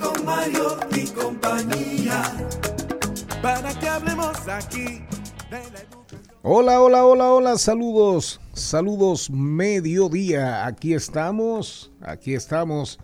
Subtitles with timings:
[0.00, 0.24] con
[0.96, 2.22] y compañía
[3.42, 5.04] para que aquí.
[6.42, 10.66] Hola, hola, hola, hola, saludos, saludos mediodía.
[10.66, 12.98] Aquí estamos, aquí estamos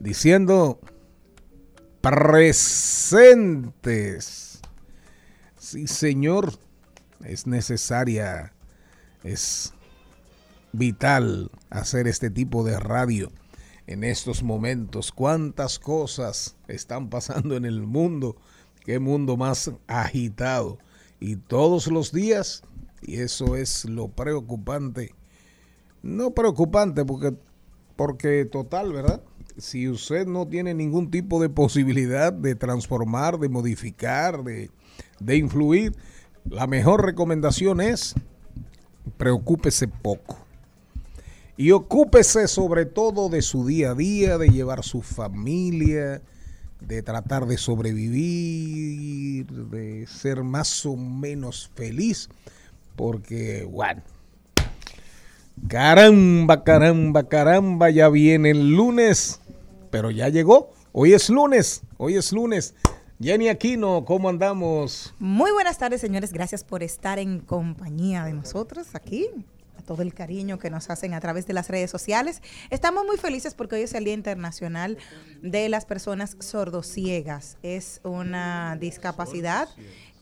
[0.00, 0.80] diciendo
[2.00, 3.00] presentes.
[5.56, 6.58] Sí, señor,
[7.24, 8.52] es necesaria,
[9.22, 9.72] es
[10.72, 13.30] vital hacer este tipo de radio
[13.92, 15.12] en estos momentos.
[15.12, 18.36] ¿Cuántas cosas están pasando en el mundo?
[18.84, 20.78] qué mundo más agitado.
[21.20, 22.62] Y todos los días,
[23.00, 25.14] y eso es lo preocupante,
[26.02, 27.34] no preocupante porque,
[27.96, 29.22] porque total, ¿verdad?
[29.56, 34.70] Si usted no tiene ningún tipo de posibilidad de transformar, de modificar, de,
[35.20, 35.94] de influir,
[36.44, 38.14] la mejor recomendación es
[39.16, 40.41] preocúpese poco.
[41.56, 46.22] Y ocúpese sobre todo de su día a día, de llevar su familia,
[46.80, 52.28] de tratar de sobrevivir, de ser más o menos feliz,
[52.96, 54.02] porque, bueno,
[55.68, 59.40] caramba, caramba, caramba, ya viene el lunes,
[59.90, 62.74] pero ya llegó, hoy es lunes, hoy es lunes.
[63.20, 65.14] Jenny Aquino, ¿cómo andamos?
[65.20, 66.32] Muy buenas tardes, señores.
[66.32, 69.28] Gracias por estar en compañía de nosotros aquí
[69.82, 72.42] todo el cariño que nos hacen a través de las redes sociales.
[72.70, 74.98] Estamos muy felices porque hoy es el Día Internacional
[75.42, 77.56] de las Personas Sordociegas.
[77.62, 79.68] Es una discapacidad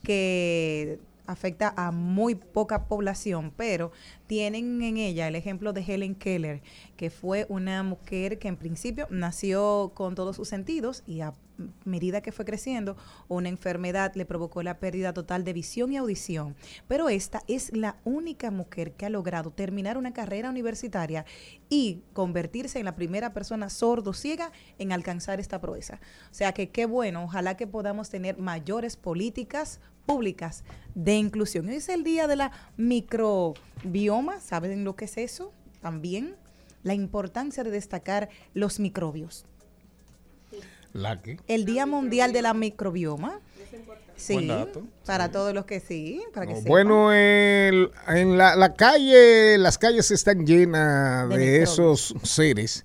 [0.03, 3.93] que afecta a muy poca población, pero
[4.31, 6.63] tienen en ella el ejemplo de Helen Keller,
[6.97, 11.35] que fue una mujer que en principio nació con todos sus sentidos y a
[11.85, 12.97] medida que fue creciendo,
[13.27, 16.55] una enfermedad le provocó la pérdida total de visión y audición.
[16.87, 21.27] Pero esta es la única mujer que ha logrado terminar una carrera universitaria
[21.69, 26.01] y convertirse en la primera persona sordo-ciega en alcanzar esta proeza.
[26.31, 29.81] O sea que qué bueno, ojalá que podamos tener mayores políticas
[30.11, 30.65] públicas
[30.95, 31.69] de inclusión.
[31.69, 33.55] Hoy es el día de la microbioma,
[34.41, 35.53] ¿saben lo que es eso?
[35.81, 36.35] También
[36.83, 39.45] la importancia de destacar los microbios.
[40.93, 41.39] ¿La qué?
[41.47, 43.41] El Día Mundial de la Microbioma.
[44.17, 44.83] Sí, Buen dato.
[45.07, 46.69] para todos los que sí, para que No, sepan.
[46.71, 52.85] bueno, el- en la, la calle, las calles están llenas De esos seres.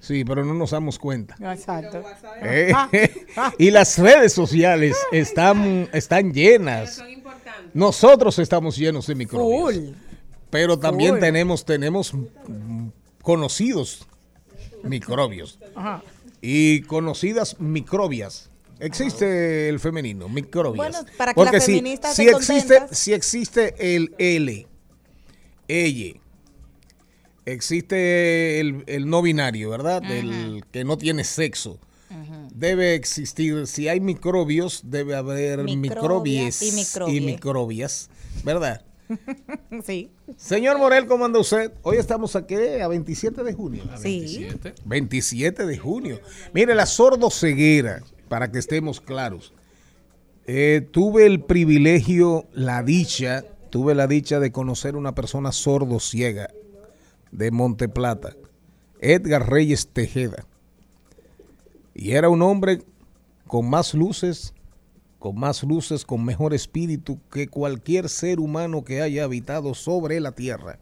[0.00, 1.36] Sí, pero no nos damos cuenta.
[1.52, 2.02] Exacto.
[2.42, 2.72] Eh,
[3.58, 7.02] y las redes sociales están, están llenas.
[7.74, 9.74] Nosotros estamos llenos de microbios.
[9.74, 9.94] Full.
[10.52, 12.12] Pero también tenemos, tenemos
[13.22, 14.06] conocidos
[14.84, 16.02] microbios Ajá.
[16.42, 18.50] y conocidas microbias.
[18.78, 20.76] Existe el femenino, microbias.
[20.76, 21.80] Bueno, para que Porque si,
[22.12, 22.98] si existe, contentas.
[22.98, 24.66] si existe el L,
[25.68, 26.20] ella,
[27.46, 30.02] existe el, el no binario, ¿verdad?
[30.10, 31.78] El que no tiene sexo.
[32.54, 37.16] Debe existir, si hay microbios, debe haber Microbia microbies y microbie.
[37.16, 38.10] y microbias,
[38.44, 38.84] ¿verdad?
[39.84, 40.10] Sí.
[40.36, 41.72] Señor Morel, ¿cómo anda usted?
[41.82, 43.84] Hoy estamos aquí a 27 de junio.
[44.00, 44.48] Sí.
[44.84, 46.20] 27 de junio.
[46.52, 48.02] Mire, la sordoceguera.
[48.28, 49.52] para que estemos claros.
[50.46, 56.50] Eh, tuve el privilegio, la dicha, tuve la dicha de conocer una persona sordo ciega
[57.30, 58.34] de Monteplata,
[59.00, 60.44] Edgar Reyes Tejeda.
[61.94, 62.82] Y era un hombre
[63.46, 64.54] con más luces,
[65.22, 70.32] con más luces, con mejor espíritu que cualquier ser humano que haya habitado sobre la
[70.32, 70.80] tierra.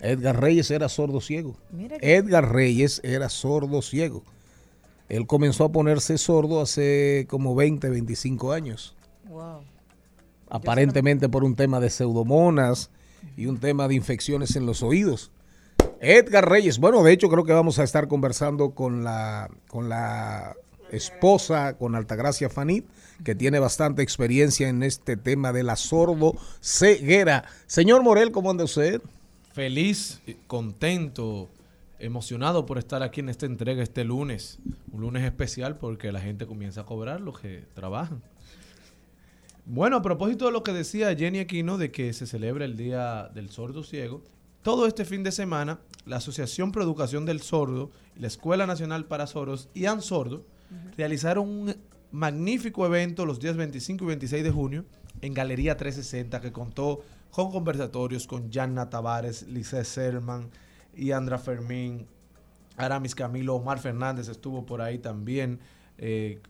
[0.00, 1.58] Edgar Reyes era sordo ciego.
[2.00, 4.22] Edgar Reyes era sordo ciego.
[5.10, 8.96] Él comenzó a ponerse sordo hace como 20, 25 años.
[9.28, 9.60] Wow.
[10.48, 12.88] Aparentemente por un tema de pseudomonas
[13.36, 15.32] y un tema de infecciones en los oídos.
[16.00, 20.56] Edgar Reyes, bueno, de hecho creo que vamos a estar conversando con la, con la
[20.90, 22.86] esposa, con Altagracia Fanit,
[23.24, 27.44] que tiene bastante experiencia en este tema de la sordo ceguera.
[27.66, 29.00] Señor Morel, ¿cómo anda usted?
[29.52, 31.48] Feliz, contento,
[31.98, 34.58] emocionado por estar aquí en esta entrega este lunes.
[34.92, 38.22] Un lunes especial porque la gente comienza a cobrar los que trabajan.
[39.64, 43.30] Bueno, a propósito de lo que decía Jenny Aquino de que se celebra el Día
[43.34, 44.22] del Sordo Ciego,
[44.62, 49.26] todo este fin de semana la Asociación Pro Educación del Sordo, la Escuela Nacional para
[49.26, 50.44] Sordos y ANSordo
[50.96, 51.76] realizaron un
[52.10, 54.84] magnífico evento los días 25 y 26 de junio
[55.20, 60.48] en Galería 360 que contó con conversatorios con Janna Tavares, Lice Serman
[60.94, 62.06] y Andra Fermín,
[62.76, 65.60] Aramis Camilo, Omar Fernández estuvo por ahí también
[65.98, 66.40] eh,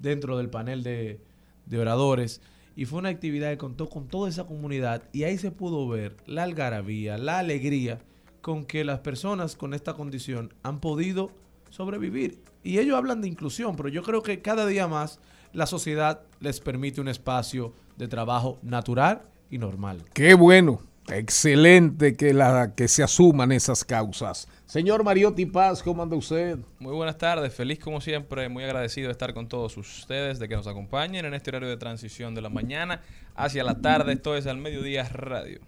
[0.00, 1.20] dentro del panel de,
[1.66, 2.40] de oradores.
[2.74, 6.16] Y fue una actividad que contó con toda esa comunidad y ahí se pudo ver
[6.26, 8.00] la algarabía, la alegría
[8.40, 11.30] con que las personas con esta condición han podido
[11.70, 12.40] sobrevivir.
[12.62, 15.18] Y ellos hablan de inclusión, pero yo creo que cada día más
[15.52, 20.02] la sociedad les permite un espacio de trabajo natural y normal.
[20.14, 24.48] Qué bueno, excelente que, la, que se asuman esas causas.
[24.66, 26.58] Señor Mariotti Paz, ¿cómo anda usted?
[26.78, 30.56] Muy buenas tardes, feliz como siempre, muy agradecido de estar con todos ustedes, de que
[30.56, 33.02] nos acompañen en este horario de transición de la mañana
[33.34, 35.60] hacia la tarde, esto es al mediodía radio.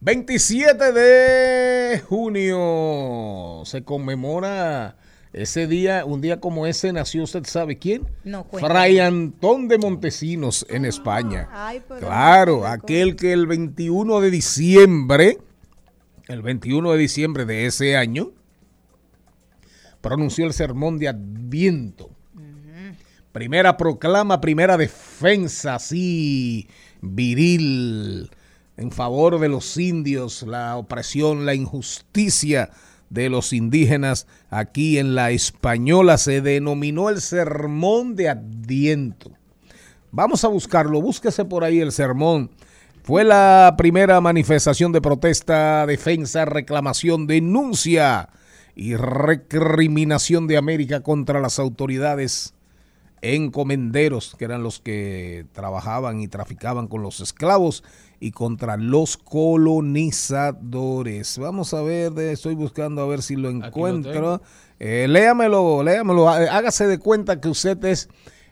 [0.00, 4.96] 27 de junio se conmemora
[5.36, 8.08] ese día, un día como ese nació usted sabe quién?
[8.24, 8.46] No.
[8.50, 11.46] Fray Antón de Montesinos en España.
[11.52, 15.38] Ay, pero Claro, aquel que el 21 de diciembre,
[16.28, 18.32] el 21 de diciembre de ese año,
[20.00, 22.10] pronunció el sermón de Adviento.
[23.32, 26.66] Primera proclama, primera defensa, así,
[27.02, 28.30] viril,
[28.78, 32.70] en favor de los indios, la opresión, la injusticia
[33.10, 34.26] de los indígenas.
[34.50, 39.30] Aquí en la española se denominó el sermón de Adviento.
[40.10, 42.50] Vamos a buscarlo, búsquese por ahí el sermón.
[43.02, 48.30] Fue la primera manifestación de protesta, defensa, reclamación, denuncia
[48.74, 52.54] y recriminación de América contra las autoridades
[53.22, 57.82] encomenderos, que eran los que trabajaban y traficaban con los esclavos,
[58.20, 61.38] y contra los colonizadores.
[61.38, 64.12] Vamos a ver, de- estoy buscando a ver si lo lo encuentro.
[64.12, 64.42] tengo.
[64.78, 68.08] Eh, léamelo, léamelo, há- hágase de cuenta que usted es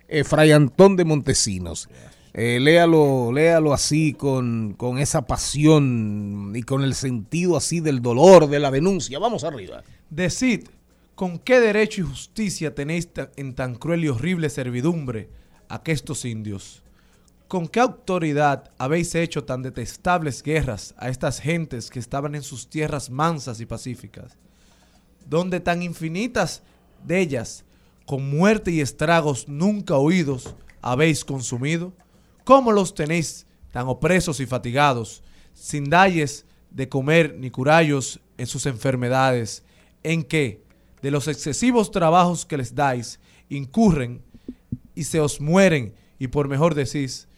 [0.08, 1.88] eh, Fray Antón de Montesinos.
[2.36, 8.48] Eh, léalo, léalo así con, con esa pasión y con el sentido así del dolor,
[8.48, 9.18] de la denuncia.
[9.18, 9.82] Vamos arriba.
[10.10, 10.64] Decid,
[11.14, 15.28] ¿con qué derecho y justicia tenéis en tan cruel y horrible servidumbre
[15.68, 16.82] aquestos indios?
[17.48, 22.68] ¿Con qué autoridad habéis hecho tan detestables guerras a estas gentes que estaban en sus
[22.68, 24.36] tierras mansas y pacíficas?
[25.26, 26.62] Donde tan infinitas
[27.04, 27.64] de ellas,
[28.06, 31.92] con muerte y estragos nunca oídos, habéis consumido?
[32.44, 35.22] ¿Cómo los tenéis tan opresos y fatigados,
[35.52, 39.64] sin dalles de comer ni curallos en sus enfermedades,
[40.02, 40.62] en que,
[41.02, 44.22] de los excesivos trabajos que les dais, incurren
[44.94, 47.28] y se os mueren, y por mejor decís,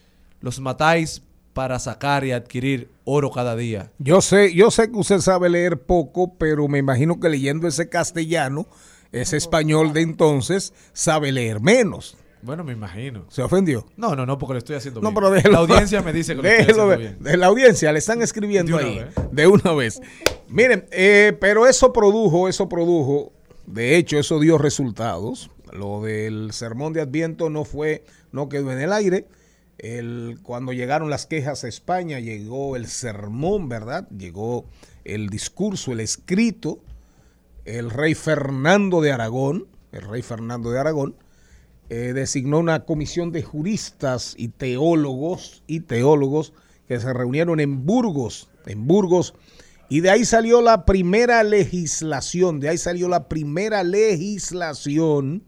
[0.46, 1.22] los matáis
[1.52, 3.90] para sacar y adquirir oro cada día?
[3.98, 7.88] Yo sé, yo sé que usted sabe leer poco, pero me imagino que leyendo ese
[7.88, 8.68] castellano,
[9.10, 12.16] ese español de entonces, sabe leer menos.
[12.42, 13.24] Bueno, me imagino.
[13.28, 13.86] ¿Se ofendió?
[13.96, 15.14] No, no, no, porque lo estoy haciendo No, bien.
[15.16, 15.52] pero déjelo.
[15.54, 17.16] La audiencia me dice que lo estoy haciendo bien.
[17.20, 18.98] De la audiencia le están escribiendo De ahí.
[19.00, 19.08] vez.
[19.32, 20.00] De una vez.
[20.48, 23.32] Miren, eh, pero eso produjo, eso produjo,
[23.66, 25.50] de hecho, eso dio resultados.
[25.72, 29.26] Lo del sermón de Adviento no fue, no quedó en el aire.
[30.42, 34.08] Cuando llegaron las quejas a España, llegó el sermón, ¿verdad?
[34.08, 34.64] Llegó
[35.04, 36.80] el discurso, el escrito.
[37.64, 41.16] El rey Fernando de Aragón, el rey Fernando de Aragón,
[41.88, 46.52] eh, designó una comisión de juristas y teólogos y teólogos
[46.88, 49.34] que se reunieron en Burgos, en Burgos,
[49.88, 55.44] y de ahí salió la primera legislación, de ahí salió la primera legislación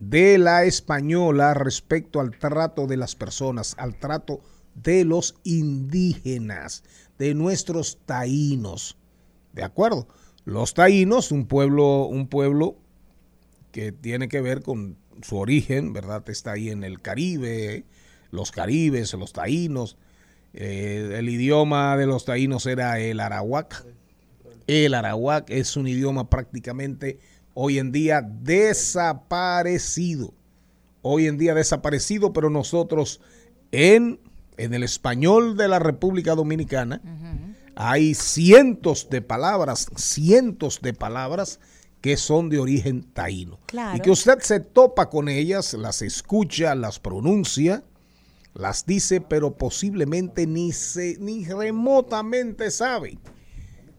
[0.00, 4.40] de la española respecto al trato de las personas, al trato
[4.74, 6.84] de los indígenas,
[7.18, 8.96] de nuestros taínos.
[9.52, 10.08] ¿De acuerdo?
[10.44, 12.76] Los taínos, un pueblo, un pueblo
[13.72, 16.28] que tiene que ver con su origen, ¿verdad?
[16.30, 17.84] Está ahí en el Caribe,
[18.30, 19.96] los caribes, los taínos.
[20.54, 23.84] Eh, el idioma de los taínos era el arawak.
[24.66, 27.18] El arawak es un idioma prácticamente
[27.60, 30.32] hoy en día desaparecido.
[31.02, 33.20] Hoy en día desaparecido, pero nosotros
[33.72, 34.20] en,
[34.58, 37.02] en el español de la República Dominicana
[37.74, 41.58] hay cientos de palabras, cientos de palabras
[42.00, 43.58] que son de origen taíno.
[43.66, 43.96] Claro.
[43.96, 47.82] Y que usted se topa con ellas, las escucha, las pronuncia,
[48.54, 53.18] las dice, pero posiblemente ni, se, ni remotamente sabe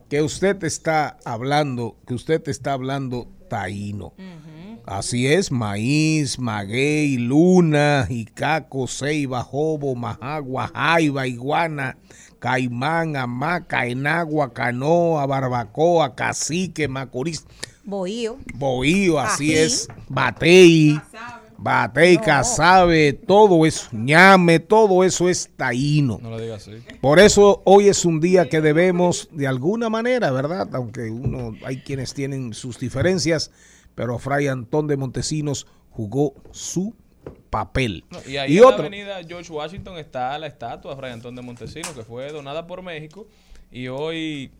[0.10, 4.14] que usted está hablando, que usted está hablando taíno.
[4.86, 11.98] Así es, maíz, maguey, luna, jicaco, ceiba, jobo, majagua, jaiba, iguana,
[12.40, 17.46] caimán, hamaca, enagua, canoa, barbacoa, cacique, macorís,
[17.84, 18.38] Bohío.
[18.56, 19.58] bohío, así Ají.
[19.60, 21.00] es, batey,
[21.62, 26.20] batey, casabe, todo eso, ñame, todo eso es taíno.
[26.22, 26.78] No lo digas así.
[27.02, 30.70] Por eso hoy es un día que debemos, de alguna manera, ¿verdad?
[30.74, 33.52] Aunque uno, hay quienes tienen sus diferencias,
[33.96, 36.96] pero Fray Antón de Montesinos jugó su
[37.50, 38.06] papel.
[38.10, 41.36] No, y ahí y en la avenida George Washington está la estatua de Fray Antón
[41.36, 43.28] de Montesinos, que fue donada por México.
[43.72, 44.52] Y hoy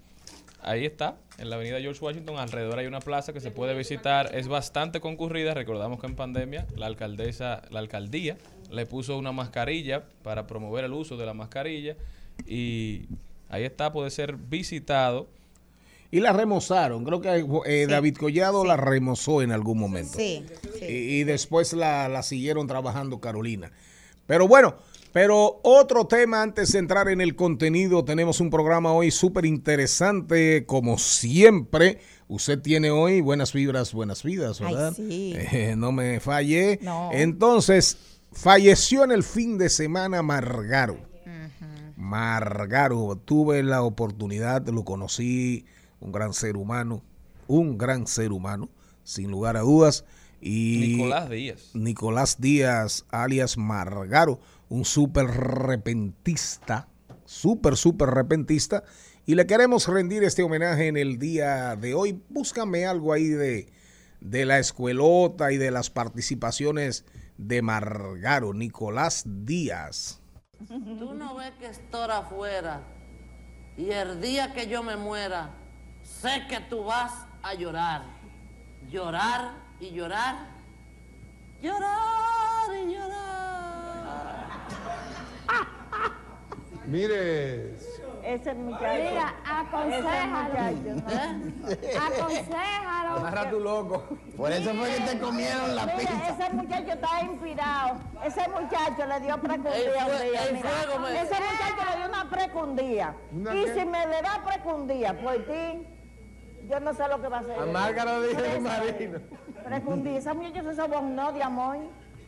[0.62, 2.38] ahí está, en la avenida George Washington.
[2.38, 4.36] Alrededor hay una plaza que se puede visitar.
[4.36, 5.54] Es bastante concurrida.
[5.54, 8.38] Recordamos que en pandemia la alcaldesa, la alcaldía
[8.70, 11.96] le puso una mascarilla para promover el uso de la mascarilla.
[12.46, 13.06] Y
[13.50, 15.28] ahí está, puede ser visitado.
[16.12, 20.18] y la remozaron, creo que eh, David Collado la remozó en algún momento.
[20.18, 20.44] Sí,
[20.80, 20.86] sí.
[20.86, 23.72] Y, y después la, la siguieron trabajando Carolina.
[24.26, 24.76] Pero bueno,
[25.12, 30.66] pero otro tema antes de entrar en el contenido, tenemos un programa hoy súper interesante,
[30.66, 32.00] como siempre.
[32.28, 34.94] Usted tiene hoy buenas vibras, buenas vidas, Ay, ¿verdad?
[34.96, 35.34] sí.
[35.36, 36.80] Eh, no me falle.
[36.82, 37.10] No.
[37.12, 37.98] Entonces,
[38.32, 41.10] falleció en el fin de semana Margaro.
[41.96, 45.66] Margaro, tuve la oportunidad, lo conocí,
[46.00, 47.04] un gran ser humano,
[47.48, 48.70] un gran ser humano,
[49.04, 50.06] sin lugar a dudas.
[50.42, 51.70] Y Nicolás Díaz.
[51.74, 54.40] Nicolás Díaz, alias Margaro,
[54.70, 56.88] un súper repentista,
[57.26, 58.84] súper, súper repentista.
[59.26, 62.24] Y le queremos rendir este homenaje en el día de hoy.
[62.30, 63.72] Búscame algo ahí de,
[64.22, 67.06] de la escuelota y de las participaciones
[67.38, 70.22] de Margaro, Nicolás Díaz.
[70.68, 72.82] Tú no ves que estoy afuera
[73.78, 75.52] y el día que yo me muera,
[76.04, 78.04] sé que tú vas a llorar.
[78.90, 80.50] Llorar y llorar.
[81.62, 83.09] Llorar y llorar.
[86.90, 87.76] Mire,
[88.24, 89.04] Ese muchacho.
[89.10, 90.58] Mira, aconsejalo.
[91.12, 91.98] ¿Eh?
[91.98, 93.60] Aconsejalo.
[93.60, 94.04] loco.
[94.36, 98.00] Por eso fue que te comieron la Mira, ese muchacho está inspirado.
[98.26, 100.42] Ese muchacho le dio precundía un día.
[100.54, 101.22] mira.
[101.22, 103.16] Ese muchacho le dio una precundía.
[103.32, 105.88] ¿Una Y si me le da precundía por ti,
[106.68, 107.60] yo no sé lo que va a hacer.
[107.60, 108.60] A Márgaro dije Presa.
[108.62, 109.20] Marino.
[109.64, 110.18] Precundía.
[110.18, 111.78] Ese muchacho se sobornó de amor.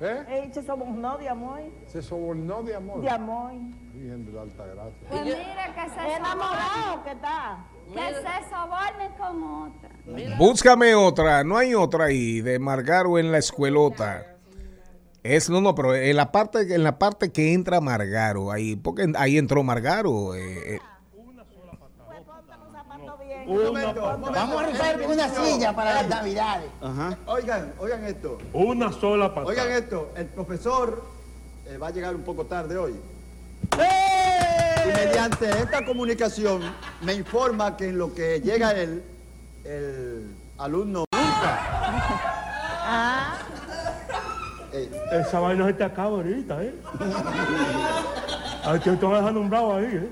[0.01, 0.25] ¿Eh?
[0.43, 1.61] Él se sobornó de amor.
[1.85, 3.01] Se sobornó de amor.
[3.01, 3.51] De amor.
[3.93, 5.07] Virgen de la alta gracia.
[5.09, 7.65] Pues mira que se Enamorado que está.
[7.93, 10.37] que se soborne con otra.
[10.37, 14.25] Búscame otra, no hay otra ahí de Margaro en la escuelota.
[15.23, 19.11] Es no, no, pero en la parte en la parte que entra Margaro ahí, porque
[19.15, 20.33] ahí entró Margaro.
[20.33, 20.79] eh,
[23.47, 23.93] eh,
[24.33, 26.69] Vamos a rifar una silla para las navidades.
[27.25, 28.37] Oigan, oigan esto.
[28.53, 29.47] Una sola patada.
[29.47, 30.11] Oigan esto.
[30.15, 31.03] El profesor
[31.67, 32.95] eh, va a llegar un poco tarde hoy.
[33.79, 34.83] ¡Eh!
[34.83, 36.61] Y mediante esta comunicación
[37.01, 39.03] me informa que en lo que llega él,
[39.63, 41.59] el alumno nunca.
[42.83, 43.37] Ah,
[44.73, 46.73] Eh, Esa vaina se te acaba ahorita, ¿eh?
[48.63, 50.09] Ay, te estoy dejando un bravo ahí, ¿eh?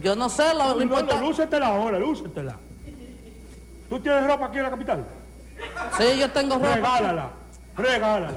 [0.00, 1.20] Yo no sé, lo, lo No, no, importante.
[1.20, 2.56] lúcetela ahora, lúcetela.
[3.88, 5.04] ¿Tú tienes ropa aquí en la capital?
[5.98, 6.74] Sí, yo tengo ropa.
[6.76, 7.30] Regálala,
[7.76, 8.30] regálala.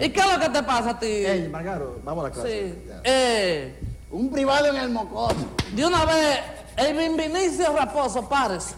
[0.00, 1.06] ¿Y qué es lo que te pasa a ti?
[1.06, 2.72] Ey, Margaro, vamos a la clase.
[2.72, 2.90] Sí.
[3.04, 5.36] Eh, Un privado en el mocoso.
[5.72, 6.40] de una vez,
[6.76, 8.74] el Vinicio Raposo, pares.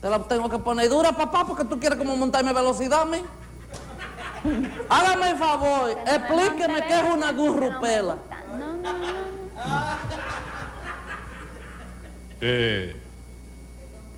[0.00, 3.18] Te la tengo que poner dura, papá, porque tú quieres como montarme velocidad a mí.
[4.88, 8.16] Hágame el favor, explíqueme qué es una gurrupela.
[8.58, 9.39] No, no, no.
[12.42, 12.96] Eh,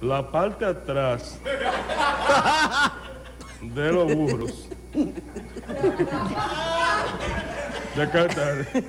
[0.00, 1.40] la parte atrás
[3.60, 4.68] de los burros.
[7.96, 8.04] ¿De?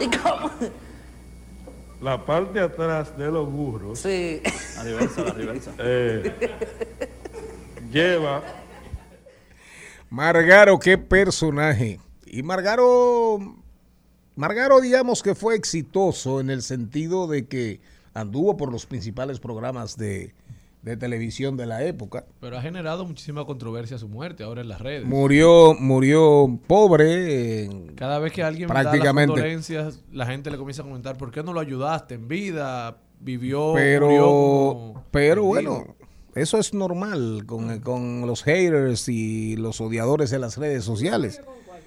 [0.00, 0.50] ¿Y cómo?
[2.02, 4.42] La parte atrás de los burros Sí.
[4.76, 5.70] La reversa, la reversa.
[5.78, 6.34] eh,
[7.90, 8.42] lleva
[10.10, 11.98] Margaro, qué personaje.
[12.26, 13.38] Y Margaro,
[14.36, 17.80] Margaro, digamos que fue exitoso en el sentido de que
[18.12, 20.34] anduvo por los principales programas de,
[20.82, 22.26] de televisión de la época.
[22.38, 25.06] Pero ha generado muchísima controversia su muerte ahora en las redes.
[25.06, 27.68] Murió, murió pobre.
[27.94, 29.32] Cada vez que alguien prácticamente.
[29.32, 32.28] da las condolencias, la gente le comienza a comentar, ¿por qué no lo ayudaste en
[32.28, 32.98] vida?
[33.18, 35.70] Vivió, pero, murió como pero bandido".
[35.72, 35.96] bueno,
[36.34, 41.40] eso es normal con, con los haters y los odiadores en las redes sociales.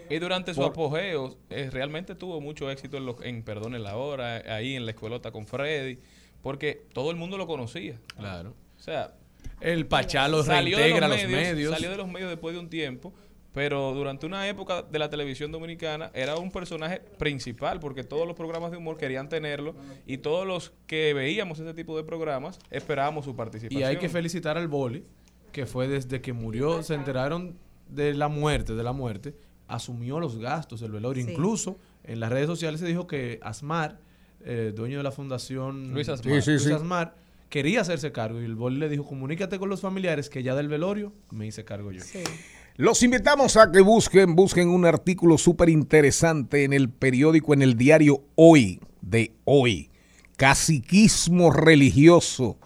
[0.09, 3.95] Y durante su Por- apogeo, eh, realmente tuvo mucho éxito en, lo- en Perdone la
[3.97, 5.99] Hora, ahí en la escuelota con Freddy,
[6.41, 7.99] porque todo el mundo lo conocía.
[8.17, 8.53] Claro.
[8.77, 9.13] O sea,
[9.61, 11.73] El Pachá lo salió de reintegra a los los medios, medios.
[11.73, 13.13] Salió de los medios después de un tiempo,
[13.53, 18.35] pero durante una época de la televisión dominicana era un personaje principal, porque todos los
[18.35, 19.75] programas de humor querían tenerlo
[20.05, 23.81] y todos los que veíamos ese tipo de programas esperábamos su participación.
[23.81, 25.03] Y hay que felicitar al Boli,
[25.51, 27.57] que fue desde que murió, se enteraron
[27.89, 29.33] de la muerte, de la muerte,
[29.69, 31.23] asumió los gastos del velorio.
[31.23, 31.31] Sí.
[31.31, 33.99] Incluso en las redes sociales se dijo que Asmar,
[34.43, 36.33] eh, dueño de la fundación Luis Asmar.
[36.33, 36.71] Luis Sí, sí, sí.
[36.73, 37.15] Asmar,
[37.49, 40.67] quería hacerse cargo y el Boli le dijo, comunícate con los familiares que ya del
[40.67, 42.01] velorio me hice cargo yo.
[42.75, 47.75] Los invitamos a que busquen, busquen un artículo súper interesante en el periódico, en el
[47.75, 49.89] diario Hoy, de hoy.
[50.37, 52.57] Caciquismo religioso.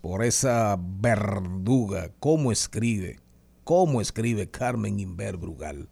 [0.00, 2.10] Por esa verduga.
[2.20, 3.18] ¿Cómo escribe?
[3.64, 5.88] ¿Cómo escribe Carmen Inver Brugal?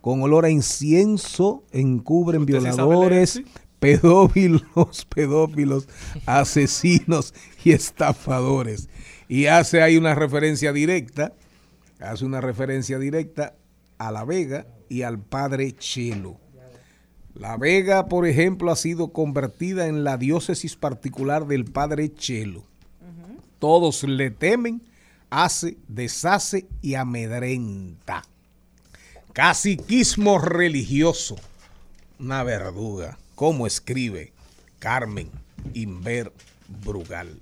[0.00, 3.44] con olor a incienso encubren ¿Usted sí sabe violadores, sí?
[3.78, 5.88] pedófilos, pedófilos,
[6.26, 8.88] asesinos y estafadores.
[9.28, 11.34] Y hace ahí una referencia directa,
[12.00, 13.54] hace una referencia directa
[13.96, 16.40] a La Vega y al padre Chelo.
[17.34, 22.64] La Vega, por ejemplo, ha sido convertida en la diócesis particular del padre Chelo.
[23.58, 24.82] Todos le temen,
[25.28, 28.24] hace, deshace y amedrenta.
[29.32, 31.36] Caciquismo religioso.
[32.18, 33.18] Una verduga.
[33.34, 34.32] ¿Cómo escribe
[34.78, 35.30] Carmen
[35.72, 36.32] Inver
[36.84, 37.40] Brugal?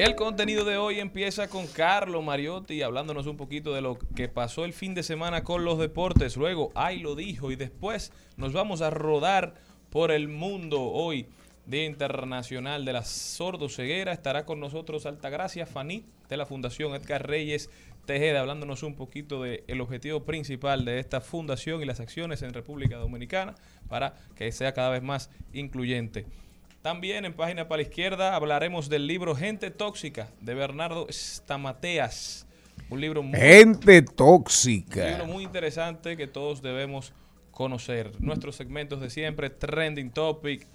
[0.00, 4.64] El contenido de hoy empieza con Carlos Mariotti hablándonos un poquito de lo que pasó
[4.64, 6.38] el fin de semana con los deportes.
[6.38, 7.50] Luego, ay lo dijo.
[7.50, 9.56] Y después nos vamos a rodar
[9.90, 11.26] por el mundo hoy.
[11.66, 14.14] Día Internacional de la Sordoceguera.
[14.14, 17.68] Estará con nosotros Altagracia Faní de la Fundación Edgar Reyes
[18.06, 22.96] Tejeda, hablándonos un poquito del objetivo principal de esta fundación y las acciones en República
[22.96, 23.54] Dominicana
[23.86, 26.24] para que sea cada vez más incluyente.
[26.82, 32.46] También en página para la izquierda hablaremos del libro Gente Tóxica de Bernardo Stamateas.
[32.88, 35.10] Un libro muy, Gente un tóxica.
[35.10, 37.12] libro muy interesante que todos debemos
[37.50, 38.12] conocer.
[38.18, 40.66] Nuestros segmentos de siempre, Trending Topic,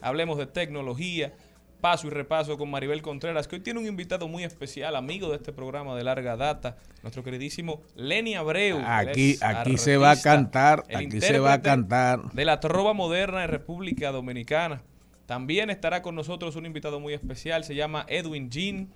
[0.00, 1.34] hablemos de tecnología,
[1.82, 5.36] paso y repaso con Maribel Contreras, que hoy tiene un invitado muy especial, amigo de
[5.36, 8.80] este programa de larga data, nuestro queridísimo Lenny Abreu.
[8.86, 12.32] Aquí, aquí se va a cantar, aquí se va a cantar.
[12.32, 14.80] De la trova moderna en República Dominicana.
[15.26, 18.88] También estará con nosotros un invitado muy especial, se llama Edwin Jean.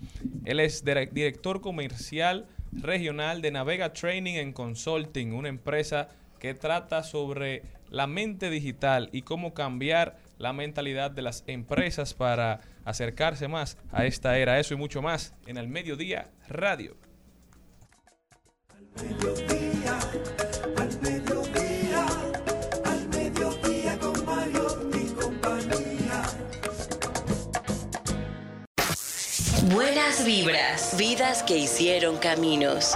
[0.45, 6.09] Él es dire- director comercial regional de Navega Training and Consulting, una empresa
[6.39, 12.61] que trata sobre la mente digital y cómo cambiar la mentalidad de las empresas para
[12.85, 14.59] acercarse más a esta era.
[14.59, 16.97] Eso y mucho más en el Mediodía Radio.
[29.75, 32.95] Buenas vibras, vidas que hicieron caminos.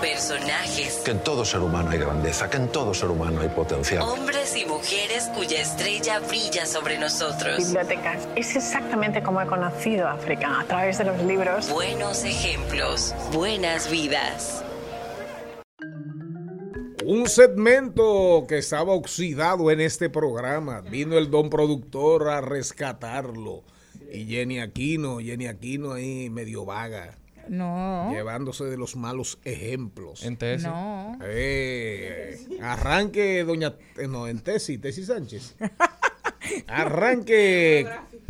[0.00, 4.02] Personajes, Que en todo ser humano hay grandeza, que en todo ser humano hay potencial.
[4.02, 7.58] hombres y mujeres cuya estrella brilla sobre nosotros.
[7.58, 8.26] Bibliotecas.
[8.34, 11.68] Es exactamente como he conocido África, a través de los libros.
[11.68, 14.64] Buenos ejemplos, buenas vidas.
[17.10, 20.80] Un segmento que estaba oxidado en este programa.
[20.80, 23.64] Vino el don productor a rescatarlo.
[24.12, 27.18] Y Jenny Aquino, Jenny Aquino ahí medio vaga.
[27.48, 28.12] No.
[28.12, 30.22] Llevándose de los malos ejemplos.
[30.24, 30.68] En tesis.
[30.68, 31.18] No.
[31.24, 33.74] Eh, arranque, doña.
[33.98, 35.56] eh, No, en tesis, tesis Sánchez.
[36.68, 37.88] Arranque.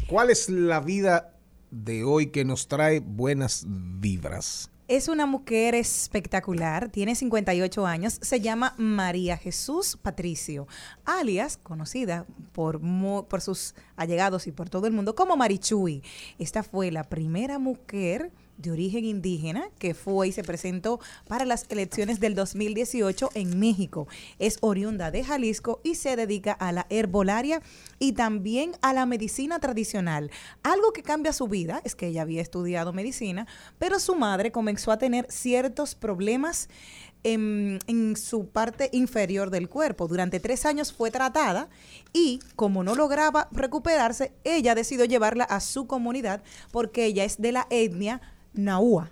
[0.09, 1.35] ¿Cuál es la vida
[1.71, 4.71] de hoy que nos trae buenas vibras?
[4.91, 10.67] Es una mujer espectacular, tiene 58 años, se llama María Jesús Patricio,
[11.05, 12.81] alias conocida por,
[13.29, 16.03] por sus allegados y por todo el mundo como Marichuy.
[16.41, 21.67] Esta fue la primera mujer de origen indígena que fue y se presentó para las
[21.71, 24.07] elecciones del 2018 en México.
[24.39, 27.63] Es oriunda de Jalisco y se dedica a la herbolaria
[27.99, 30.31] y también a la medicina tradicional.
[30.63, 33.47] Algo que cambia su vida es que ella había estudiado medicina,
[33.79, 36.69] pero su madre comenzó a tener ciertos problemas
[37.23, 40.09] en, en su parte inferior del cuerpo.
[40.09, 41.69] Durante tres años fue tratada
[42.13, 47.53] y como no lograba recuperarse, ella decidió llevarla a su comunidad porque ella es de
[47.53, 48.21] la etnia
[48.53, 49.11] Naúa.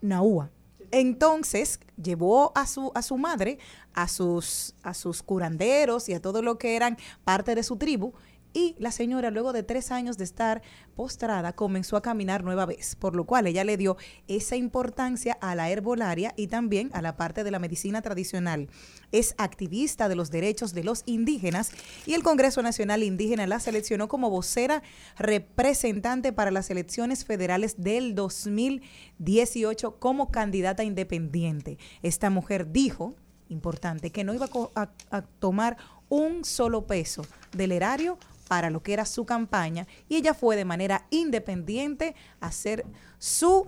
[0.00, 0.50] Naúa.
[0.90, 3.58] Entonces llevó a su, a su madre,
[3.94, 8.12] a sus, a sus curanderos y a todo lo que eran parte de su tribu.
[8.54, 10.62] Y la señora, luego de tres años de estar
[10.94, 13.96] postrada, comenzó a caminar nueva vez, por lo cual ella le dio
[14.28, 18.68] esa importancia a la herbolaria y también a la parte de la medicina tradicional.
[19.10, 21.72] Es activista de los derechos de los indígenas
[22.04, 24.82] y el Congreso Nacional Indígena la seleccionó como vocera
[25.16, 31.78] representante para las elecciones federales del 2018 como candidata independiente.
[32.02, 33.16] Esta mujer dijo,
[33.48, 35.76] importante, que no iba a a tomar
[36.08, 38.18] un solo peso del erario
[38.52, 42.84] para lo que era su campaña y ella fue de manera independiente a hacer
[43.16, 43.66] su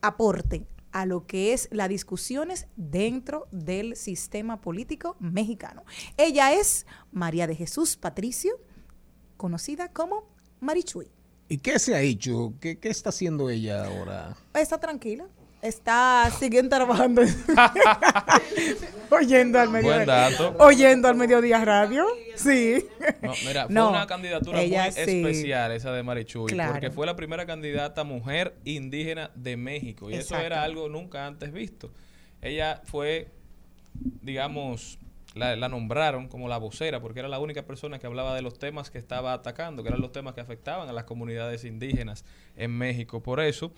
[0.00, 5.84] aporte a lo que es las discusiones dentro del sistema político mexicano.
[6.16, 8.58] Ella es María de Jesús Patricio,
[9.36, 10.24] conocida como
[10.60, 11.10] Marichuy.
[11.50, 12.54] ¿Y qué se ha hecho?
[12.58, 14.34] ¿Qué, qué está haciendo ella ahora?
[14.54, 15.28] Está tranquila.
[15.66, 17.22] Está siguiendo trabajando.
[19.10, 19.96] oyendo al mediodía.
[19.96, 20.56] Buen dato.
[20.58, 22.06] Oyendo al mediodía radio.
[22.34, 22.84] Sí.
[23.22, 25.00] No, mira, fue No, una candidatura muy sí.
[25.00, 26.72] especial esa de Marichuy, Claro.
[26.72, 31.52] porque fue la primera candidata mujer indígena de México y eso era algo nunca antes
[31.52, 31.90] visto.
[32.42, 33.30] Ella fue,
[34.22, 34.98] digamos,
[35.34, 38.58] la, la nombraron como la vocera porque era la única persona que hablaba de los
[38.58, 42.24] temas que estaba atacando, que eran los temas que afectaban a las comunidades indígenas
[42.56, 43.22] en México.
[43.22, 43.72] Por eso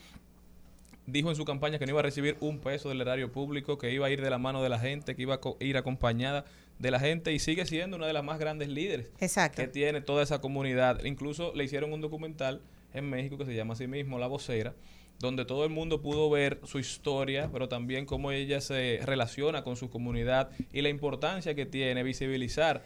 [1.10, 3.92] dijo en su campaña que no iba a recibir un peso del erario público, que
[3.92, 6.44] iba a ir de la mano de la gente, que iba a co- ir acompañada
[6.78, 9.62] de la gente y sigue siendo una de las más grandes líderes Exacto.
[9.62, 11.02] que tiene toda esa comunidad.
[11.04, 12.60] Incluso le hicieron un documental
[12.94, 14.74] en México que se llama así mismo La Vocera,
[15.18, 19.76] donde todo el mundo pudo ver su historia, pero también cómo ella se relaciona con
[19.76, 22.84] su comunidad y la importancia que tiene visibilizar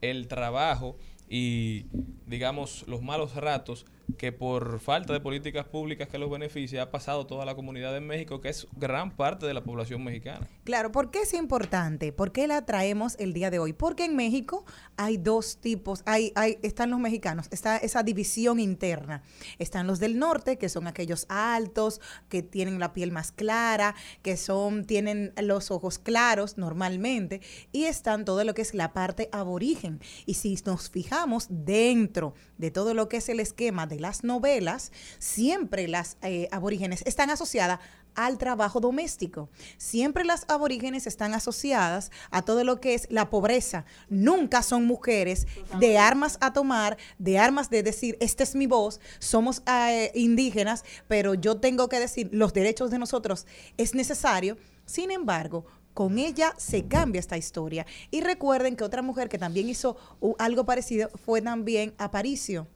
[0.00, 0.96] el trabajo
[1.28, 1.86] y,
[2.26, 3.84] digamos, los malos ratos
[4.18, 8.06] que por falta de políticas públicas que los beneficia ha pasado toda la comunidad en
[8.06, 10.48] México, que es gran parte de la población mexicana.
[10.64, 12.12] Claro, ¿por qué es importante?
[12.12, 13.72] ¿Por qué la traemos el día de hoy?
[13.72, 14.64] Porque en México
[14.96, 19.22] hay dos tipos, hay, hay, están los mexicanos, está esa división interna.
[19.58, 24.36] Están los del norte, que son aquellos altos, que tienen la piel más clara, que
[24.36, 27.40] son, tienen los ojos claros normalmente,
[27.72, 30.00] y están todo lo que es la parte aborigen.
[30.26, 34.92] Y si nos fijamos dentro de todo lo que es el esquema de las novelas,
[35.18, 37.80] siempre las eh, aborígenes están asociadas
[38.14, 39.48] al trabajo doméstico.
[39.76, 43.84] Siempre las aborígenes están asociadas a todo lo que es la pobreza.
[44.08, 45.46] Nunca son mujeres
[45.78, 50.84] de armas a tomar, de armas de decir, esta es mi voz, somos eh, indígenas,
[51.08, 54.56] pero yo tengo que decir, los derechos de nosotros es necesario.
[54.86, 57.86] Sin embargo, con ella se cambia esta historia.
[58.10, 59.96] Y recuerden que otra mujer que también hizo
[60.38, 62.66] algo parecido fue también Aparicio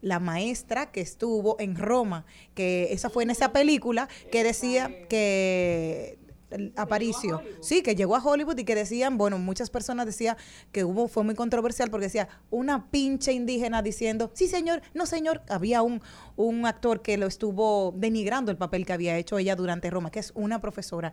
[0.00, 6.18] la maestra que estuvo en Roma, que esa fue en esa película que decía que
[6.76, 10.36] Aparicio, sí, que llegó a Hollywood y que decían, bueno, muchas personas decían
[10.72, 15.42] que hubo, fue muy controversial porque decía una pinche indígena diciendo, sí señor, no señor,
[15.50, 16.00] había un,
[16.36, 20.20] un actor que lo estuvo denigrando el papel que había hecho ella durante Roma, que
[20.20, 21.12] es una profesora.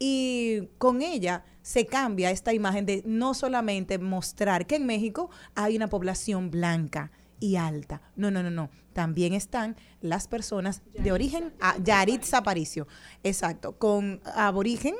[0.00, 5.76] Y con ella se cambia esta imagen de no solamente mostrar que en México hay
[5.76, 8.00] una población blanca, y alta.
[8.14, 8.70] No, no, no, no.
[8.92, 12.86] También están las personas de origen, a Yaritza Aparicio,
[13.24, 14.94] exacto, con aborigen,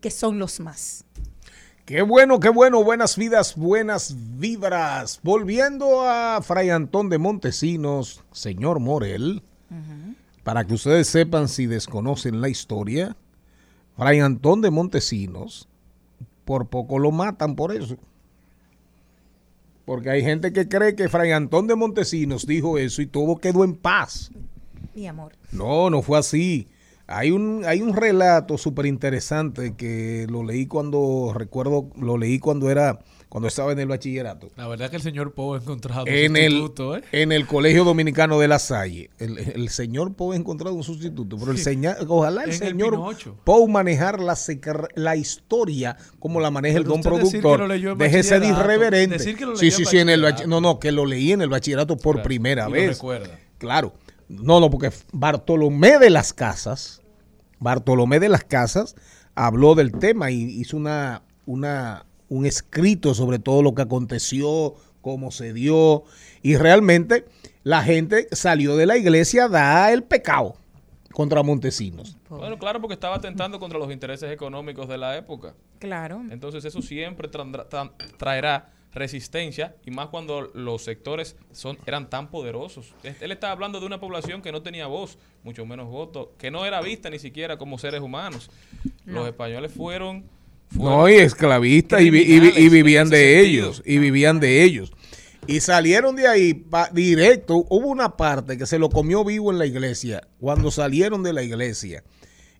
[0.00, 1.04] que son los más.
[1.86, 5.20] Qué bueno, qué bueno, buenas vidas, buenas vibras.
[5.22, 9.42] Volviendo a Fray Antón de Montesinos, señor Morel,
[10.42, 13.16] para que ustedes sepan si desconocen la historia,
[13.96, 15.68] Fray Antón de Montesinos,
[16.44, 17.96] por poco lo matan por eso.
[19.86, 23.64] Porque hay gente que cree que Fray Antón de Montesinos dijo eso y todo quedó
[23.64, 24.32] en paz.
[24.94, 25.32] Mi amor.
[25.52, 26.68] No, no fue así.
[27.06, 32.68] Hay un, hay un relato súper interesante que lo leí cuando, recuerdo, lo leí cuando
[32.68, 34.50] era, cuando estaba en el bachillerato.
[34.56, 37.02] La verdad que el señor Poe ha encontrado En un el, sustituto, ¿eh?
[37.12, 39.10] en el Colegio Dominicano de La Salle.
[39.18, 41.64] El, el señor Poe ha encontrado un sustituto, pero el Sí.
[41.64, 42.98] señor, ojalá el En el señor.
[43.44, 44.38] Poe manejar la,
[44.94, 47.58] la historia como la maneja el don productor.
[47.60, 49.18] lo leyó en Déjese de bachillerato, irreverente.
[49.18, 51.48] decir que lo sí, sí, sí, en el No, no, que lo leí en el
[51.48, 52.90] bachillerato por Claro, primera vez.
[52.96, 53.38] recuerda.
[53.58, 53.92] Claro.
[54.28, 57.02] No, no, porque Bartolomé de las Casas,
[57.58, 58.94] Bartolomé de las Casas
[59.34, 65.30] habló del tema y hizo una, una, un escrito sobre todo lo que aconteció, cómo
[65.30, 66.04] se dio,
[66.42, 67.24] y realmente
[67.62, 70.56] la gente salió de la iglesia a dar el pecado
[71.12, 72.16] contra Montesinos.
[72.28, 75.54] Bueno, claro, porque estaba atentando contra los intereses económicos de la época.
[75.78, 76.22] Claro.
[76.30, 82.94] Entonces eso siempre tra- traerá resistencia y más cuando los sectores son eran tan poderosos.
[83.02, 86.50] Él él estaba hablando de una población que no tenía voz, mucho menos voto, que
[86.50, 88.50] no era vista ni siquiera como seres humanos.
[89.04, 90.24] Los españoles fueron,
[90.72, 93.38] No, y esclavistas y, vivían de sentido.
[93.38, 94.92] ellos, y vivían de ellos.
[95.46, 97.64] Y salieron de ahí pa- directo.
[97.68, 101.42] Hubo una parte que se lo comió vivo en la iglesia, cuando salieron de la
[101.42, 102.02] iglesia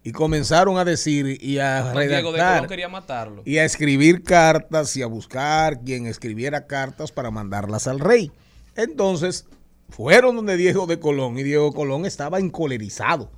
[0.04, 3.42] y comenzaron a decir y a Don Diego de Colón redactar quería matarlo.
[3.44, 8.30] y a escribir cartas y a buscar quien escribiera cartas para mandarlas al rey.
[8.76, 9.46] Entonces
[9.88, 13.32] fueron donde Diego de Colón y Diego Colón estaba encolerizado.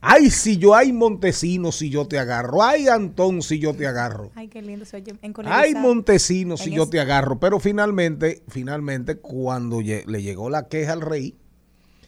[0.00, 2.62] Ay, si yo, ay, Montesinos, si yo te agarro.
[2.62, 4.30] Ay, Antón, si yo te agarro.
[4.34, 5.14] Ay, qué lindo se oye.
[5.46, 5.74] Ay.
[5.74, 7.40] Montesinos, si yo te agarro.
[7.40, 11.36] Pero finalmente, finalmente, cuando le llegó la queja al rey,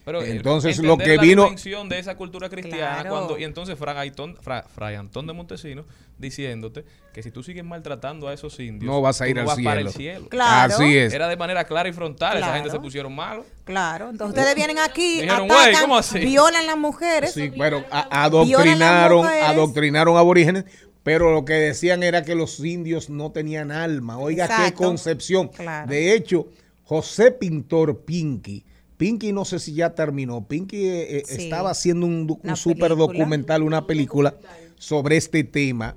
[0.05, 1.49] Pero entonces lo que la vino...
[1.89, 3.11] de esa cultura cristiana Claro.
[3.11, 5.85] cuando y entonces Fray, Aitón- Fra- Fray Antón de Montesinos
[6.19, 9.43] diciéndote que si tú sigues maltratando a esos indios No vas a tú ir no
[9.43, 10.13] al vas para el cielo.
[10.21, 10.29] cielo.
[10.31, 10.75] Claro.
[10.75, 11.13] Así es.
[11.13, 13.45] Era de manera clara y frontal, esa gente se pusieron malos.
[13.65, 17.33] Claro, entonces ustedes vienen aquí, Dijeron, "Güey, atacan, ¿cómo así?" violan las mujeres.
[17.33, 20.65] Sí, pero a- adoctrinaron, adoctrinaron aborígenes,
[21.03, 24.19] pero lo que decían era que los indios no tenían alma.
[24.19, 24.85] Oiga, qué Exacto.
[24.85, 25.49] concepción.
[25.49, 25.89] Claro.
[25.89, 26.49] De hecho,
[26.85, 28.65] José Pintor Pinky,
[29.01, 31.45] Pinky no sé si ya terminó, Pinky eh, eh, Sí.
[31.45, 34.35] estaba haciendo un, super documental, una película
[34.77, 35.97] sobre este tema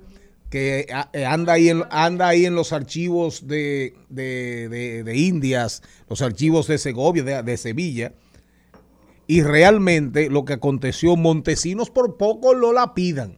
[0.49, 5.83] que eh, anda ahí en, anda ahí en los archivos de, de- de- de Indias,
[6.07, 8.13] los archivos de Segovia, de, de Sevilla,
[9.27, 13.37] y realmente lo que aconteció, Montesinos por poco lo lapidan.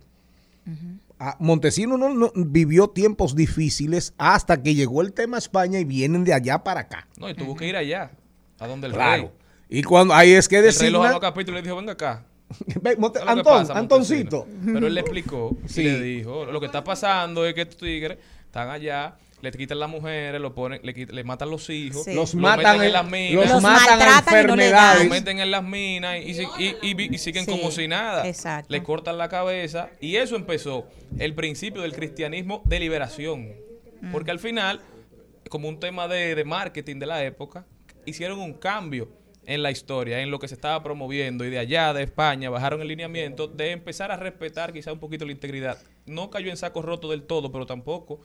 [1.17, 5.85] Ah, Montesinos no, no- vivió tiempos difíciles hasta que llegó el tema a España y
[5.85, 7.07] vienen de allá para acá.
[7.17, 8.11] No, y tuvo que ir allá,
[8.59, 9.23] a donde el Claro.
[9.23, 9.31] rey.
[9.69, 12.25] Y cuando ahí es que El designa, jaló a capítulo y le dijo, venga acá.
[12.97, 14.47] Monte- ¿Qué es lo que Antón, pasa, Antoncito.
[14.65, 15.81] Pero él le explicó Sí.
[15.81, 19.79] y le dijo, lo que está pasando es que estos tigres están allá, le quitan
[19.79, 22.13] las mujeres, lo ponen, le, quit- le matan los hijos, Sí.
[22.13, 25.03] Los lo matan, meten en, en las minas, los Los matan a enfermedades.
[25.03, 28.27] lo meten en las minas y, y- y y siguen Sí, como si nada.
[28.27, 28.71] exacto.
[28.71, 33.49] Le cortan la cabeza y eso empezó el principio del cristianismo de liberación.
[34.01, 34.11] Mm.
[34.11, 34.81] Porque al final,
[35.49, 37.65] como un tema de, de marketing de la época,
[38.05, 39.09] hicieron un cambio
[39.47, 42.81] en la historia, en lo que se estaba promoviendo y de allá, de España, bajaron
[42.81, 45.77] el lineamiento de empezar a respetar quizá un poquito la integridad.
[46.05, 48.19] No cayó en saco roto del todo, pero tampoco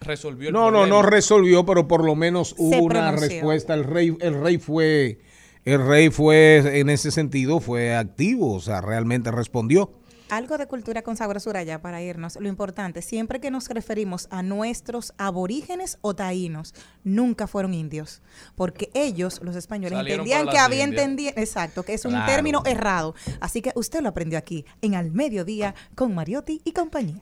[0.00, 0.96] resolvió el No, no, problema.
[0.96, 3.28] no resolvió, pero por lo menos hubo una pronunció.
[3.28, 3.74] respuesta.
[3.74, 5.18] El rey, el rey fue,
[5.64, 9.90] el rey fue en ese sentido fue activo, o sea, realmente respondió.
[10.32, 12.36] Algo de cultura con sabrosura ya para irnos.
[12.40, 18.22] Lo importante, siempre que nos referimos a nuestros aborígenes o taínos, nunca fueron indios,
[18.56, 22.32] porque ellos, los españoles, Salieron entendían que había entendido, exacto, que es un Claro.
[22.32, 23.14] término errado.
[23.40, 27.20] Así que usted lo aprendió aquí, en Al Mediodía, con Mariotti y compañía.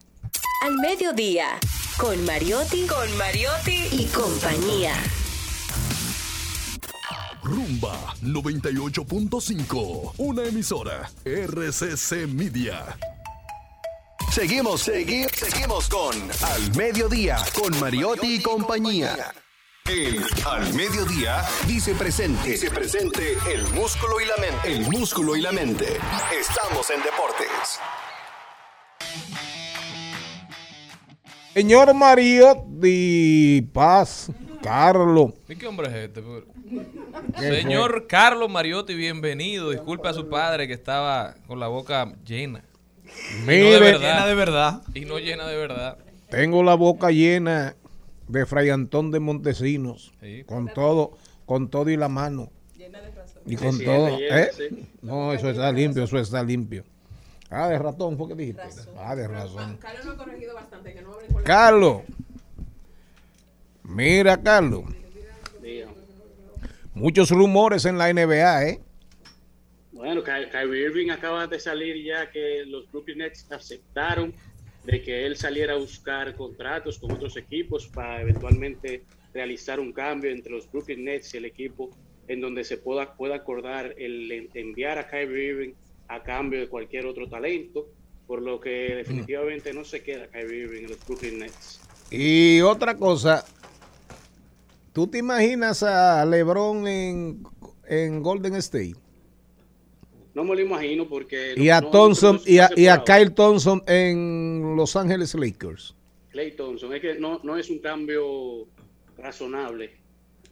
[0.62, 1.46] Al mediodía,
[1.98, 4.92] con Mariotti, con Mariotti y compañía.
[7.50, 12.96] Rumba 98.5, una emisora RCC Media.
[14.30, 19.34] Seguimos, seguimos, seguimos con Al Mediodía, con Mariotti y compañía.
[19.84, 22.50] El Al Mediodía dice presente.
[22.50, 24.72] Dice presente el músculo y la mente.
[24.72, 25.98] El músculo y la mente.
[26.40, 27.80] Estamos en deportes.
[31.52, 34.30] Señor Mariotti Paz,
[34.62, 35.32] Carlos.
[35.48, 36.22] ¿Y qué hombre es este?
[37.38, 39.70] ¿Qué Señor Carlos Mariotti, bienvenido.
[39.70, 42.64] Disculpe a su padre que estaba con la boca llena.
[43.40, 43.70] No Mire.
[43.72, 44.00] de verdad.
[44.00, 44.82] Llena de verdad.
[44.94, 45.98] Y no llena de verdad.
[46.28, 47.74] Tengo la boca llena
[48.28, 50.44] de Fray Antón de Montesinos, Sí.
[50.44, 52.50] con todo, con todo y la mano.
[53.46, 54.16] Y con Sí, todo.
[54.16, 54.50] llena, ¿eh?
[54.56, 54.86] sí.
[55.02, 56.84] No, eso está limpio, eso está limpio.
[57.50, 58.62] Ah, de ratón, fue que dijiste.
[58.96, 59.76] Ah, de razón.
[59.78, 62.02] Carlos lo ha corregido bastante, que no hable con la- Carlos.
[63.82, 64.84] Mira, Carlos.
[67.00, 68.80] Muchos rumores en la NBA, ¿eh?
[69.92, 74.34] Bueno, Ky- Kyrie Irving acaba de salir ya que los Brooklyn Nets aceptaron
[74.84, 80.30] de que él saliera a buscar contratos con otros equipos para eventualmente realizar un cambio
[80.30, 81.88] entre los Brooklyn Nets y el equipo
[82.28, 85.72] en donde se pueda, pueda acordar el en- enviar a Kyrie Irving
[86.08, 87.88] a cambio de cualquier otro talento,
[88.26, 91.80] por lo que definitivamente no se queda Kyrie Irving en los Brooklyn Nets.
[92.10, 93.44] Y otra cosa,
[94.92, 97.42] ¿tú te imaginas a LeBron en,
[97.88, 98.94] en Golden State?
[100.34, 101.54] No me lo imagino porque...
[101.56, 103.02] Y no- a no- Thompson no- y a, y a.
[103.04, 105.94] Kyle Thompson en Los Ángeles Lakers.
[106.30, 106.94] Clay Thompson.
[106.94, 108.68] Es que no, no es un cambio
[109.18, 109.90] razonable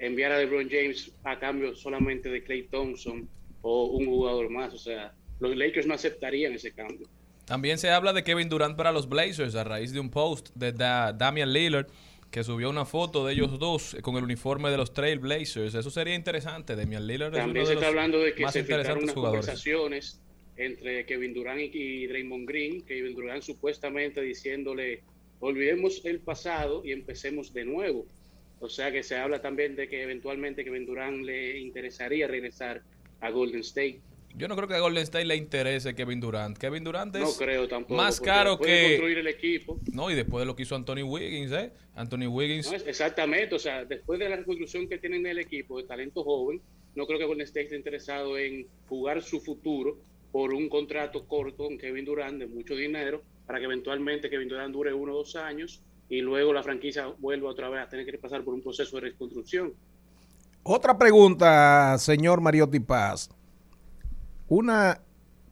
[0.01, 3.29] enviar a LeBron James a cambio solamente de Clay Thompson
[3.62, 4.74] o un jugador más.
[4.74, 7.09] O sea, los Lakers no aceptarían ese cambio.
[7.44, 10.72] También se habla de Kevin Durant para los Blazers a raíz de un post de
[10.72, 11.87] Da- Damian Lillard
[12.31, 15.75] que subió una foto de ellos dos con el uniforme de los Trail Blazers.
[15.75, 16.77] Eso sería interesante.
[16.77, 19.14] Damian Lillard es También uno se de está los hablando de que se filtraron unas
[19.14, 19.47] jugadores.
[19.47, 20.21] conversaciones
[20.57, 22.83] entre Kevin Durant y, y Draymond Green.
[22.83, 25.03] Kevin Durant supuestamente diciéndole,
[25.41, 28.07] olvidemos el pasado y empecemos de nuevo.
[28.61, 32.83] O sea que se habla también de que eventualmente Kevin Durant le interesaría regresar
[33.21, 34.01] a Golden State.
[34.35, 36.57] Yo no creo que a Golden State le interese Kevin Durant.
[36.57, 37.95] Kevin Durant es No creo tampoco.
[37.95, 38.91] más caro que...
[38.91, 39.81] construir el equipo.
[39.93, 41.73] No, y después de lo que hizo Anthony Wiggins, ¿eh?
[41.97, 42.71] Anthony Wiggins...
[42.71, 46.23] No, exactamente, o sea, después de la reconstrucción que tienen en el equipo de talento
[46.23, 46.61] joven,
[46.95, 49.99] no creo que Golden State esté interesado en jugar su futuro
[50.31, 54.73] por un contrato corto con Kevin Durant de mucho dinero para que eventualmente Kevin Durant
[54.73, 58.19] dure uno o dos años y luego la franquicia vuelva otra vez a tener que
[58.19, 59.75] pasar por un proceso de reconstrucción.
[60.62, 63.31] Otra pregunta, señor Mariotti Paz.
[64.48, 65.00] Una,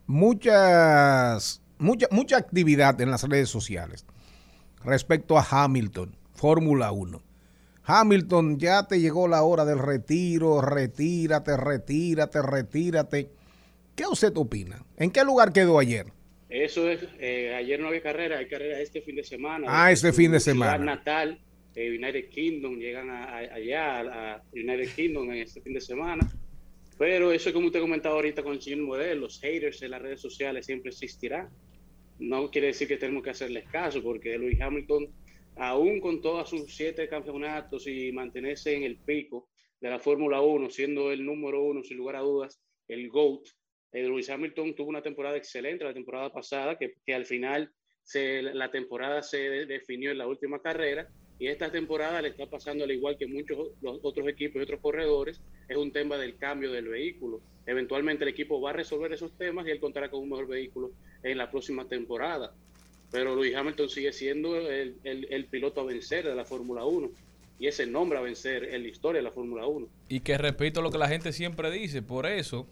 [0.07, 4.05] muchas, mucha, mucha actividad en las redes sociales
[4.83, 7.21] respecto a Hamilton, Fórmula 1.
[7.83, 13.29] Hamilton, ya te llegó la hora del retiro, retírate, retírate, retírate.
[13.95, 14.83] ¿Qué usted opina?
[14.97, 16.07] ¿En qué lugar quedó ayer?
[16.49, 19.67] Eso es, eh, ayer no había carrera, hay carrera este fin de semana.
[19.69, 20.77] Ah, este fin de semana.
[20.83, 21.39] natal,
[21.75, 23.99] eh, United Kingdom, llegan a- a- allá
[24.35, 26.27] a United Kingdom en este fin de semana.
[26.97, 30.21] Pero eso como usted comentaba ahorita con el señor Model, los haters en las redes
[30.21, 31.47] sociales siempre existirán.
[32.19, 35.07] No quiere decir que tenemos que hacerles caso, porque Lewis Hamilton,
[35.57, 40.69] aún con todos sus siete campeonatos y mantenerse en el pico de la Fórmula 1,
[40.71, 43.45] siendo el número uno, sin lugar a dudas, el GOAT,
[43.91, 48.41] eh, Lewis Hamilton tuvo una temporada excelente la temporada pasada, que, que al final se,
[48.41, 51.07] la temporada se de- definió en la última carrera
[51.39, 54.79] y esta temporada le está pasando al igual que muchos los otros equipos y otros
[54.81, 57.41] corredores, es un tema del cambio del vehículo.
[57.65, 60.91] Eventualmente el equipo va a resolver esos temas y él contará con un mejor vehículo
[61.23, 62.53] en la próxima temporada.
[63.11, 67.09] Pero Lewis Hamilton sigue siendo el, el- el piloto a vencer de la Fórmula 1
[67.59, 69.87] y ese nombre a vencer en la historia de la Fórmula 1.
[70.09, 72.67] Y que repito lo que la gente siempre dice, por eso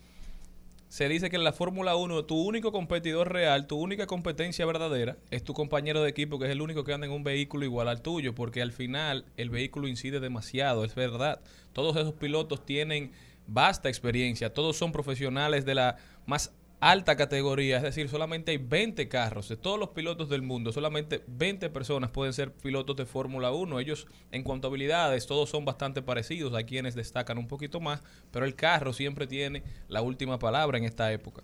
[0.88, 5.18] se dice que en la Fórmula 1 tu único competidor real, tu única competencia verdadera
[5.32, 7.88] es tu compañero de equipo, que es el único que anda en un vehículo igual
[7.88, 11.42] al tuyo, porque al final el vehículo incide demasiado, es verdad.
[11.74, 13.12] Todos esos pilotos tienen
[13.48, 16.52] vasta experiencia, todos son profesionales de la más
[16.92, 21.24] alta categoría, es decir, solamente hay 20 carros de todos los pilotos del mundo, solamente
[21.28, 23.80] 20 personas pueden ser pilotos de Fórmula 1.
[23.80, 28.04] Ellos, en cuanto a habilidades, todos son bastante parecidos, hay quienes destacan un poquito más,
[28.32, 31.44] pero el carro siempre tiene la última palabra en esta época.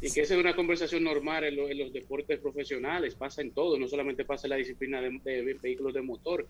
[0.00, 3.52] Y que esa es una conversación normal en, lo- en los deportes profesionales, pasa en
[3.54, 6.48] todo, no solamente pasa en la disciplina de, de vehículos de motor,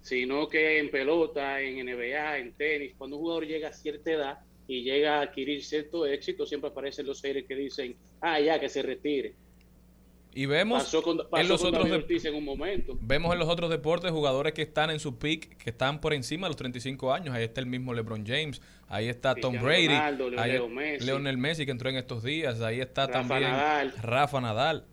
[0.00, 4.38] sino que en pelota, en NBA, en tenis, cuando un jugador llega a cierta edad
[4.68, 8.68] y llega a adquirir cierto éxito, siempre aparecen los seres que dicen, ah, ya, que
[8.68, 9.34] se retire.
[10.34, 12.98] Y vemos Pasó con, pasó en los con otros en un momento.
[13.00, 16.46] Vemos en los otros deportes jugadores que están en su peak, que están por encima
[16.46, 17.34] de los 35 años.
[17.34, 21.06] Ahí está el mismo LeBron James, ahí está Tom Cristiano Brady, Ronaldo, ahí- Leo Messi.
[21.06, 23.94] Leonel Messi que entró en estos días, ahí está Rafa también Nadal.
[24.02, 24.84] Rafa Nadal.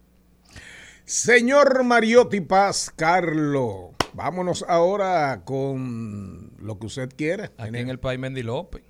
[1.04, 7.52] Señor Mariotti Paz Carlo, vámonos ahora con lo que usted quiera.
[7.58, 8.82] Aquí en el país Mendy López.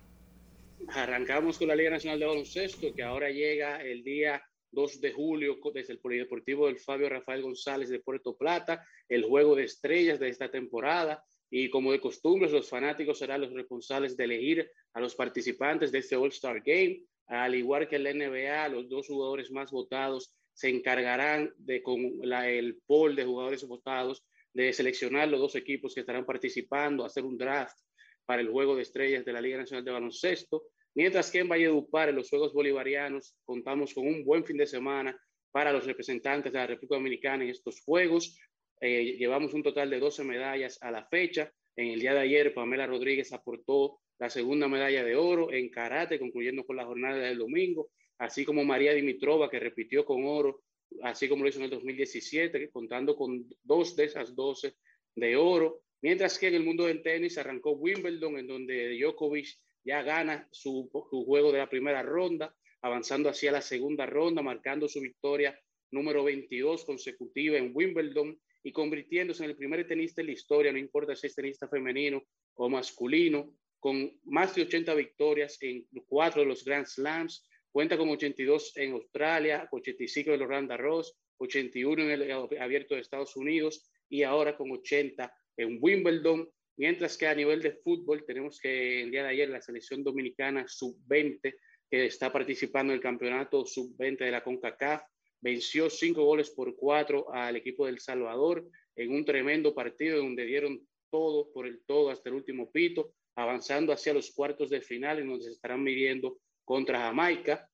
[0.95, 5.57] Arrancamos con la Liga Nacional de Baloncesto, que ahora llega el día 2 de julio
[5.73, 10.29] desde el Polideportivo del Fabio Rafael González de Puerto Plata, el juego de estrellas de
[10.29, 11.23] esta temporada.
[11.49, 15.97] Y como de costumbre, los fanáticos serán los responsables de elegir a los participantes de
[15.97, 17.01] este All-Star Game.
[17.25, 21.99] Al igual que en la NBA, los dos jugadores más votados se encargarán de, con
[22.23, 24.23] el pool de jugadores votados,
[24.53, 27.77] de seleccionar los dos equipos que estarán participando, hacer un draft
[28.25, 30.65] para el juego de estrellas de la Liga Nacional de Baloncesto.
[30.95, 35.19] Mientras que en Valledupar, en los Juegos Bolivarianos, contamos con un buen fin de semana
[35.51, 38.39] para los representantes de la República Dominicana en estos Juegos.
[38.79, 41.51] Eh, llevamos un total de 12 medallas a la fecha.
[41.75, 46.19] En el día de ayer, Pamela Rodríguez aportó la segunda medalla de oro en karate,
[46.19, 47.89] concluyendo con la jornada del domingo,
[48.19, 50.61] así como María Dimitrova, que repitió con oro,
[51.01, 54.75] así como lo hizo en el 2017, que contando con dos de esas 12
[55.15, 55.81] de oro.
[56.01, 59.47] Mientras que en el mundo del tenis arrancó Wimbledon, en donde Djokovic
[59.83, 64.87] ya gana su, su juego de la primera ronda, avanzando hacia la segunda ronda, marcando
[64.87, 65.57] su victoria
[65.91, 70.77] número 22 consecutiva en Wimbledon y convirtiéndose en el primer tenista en la historia, no
[70.77, 72.23] importa si es tenista femenino
[72.55, 78.09] o masculino, con más de 80 victorias en cuatro de los Grand Slams, cuenta con
[78.09, 83.91] 82 en Australia, 85 en el Roland Garros, 81 en el Abierto de Estados Unidos
[84.07, 89.11] y ahora con 80 en Wimbledon, mientras que a nivel de fútbol tenemos que el
[89.11, 91.55] día de ayer la selección dominicana sub-20
[91.89, 95.03] que está participando en el campeonato sub-20 de la CONCACAF
[95.41, 98.65] venció cinco goles por cuatro al equipo del Salvador
[98.95, 103.91] en un tremendo partido donde dieron todo por el todo hasta el último pito, avanzando
[103.93, 107.69] hacia los cuartos de final en donde se estarán midiendo contra Jamaica.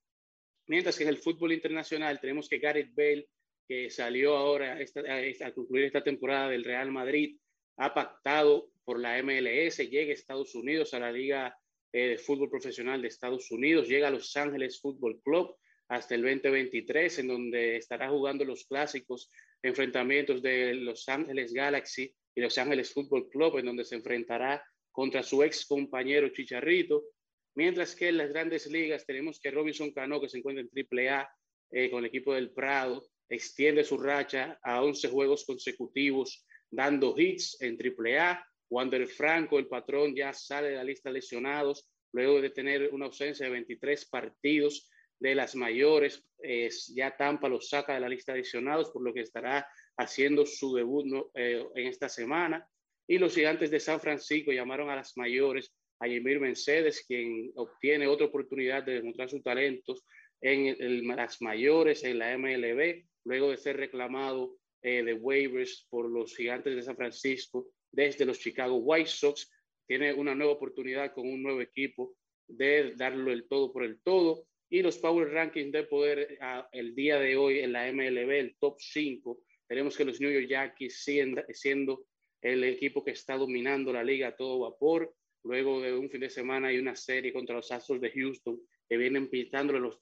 [0.67, 3.27] Mientras que en el fútbol internacional tenemos que Gareth Bale,
[3.67, 7.37] que salió ahora esta- a, a concluir esta temporada del Real Madrid,
[7.77, 11.55] ha pactado por la MLS, llega a Estados Unidos, a la Liga
[11.93, 15.55] eh, de Fútbol Profesional de Estados Unidos, llega a Los Ángeles Fútbol Club
[15.89, 19.29] hasta el 2023, en donde estará jugando los clásicos
[19.61, 25.21] enfrentamientos de Los Ángeles Galaxy y Los Ángeles Fútbol Club, en donde se enfrentará contra
[25.21, 27.03] su ex compañero Chicharrito.
[27.53, 31.29] Mientras que en las grandes ligas tenemos que Robinson Cano, que se encuentra en AAA
[31.73, 37.55] eh, con el equipo del Prado, extiende su racha a 11 juegos consecutivos, dando hits
[37.61, 38.48] en AAA.
[38.69, 43.05] Wander Franco, el patrón, ya sale de la lista de lesionados luego de tener una
[43.05, 44.89] ausencia de 23 partidos
[45.19, 46.25] de las mayores.
[46.39, 49.67] Es, ya Tampa lo saca de la lista de lesionados, por lo que estará
[49.97, 51.05] haciendo su debut
[51.35, 52.67] eh, en esta semana.
[53.07, 58.07] Y los gigantes de San Francisco llamaron a las mayores, a Yamir Mercedes, quien obtiene
[58.07, 60.05] otra oportunidad de demostrar sus talentos
[60.41, 66.09] en el- las mayores, en la MLB, luego de ser reclamado eh, de waivers por
[66.09, 69.51] los gigantes de San Francisco desde los Chicago White Sox.
[69.87, 72.15] Tiene una nueva oportunidad con un nuevo equipo
[72.47, 74.45] de darlo el todo por el todo.
[74.69, 78.55] Y los Power Rankings de poder ah, el día de hoy en la MLB, el
[78.59, 82.05] top 5, tenemos que los New York Yankees siguen siendo
[82.41, 85.13] el equipo que está dominando la liga a todo vapor.
[85.43, 88.59] Luego de un fin de semana y una serie contra los Astros de Houston,
[88.89, 89.99] que vienen pintándole los,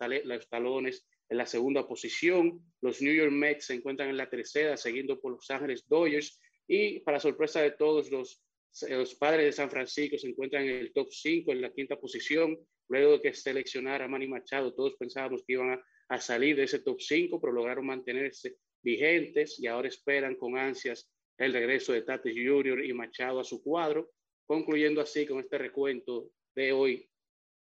[0.49, 2.59] talones en la segunda posición.
[2.81, 6.39] Los New York Mets se encuentran en la tercera, seguido por Los Ángeles Dodgers.
[6.67, 8.43] Y para sorpresa de todos, los,
[8.89, 12.57] los padres de San Francisco se encuentran en el top 5, en la quinta posición.
[12.89, 16.79] Luego de que seleccionara a Manny Machado, todos pensábamos que iban a, salir de ese
[16.79, 22.33] top 5, pero lograron mantenerse vigentes y ahora esperan con ansias el regreso de Tatis
[22.33, 22.83] Jr.
[22.85, 24.11] y Machado a su cuadro,
[24.45, 27.09] concluyendo así con este recuento de hoy,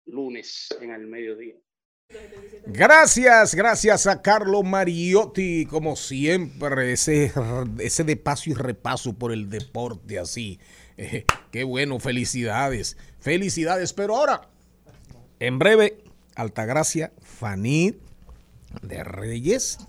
[0.06, 1.56] lunes, en el mediodía.
[2.68, 7.34] Gracias, gracias a Carlo Mariotti, como siempre, ese,
[7.80, 10.60] ese de paso y repaso por el deporte así.
[10.98, 13.94] Eh, qué bueno, felicidades, felicidades.
[13.94, 14.50] Pero ahora,
[15.40, 16.04] en breve,
[16.36, 17.98] Altagracia Fanny
[18.84, 19.80] de Reyes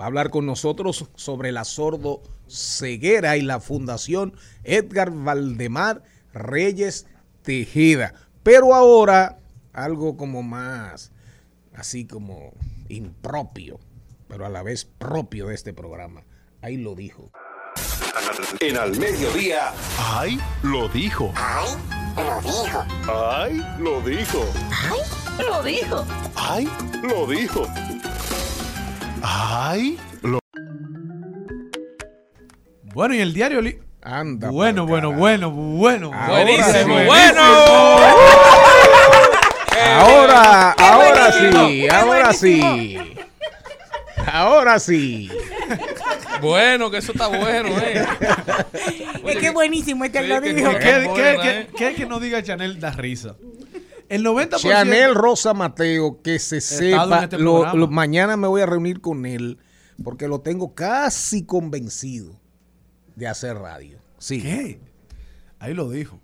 [0.00, 6.02] va a hablar con nosotros sobre la sordo ceguera y la fundación Edgar Valdemar
[6.32, 7.06] Reyes
[7.42, 8.14] Tejeda.
[8.42, 9.38] Pero ahora,
[9.72, 11.12] algo como más,
[11.74, 12.52] así como
[12.88, 13.78] impropio,
[14.28, 16.22] pero a la vez propio de este programa.
[16.62, 17.30] Ahí lo dijo.
[18.60, 19.72] En al mediodía.
[19.98, 20.38] ¡Ay!
[20.62, 21.32] Lo dijo.
[21.36, 21.68] ¡Ay!
[22.16, 22.84] Lo dijo.
[23.08, 23.64] ¡Ay!
[23.78, 24.44] Lo dijo.
[24.74, 25.44] ¡Ay!
[25.48, 26.06] Lo dijo.
[26.34, 26.68] ¡Ay!
[27.02, 27.66] Lo dijo.
[29.22, 29.98] ¡Ay!
[30.22, 30.38] Lo
[32.94, 34.50] Bueno, y el diario li- Anda.
[34.50, 36.10] Bueno, bueno, bueno, bueno.
[36.10, 36.94] Buenísimo, Buenísimo.
[37.04, 37.42] bueno.
[39.86, 42.98] Ahora, ahora sí, ahora sí.
[44.30, 45.30] Ahora sí.
[46.40, 48.04] Bueno, que eso está bueno, eh.
[49.26, 50.70] Es que buenísimo, es que él lo que- dijo.
[50.72, 51.68] ¿Qué, Qué qué- buena, qué- eh.
[51.76, 53.36] qué que no diga Chanel da risa?
[54.08, 54.58] El 90%.
[54.60, 57.78] Chanel Rosa Mateo, que se sepa, este lo- programa.
[57.78, 59.58] lo- mañana me voy a reunir con él
[60.02, 62.38] porque lo tengo casi convencido
[63.16, 63.98] de hacer radio.
[64.18, 64.40] Sí.
[64.40, 64.80] ¿Qué?
[65.58, 66.20] Ahí lo dijo.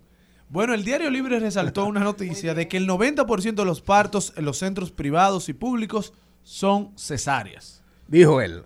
[0.49, 4.45] Bueno, el Diario Libre resaltó una noticia de que el 90% de los partos en
[4.45, 7.83] los centros privados y públicos son cesáreas.
[8.07, 8.63] Dijo él.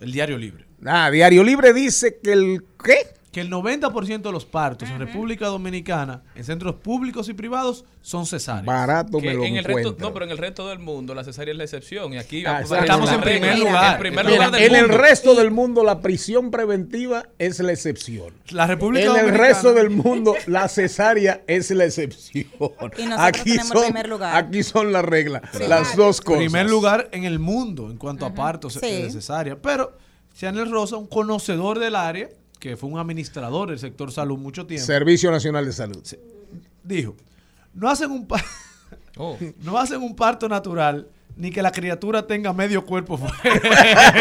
[0.00, 0.64] El Diario Libre.
[0.86, 3.17] Ah, Diario Libre dice que el ¿qué?
[3.38, 8.26] Que el 90% de los partos en República Dominicana, en centros públicos y privados, son
[8.26, 8.64] cesáreas.
[8.66, 10.08] Barato Que me lo en el resto, encuentro.
[10.08, 12.12] no, pero en el resto del mundo la cesárea es la excepción.
[12.14, 12.84] Y aquí Ah, exacto.
[12.84, 13.56] Estamos en primer regla.
[13.64, 13.92] lugar.
[13.94, 17.72] En primer Mira, lugar del en el resto del mundo la prisión preventiva es la
[17.72, 18.34] excepción.
[18.50, 22.44] La República En el resto del mundo la cesárea es la excepción.
[22.98, 24.36] Y nosotros Aquí tenemos son, primer lugar.
[24.36, 26.38] aquí son las reglas, las dos cosas.
[26.40, 28.80] Primer lugar en el mundo en cuanto a partos Sí.
[28.86, 29.56] eh, de cesárea.
[29.62, 29.92] Pero
[30.34, 32.28] Chanel Rosa, un conocedor del área,
[32.58, 36.02] que fue un administrador del sector salud mucho tiempo, Servicio Nacional de Salud.
[36.82, 37.14] dijo,
[37.74, 38.26] no hacen un
[39.20, 39.36] Oh.
[39.62, 43.34] no hacen un parto natural ni que la criatura tenga medio cuerpo fuera.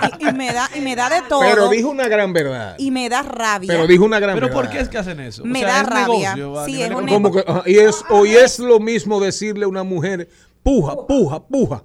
[0.00, 1.40] Ah, y, y me da, y me da de todo.
[1.40, 2.76] Pero dijo una gran verdad.
[2.78, 3.66] y me da rabia.
[3.68, 4.62] Pero dijo una gran Pero verdad.
[4.62, 5.44] ¿por qué es que hacen eso?
[5.44, 6.34] Me da es rabia.
[6.36, 7.42] negocio, a Sí, nivel es un económico.
[7.44, 10.28] Como que, ajá, y es, hoy es lo mismo decirle a una mujer,
[10.62, 11.82] puja, puja, puja,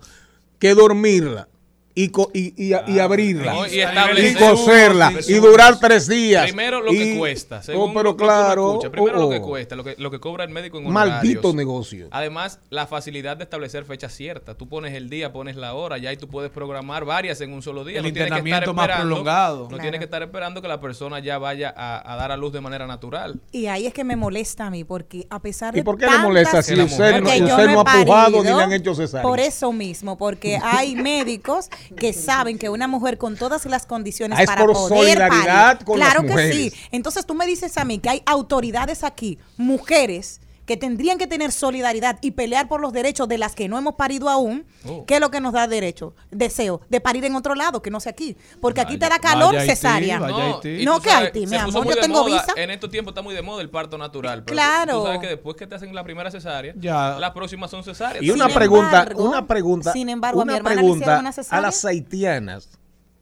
[0.60, 1.48] que dormirla
[1.96, 6.44] y, co- y, y, y abrirla No, y coserla y durar tres días.
[6.46, 7.62] Primero lo Y- que cuesta.
[7.76, 8.70] Oh, pero lo que claro.
[8.72, 8.90] escucha.
[8.92, 9.48] Primero lo que oh, oh.
[9.48, 11.56] cuesta, lo que, lo que cobra el médico en Maldito honorarios.
[11.56, 12.08] negocio.
[12.12, 14.58] Además, la facilidad de establecer fechas ciertas.
[14.58, 17.62] Tú pones el día, pones la hora, ya y tú puedes programar varias en un
[17.62, 18.00] solo día.
[18.00, 19.62] El no tienes que estar internamiento más esperando- prolongado.
[19.64, 19.82] No Claro.
[19.82, 22.62] tienes que estar esperando que la persona ya vaya a, a dar a luz de
[22.62, 23.40] manera natural.
[23.52, 26.08] Y ahí es que me molesta a mí, porque a pesar de ¿Y por qué
[26.08, 29.24] le molesta si usted, usted no ha pujado ni le han hecho cesárea?
[29.24, 34.40] Por eso mismo, porque hay médicos que saben que una mujer con todas las condiciones
[34.40, 36.74] Ah, es para por poder solidaridad parir, con claro las que sí.
[36.92, 41.52] Entonces tú me dices a mí que hay autoridades aquí, mujeres que tendrían que tener
[41.52, 45.06] solidaridad y pelear por los derechos de las que no hemos parido aún, Oh.
[45.06, 46.16] ¿qué es lo que nos da derecho?
[46.32, 48.38] Deseo de parir en otro lado, que no sea aquí.
[48.62, 50.20] Porque aquí te da calor Haití, cesárea.
[50.20, 50.28] No,
[50.64, 52.54] No, que Haití, mi amor, yo tengo moda, visa.
[52.56, 54.44] En estos tiempos está muy de moda el parto natural.
[54.44, 55.00] Pero Claro.
[55.00, 57.18] Tú sabes que después que te hacen la primera cesárea, Ya.
[57.20, 58.24] las próximas son cesáreas.
[58.24, 61.00] Y una Sin pregunta, embargo- una pregunta, sin embargo, a mi una hermana le hicieron
[61.00, 61.62] pregunta una a cesárea.
[61.62, 62.70] las haitianas,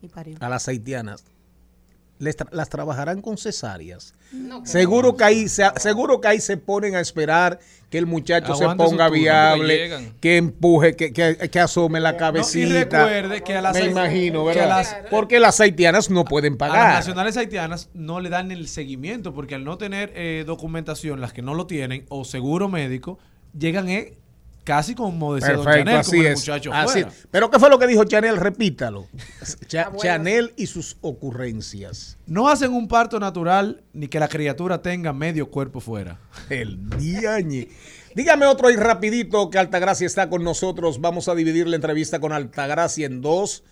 [0.02, 0.38] Y parió.
[0.40, 1.24] a las haitianas,
[2.22, 4.14] les tra- las trabajarán con cesáreas.
[4.64, 7.60] seguro que ahí se, seguro que ahí se ponen a esperar
[7.90, 12.12] que el muchacho se Aguante ponga turno, viable, que empuje, que, que, que asome la
[12.12, 13.06] No, y cabecita.
[13.06, 14.70] recuerde que a las Me imagino, que a ¿verdad?
[14.78, 16.78] las- Porque las haitianas no pueden A pagar.
[16.94, 21.34] las nacionales haitianas no le dan el seguimiento porque al no tener eh, documentación, las
[21.34, 23.20] que no lo tienen, o seguro médico,
[23.58, 24.14] llegan eh,
[24.64, 26.40] casi como decía Don Chanel, así como el es.
[26.40, 27.12] muchacho así fuera.
[27.32, 28.38] Pero ¿qué fue lo que dijo Chanel?
[28.38, 29.08] Repítalo.
[29.68, 32.18] Cha- Chanel y sus ocurrencias.
[32.28, 36.20] No hacen un parto natural ni que la criatura tenga medio cuerpo fuera.
[36.50, 37.68] El diañe.
[38.16, 41.00] Dígame otro ahí rapidito que Altagracia está con nosotros.
[41.00, 43.64] Vamos a dividir la entrevista con Altagracia en dos.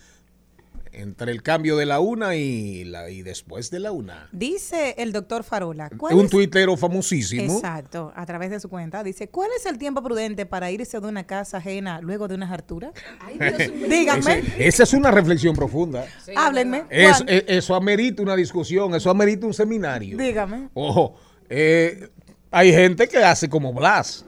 [0.91, 4.27] Entre el cambio de la una y, la, y después de la una.
[4.31, 5.89] Dice el doctor Farola.
[5.95, 7.53] ¿cuál Un es- tuitero famosísimo.
[7.55, 9.03] Exacto, a través de su cuenta.
[9.03, 12.51] Dice, ¿cuál es el tiempo prudente para irse de una casa ajena luego de unas
[12.51, 12.91] harturas?
[13.89, 16.05] Díganme, Ese- esa es una reflexión profunda.
[16.35, 16.85] háblenme.
[16.89, 17.29] Es- ¿cuál?
[17.29, 20.17] eh, eso amerita una discusión, eso amerita un seminario.
[20.17, 20.69] Dígame.
[20.73, 21.15] Ojo,
[21.49, 22.09] eh,
[22.51, 24.25] hay gente que hace como Blas.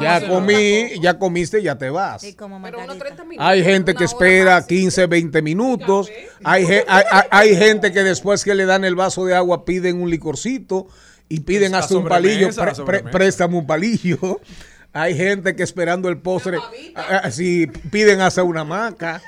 [0.00, 2.24] Ya comí, ya comiste, ya te vas.
[2.24, 3.04] Y como Pero unos Margarita.
[3.16, 3.46] 30 minutos.
[3.48, 4.68] Hay gente que espera máximo.
[4.80, 6.10] 15, 20 minutos.
[6.44, 10.00] Hay, hay, hay- hay gente que después que le dan el vaso de agua piden
[10.00, 10.86] un licorcito
[11.28, 12.48] y piden hasta un palillo.
[12.54, 14.18] Pre- pre- préstame un palillo.
[14.92, 16.56] Hay gente que esperando el postre,
[16.94, 19.20] ah, ah, sí, piden hasta una maca.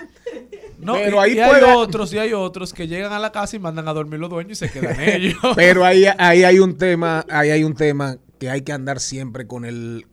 [0.79, 3.33] No, Pero y, ahí y hay puede- otros, y hay otros que llegan a la
[3.33, 5.35] casa y mandan a dormir los dueños y se quedan ellos.
[5.57, 9.47] Pero ahí, ahí hay un tema, ahí hay un tema que hay que andar siempre
[9.47, 10.07] con el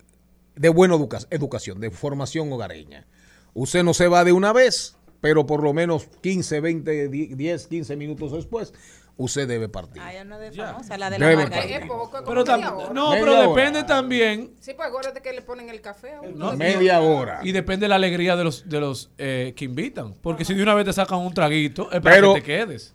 [0.56, 3.06] de buena educa- educación, de formación hogareña.
[3.54, 7.96] Usted no se va de una vez, pero por lo menos 15, 20, 10, 15
[7.96, 8.74] minutos después,
[9.18, 10.02] usted debe partir.
[10.02, 11.78] Hay una de famosa, la de Debe la margarita.
[11.80, 12.58] Es poco, como Pero hora.
[12.94, 13.48] no, Media pero hora.
[13.48, 14.52] depende también.
[14.60, 16.52] Sí, pues acuérdate que le ponen el café a uno.
[16.52, 16.58] ¿no?
[16.58, 17.40] Media hora.
[17.44, 20.14] Y depende de la alegría de los, de los eh, que invitan.
[20.16, 22.94] Porque si de una vez te sacan un traguito, es para Pero- que te quedes.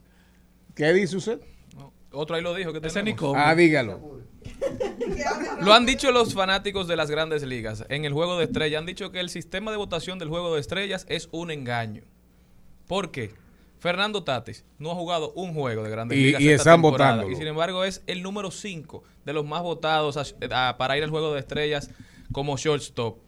[0.75, 1.41] ¿Qué dice usted?
[2.13, 2.73] Otro ahí lo dijo.
[2.73, 3.21] que Ese ni tenemos.
[3.21, 3.35] cómo.
[3.41, 4.20] Ah, dígalo.
[5.61, 8.79] Lo han dicho los fanáticos de las grandes ligas en el juego de estrellas.
[8.81, 12.03] Han dicho que el sistema de votación del juego de estrellas es un engaño.
[12.87, 13.33] ¿Por qué?
[13.79, 16.43] Fernando Tatis no ha jugado un juego de grandes Y- ligas.
[16.43, 17.31] y esta están votándolo.
[17.31, 21.05] Y sin embargo es el número 5 de los más votados a- a- para ir
[21.05, 21.91] al juego de estrellas
[22.33, 23.19] como shortstop.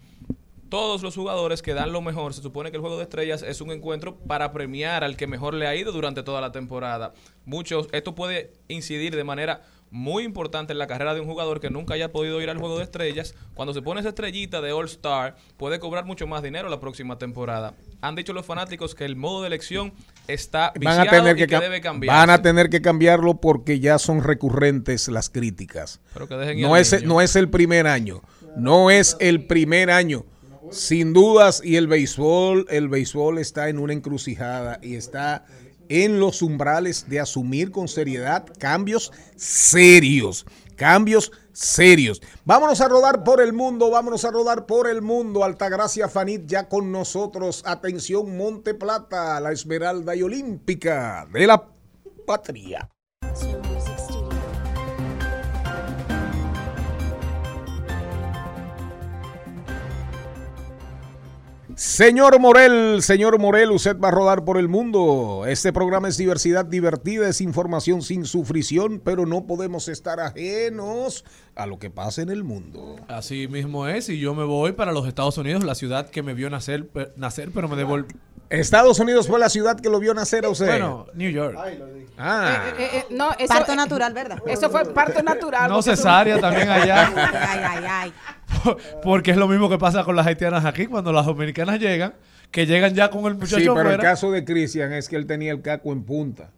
[0.68, 3.60] Todos los jugadores que dan lo mejor, se supone que el juego de estrellas es
[3.60, 7.12] un encuentro para premiar al que mejor le ha ido durante toda la temporada.
[7.44, 9.62] Muchos, esto puede incidir de manera
[9.92, 12.78] muy importante en la carrera de un jugador que nunca haya podido ir al juego
[12.78, 13.34] de estrellas.
[13.54, 17.18] Cuando se pone esa estrellita de All Star, puede cobrar mucho más dinero la próxima
[17.18, 17.74] temporada.
[18.00, 19.92] Han dicho los fanáticos que el modo de elección
[20.28, 22.16] está Van a tener y que, debe cambiar.
[22.16, 26.00] van a tener que cambiarlo porque ya son recurrentes las críticas.
[26.14, 27.06] Pero que dejen No es, niño.
[27.06, 28.22] no es el primer año.
[28.56, 30.24] No es el primer año.
[30.70, 35.44] Sin dudas, y el béisbol, el béisbol está en una encrucijada y está
[35.92, 40.46] en los umbrales de asumir con seriedad cambios serios.
[40.74, 42.22] Cambios serios.
[42.46, 45.44] Vámonos a rodar por el mundo, vámonos a rodar por el mundo.
[45.44, 47.62] Altagracia Fanit ya con nosotros.
[47.66, 51.68] Atención, Monte Plata, la esmeralda y olímpica de la
[52.26, 52.88] patria.
[61.82, 65.46] Señor Morel, señor Morel, usted va a rodar por el mundo.
[65.48, 71.24] Este programa es diversidad divertida, es información sin sufrición, pero no podemos estar ajenos
[71.56, 72.94] a lo que pasa en el mundo.
[73.08, 76.34] Así mismo es, y yo me voy para los Estados Unidos, la ciudad que me
[76.34, 78.16] vio nacer, nacer pero me devolvió.
[78.60, 80.66] Estados Unidos fue la ciudad que lo vio nacer a usted.
[80.66, 81.58] Bueno, New York.
[82.18, 82.64] Ah.
[82.78, 84.38] Eh, eh, no, eso, Parto natural, ¿verdad?
[84.46, 85.70] Eso fue parto natural.
[85.70, 87.10] No cesárea también allá.
[87.16, 88.12] Ay, ay, ay.
[89.02, 92.14] Porque es lo mismo que pasa con las haitianas aquí, cuando las dominicanas llegan,
[92.50, 95.26] que llegan ya con el muchacho Sí, pero el caso de Cristian es que él
[95.26, 96.50] tenía el caco en punta.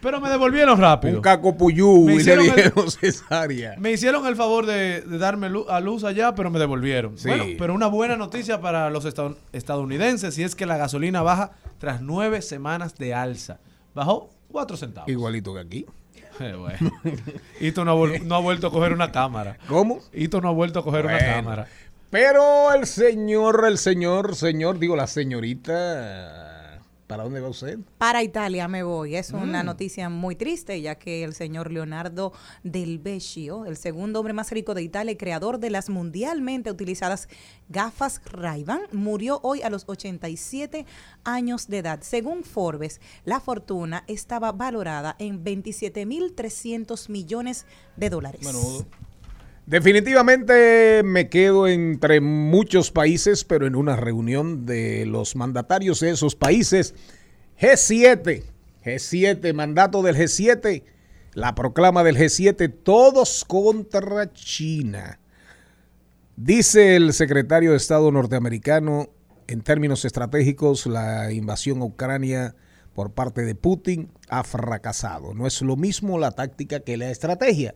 [0.00, 1.16] Pero me devolvieron rápido.
[1.16, 3.74] Un caco puyú Me y le hicieron el- dijeron cesárea.
[3.78, 7.18] Me hicieron el favor de, de darme lu- a luz allá, pero me devolvieron.
[7.18, 7.28] Sí.
[7.28, 11.52] Bueno, pero una buena noticia para los estad- estadounidenses y es que la gasolina baja
[11.78, 13.58] tras nueve semanas de alza.
[13.94, 15.08] Bajó cuatro centavos.
[15.10, 15.86] Igualito que aquí.
[16.40, 16.92] Eh, bueno.
[17.60, 19.58] Ito no ha, no ha vuelto a coger una cámara.
[19.66, 19.98] ¿Cómo?
[20.12, 21.66] Ito no ha vuelto a coger una cámara.
[22.10, 26.57] Pero el señor, el señor, señor, digo la señorita,
[27.08, 27.78] ¿para dónde va usted?
[27.98, 29.16] Para Italia me voy.
[29.16, 29.66] Es una Mm.
[29.66, 32.32] noticia muy triste, ya que el señor Leonardo
[32.62, 37.28] Del Vecchio, el segundo hombre más rico de Italia y creador de las mundialmente utilizadas
[37.68, 40.86] gafas Ray-Ban, murió hoy a los 87
[41.24, 42.00] años de edad.
[42.02, 48.40] Según Forbes, la fortuna estaba valorada en 27.300 millones de dólares.
[49.68, 56.34] Definitivamente me quedo entre muchos países, pero en una reunión de los mandatarios de esos
[56.34, 56.94] países,
[57.60, 58.44] G7,
[58.82, 60.84] G7, mandato del G7,
[61.34, 65.20] la proclama del G7, todos contra China.
[66.36, 69.10] Dice el secretario de Estado norteamericano,
[69.48, 72.56] en términos estratégicos, la invasión a Ucrania
[72.94, 75.34] por parte de Putin ha fracasado.
[75.34, 77.74] No es lo mismo la táctica que la estrategia.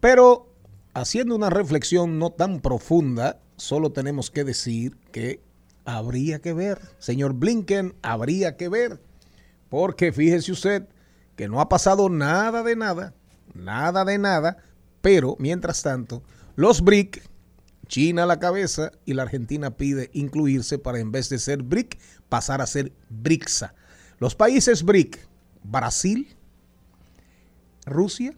[0.00, 0.53] Pero
[0.94, 5.42] haciendo una reflexión no tan profunda, solo tenemos que decir que
[5.84, 9.02] habría que ver, señor Blinken, habría que ver,
[9.68, 10.88] porque fíjese usted
[11.36, 13.12] que no ha pasado nada de nada,
[13.54, 14.58] nada de nada,
[15.02, 16.22] pero mientras tanto,
[16.56, 17.28] los BRIC,
[17.86, 21.98] China a la cabeza y la Argentina pide incluirse para en vez de ser BRIC,
[22.28, 23.74] pasar a ser BRICSA.
[24.18, 25.18] Los países BRIC,
[25.62, 26.34] Brasil,
[27.84, 28.32] Rusia,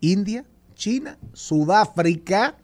[0.00, 0.44] India,
[0.74, 2.56] China, Sudáfrica,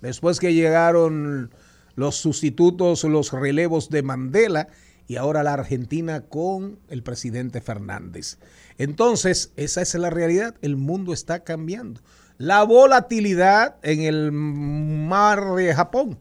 [0.00, 1.50] después que llegaron
[1.96, 4.68] los sustitutos, los relevos de Mandela
[5.06, 8.38] y ahora la Argentina con el presidente Fernández.
[8.78, 12.00] Entonces, esa es la realidad, el mundo está cambiando.
[12.38, 16.18] La volatilidad en el mar de Japón.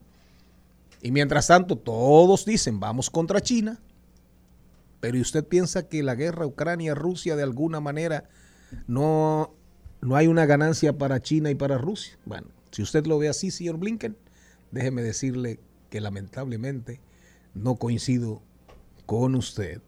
[1.01, 3.79] Y mientras tanto, todos dicen, vamos contra China.
[4.99, 8.25] Pero ¿y usted piensa que la guerra Ucrania-Rusia de alguna manera
[8.87, 9.53] no,
[10.03, 12.17] no hay una ganancia para China y para Rusia?
[12.25, 14.17] Bueno, si usted lo ve así, señor Blinken,
[14.71, 16.99] déjeme decirle que lamentablemente
[17.53, 18.41] no coincido
[19.05, 19.81] con usted.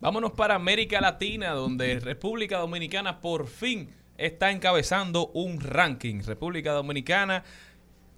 [0.00, 6.22] Vámonos para América Latina, donde República Dominicana por fin está encabezando un ranking.
[6.22, 7.44] República Dominicana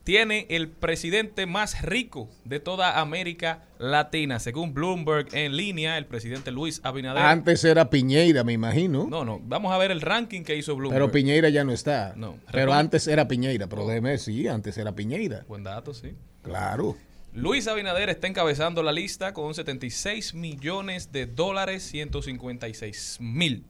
[0.05, 4.39] tiene el presidente más rico de toda América Latina.
[4.39, 7.23] Según Bloomberg en línea, el presidente Luis Abinader.
[7.23, 9.07] Antes era Piñeira, me imagino.
[9.09, 11.01] No, no, vamos a ver el ranking que hizo Bloomberg.
[11.01, 12.15] Pero Piñeira ya no está.
[12.17, 12.37] No.
[12.51, 13.69] Pero antes era Piñeira.
[13.69, 15.45] Pero déjeme decir, antes era Piñeira.
[15.49, 16.15] Buen dato, sí.
[16.43, 16.97] Claro.
[17.35, 23.65] Luis Abinader está encabezando la lista con 76 millones de dólares, 156 mil.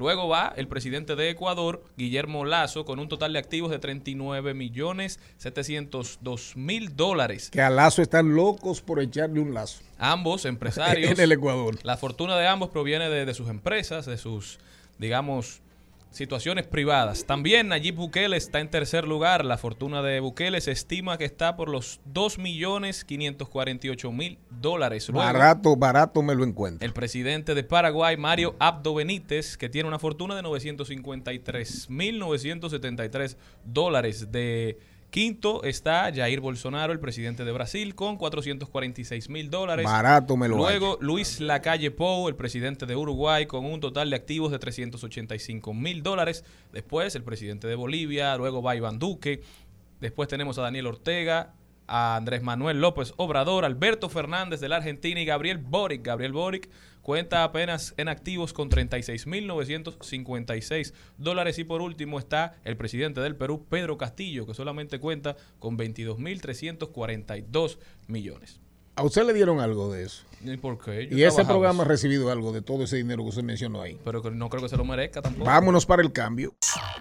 [0.00, 4.54] Luego va el presidente de Ecuador, Guillermo Lazo, con un total de activos de 39
[4.54, 7.50] millones 702 mil dólares.
[7.50, 9.82] Que a Lazo están locos por echarle un lazo.
[9.98, 11.10] Ambos empresarios.
[11.10, 11.76] En el Ecuador.
[11.82, 14.58] La fortuna de ambos proviene de, de sus empresas, de sus,
[14.96, 15.60] digamos,
[16.10, 17.24] situaciones privadas.
[17.24, 19.44] También Nayib Bukele está en tercer lugar.
[19.44, 25.08] La fortuna de Bukele se estima que está por los 2 millones 548 mil dólares.
[25.08, 26.86] Luego, Barato, barato me lo encuentro.
[26.86, 34.30] el presidente de Paraguay, Mario Abdo Benítez, que tiene una fortuna de 953.973 dólares.
[34.32, 34.78] De
[35.10, 39.84] quinto está Jair Bolsonaro, el presidente de Brasil, con 446 mil dólares.
[39.84, 44.16] Barato me lo Luego Luis Lacalle Pou, el presidente de Uruguay, con un total de
[44.16, 46.44] activos de 385 mil dólares.
[46.72, 49.42] Después el presidente de Bolivia, luego va Iván Duque.
[50.00, 51.52] Después tenemos a Daniel Ortega,
[51.90, 56.06] a Andrés Manuel López Obrador, Alberto Fernández de la Argentina y Gabriel Boric.
[56.06, 56.70] Gabriel Boric
[57.02, 61.58] cuenta apenas en activos con 36.956 dólares.
[61.58, 67.78] Y por último está el presidente del Perú, Pedro Castillo, que solamente cuenta con 22.342
[68.06, 68.60] millones.
[68.94, 70.22] ¿A usted le dieron algo de eso?
[70.42, 71.06] ¿Y por qué?
[71.08, 73.98] Yo y ese programa ha recibido algo de todo ese dinero que usted mencionó ahí.
[74.04, 75.44] Pero no creo que se lo merezca tampoco.
[75.44, 76.54] Vámonos para el cambio.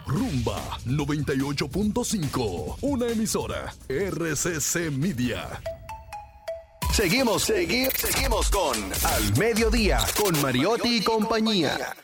[0.06, 2.78] Rumba 98.5.
[2.82, 3.74] Una emisora.
[3.88, 5.62] RCC Media.
[6.92, 8.76] Seguimos, seguimos, seguimos con
[9.06, 11.96] Al Mediodía, con Mariotti y compañía.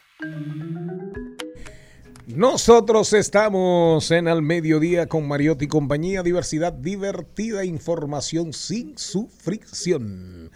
[2.28, 6.24] Nosotros estamos en Al Mediodía con Mariotti y compañía.
[6.24, 10.52] Diversidad divertida, información sin su fricción.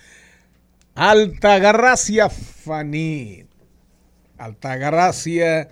[1.01, 3.47] Altagracia Fanit.
[4.37, 5.69] Altagracia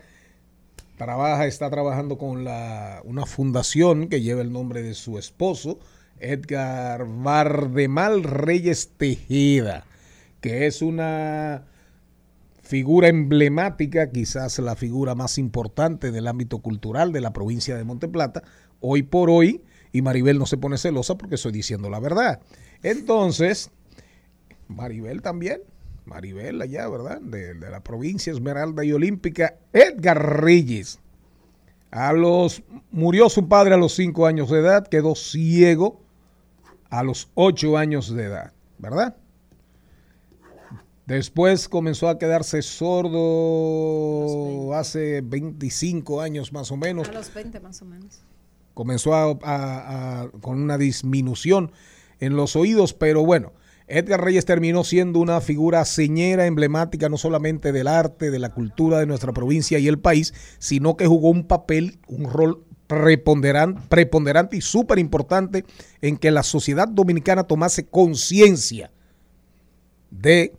[0.96, 5.80] trabaja, está trabajando con la, una fundación que lleva el nombre de su esposo,
[6.22, 9.84] Edgar Vardemal Reyes Tejeda,
[10.40, 11.66] que es una
[12.62, 18.44] figura emblemática, quizás la figura más importante del ámbito cultural de la provincia de Monteplata,
[18.80, 19.62] hoy por hoy,
[19.92, 22.40] y Maribel no se pone celosa porque estoy diciendo la verdad.
[22.82, 23.72] Entonces,
[24.68, 25.62] Maribel también,
[26.06, 27.20] Maribel allá, ¿verdad?
[27.22, 31.00] De, de la provincia Esmeralda y Olímpica, Edgar Reyes.
[31.92, 36.02] A los, murió su padre a los cinco años de edad, quedó ciego
[36.90, 39.16] a los ocho años de edad, ¿verdad?
[41.06, 47.08] Después comenzó a quedarse sordo hace 25 años más o menos.
[47.08, 48.20] A los 20 más o menos.
[48.74, 51.72] Comenzó a, a- a- con una disminución
[52.20, 53.54] en los oídos, pero bueno,
[53.88, 59.00] Edgar Reyes terminó siendo una figura señera, emblemática, no solamente del arte, de la cultura
[59.00, 64.58] de nuestra provincia y el país, sino que jugó un papel, un rol preponderan- preponderante
[64.58, 65.64] y súper importante
[66.02, 68.92] en que la sociedad dominicana tomase conciencia
[70.12, 70.54] de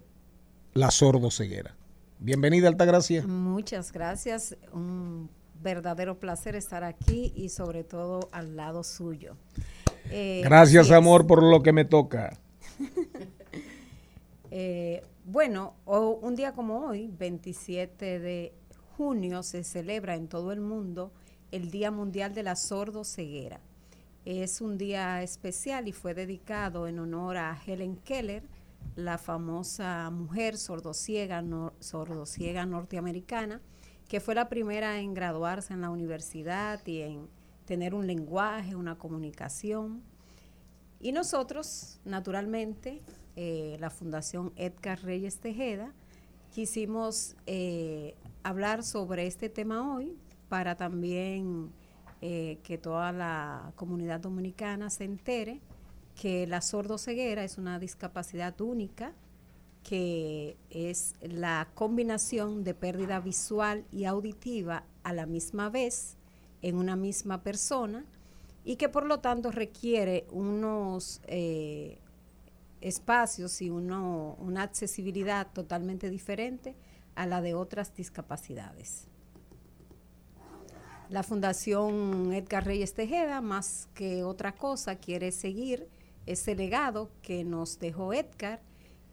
[0.72, 1.76] la sordoceguera.
[2.20, 3.26] Bienvenida, Altagracia.
[3.26, 4.56] Muchas gracias.
[4.72, 5.28] Un
[5.62, 9.36] verdadero placer estar aquí y sobre todo al lado suyo.
[10.10, 12.38] Eh, Gracias, amor, por lo que me toca.
[14.50, 18.52] Eh, bueno, un día como hoy, 27 de
[18.96, 21.12] junio, se celebra en todo el mundo
[21.52, 23.60] el Día Mundial de la Sordoceguera.
[24.24, 28.42] Es un día especial y fue dedicado en honor a Helen Keller,
[28.96, 33.60] la famosa mujer sordociega, nor- sordociega norteamericana,
[34.08, 37.28] que fue la primera en graduarse en la universidad y en
[37.66, 40.02] tener un lenguaje, una comunicación.
[41.00, 43.02] Y nosotros, naturalmente,
[43.40, 45.92] eh, la Fundación Edgar Reyes Tejeda,
[46.52, 50.18] quisimos eh, hablar sobre este tema hoy
[50.48, 51.70] para también
[52.20, 55.60] eh, que toda la comunidad dominicana se entere
[56.20, 59.12] que la sordoceguera es una discapacidad única
[59.84, 66.16] que es la combinación de pérdida visual y auditiva a la misma vez
[66.60, 68.04] en una misma persona
[68.64, 71.20] y que por lo tanto requiere unos
[72.80, 76.76] espacios y una accesibilidad totalmente diferente
[77.14, 79.08] a la de otras discapacidades.
[81.10, 85.88] La Fundación Edgar Reyes Tejeda, más que otra cosa, quiere seguir
[86.26, 88.60] ese legado que nos dejó Edgar,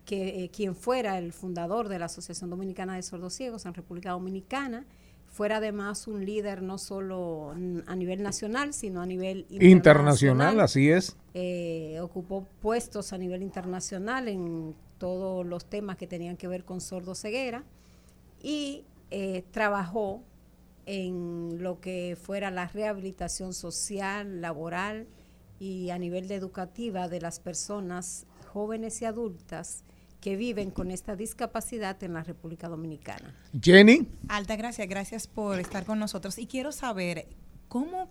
[0.04, 4.86] que eh, quien fuera el fundador de la Asociación Dominicana de Sordociegos en República Dominicana,
[5.36, 7.52] fuera además un líder no solo
[7.88, 11.18] a nivel nacional, sino a nivel Internacional, así es.
[11.34, 16.80] eh, ocupó puestos a nivel internacional en todos los temas que tenían que ver con
[16.80, 17.66] sordo-ceguera
[18.42, 20.24] y eh, trabajó
[20.86, 25.06] en lo que fuera la rehabilitación social, laboral
[25.60, 29.84] y a nivel de educativa de las personas jóvenes y adultas
[30.26, 33.32] que viven con esta discapacidad en la República Dominicana.
[33.62, 34.08] Jenny.
[34.28, 36.40] Alta gracias, gracias por estar con nosotros.
[36.40, 37.28] Y quiero saber,
[37.68, 38.10] ¿cómo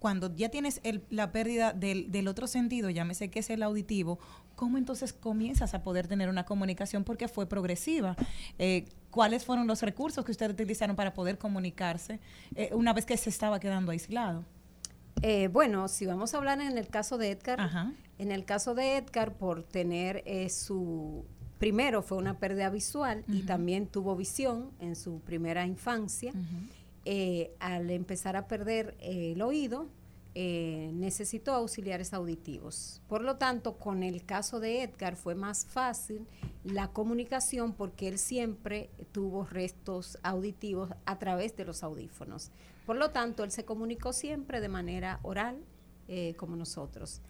[0.00, 4.18] cuando ya tienes el- la pérdida del, del otro sentido, llámese que es el auditivo,
[4.56, 8.16] cómo entonces comienzas a poder tener una comunicación porque fue progresiva?
[8.58, 12.18] Eh, ¿Cuáles fueron los recursos que ustedes utilizaron para poder comunicarse
[12.56, 14.44] eh, una vez que se estaba quedando aislado?
[15.22, 17.92] Eh, bueno, si vamos a hablar en el caso de Edgar, Ajá.
[18.18, 21.24] en el caso de Edgar, por tener eh, su,
[21.58, 26.32] primero fue una pérdida visual y también tuvo visión en su primera infancia,
[27.04, 29.86] eh, al empezar a perder eh, el oído,
[30.38, 33.00] eh, necesitó auxiliares auditivos.
[33.08, 36.26] Por lo tanto, con el caso de Edgar fue más fácil
[36.62, 42.50] la comunicación porque él siempre tuvo restos auditivos a través de los audífonos.
[42.84, 45.56] Por lo tanto, él se comunicó siempre de manera oral,
[46.06, 47.22] eh, como nosotros.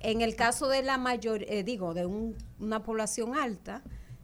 [0.00, 3.82] En el caso de la mayor, eh, digo, de un- una población alta,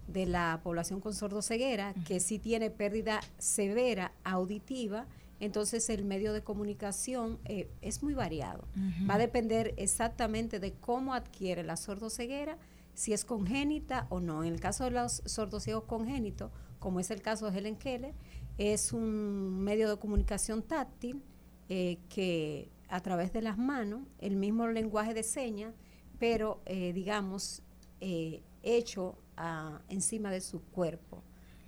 [0.08, 5.06] de la población con sordoceguera, que sí tiene pérdida severa auditiva,
[5.40, 8.66] entonces el medio de comunicación eh, es muy variado.
[9.10, 12.56] Va a depender exactamente de cómo adquiere la sordoceguera,
[12.94, 14.42] si es congénita o no.
[14.44, 18.14] En el caso de los sordociegos congénitos, como es el caso de Helen Keller,
[18.56, 21.22] es un medio de comunicación táctil
[21.68, 25.74] eh, que a través de las manos, el mismo lenguaje de señas,
[26.18, 27.62] pero eh, digamos,
[28.00, 31.22] eh, hecho ah, encima de su cuerpo.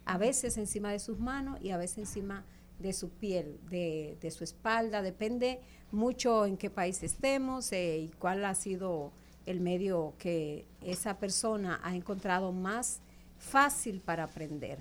[0.04, 2.44] A veces encima de sus manos y a veces encima
[2.78, 5.02] de su piel, de, de su espalda.
[5.02, 5.60] Depende
[5.90, 9.12] mucho en qué país estemos eh, y cuál ha sido
[9.46, 13.00] el medio que esa persona ha encontrado más
[13.38, 14.78] fácil para aprender.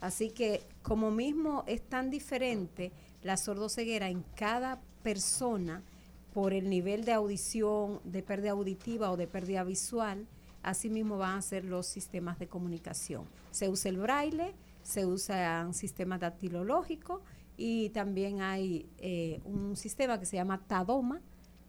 [0.00, 5.82] Así que como mismo es tan diferente la sordoceguera en cada persona
[6.32, 10.26] por el nivel de audición, de pérdida auditiva o de pérdida visual,
[10.64, 13.24] así mismo van a ser los sistemas de comunicación.
[13.52, 17.22] Se usa el braille, se usa un sistema dactilológico
[17.56, 21.20] y también hay eh, un sistema que se llama Tadoma,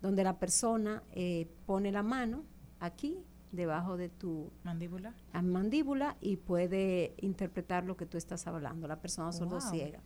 [0.02, 2.44] donde la persona eh, pone la mano
[2.80, 3.18] aquí,
[3.52, 9.00] debajo de tu mandíbula, la mandíbula y puede interpretar lo que tú estás hablando, la
[9.00, 9.38] persona Wow.
[9.38, 10.00] sordociega.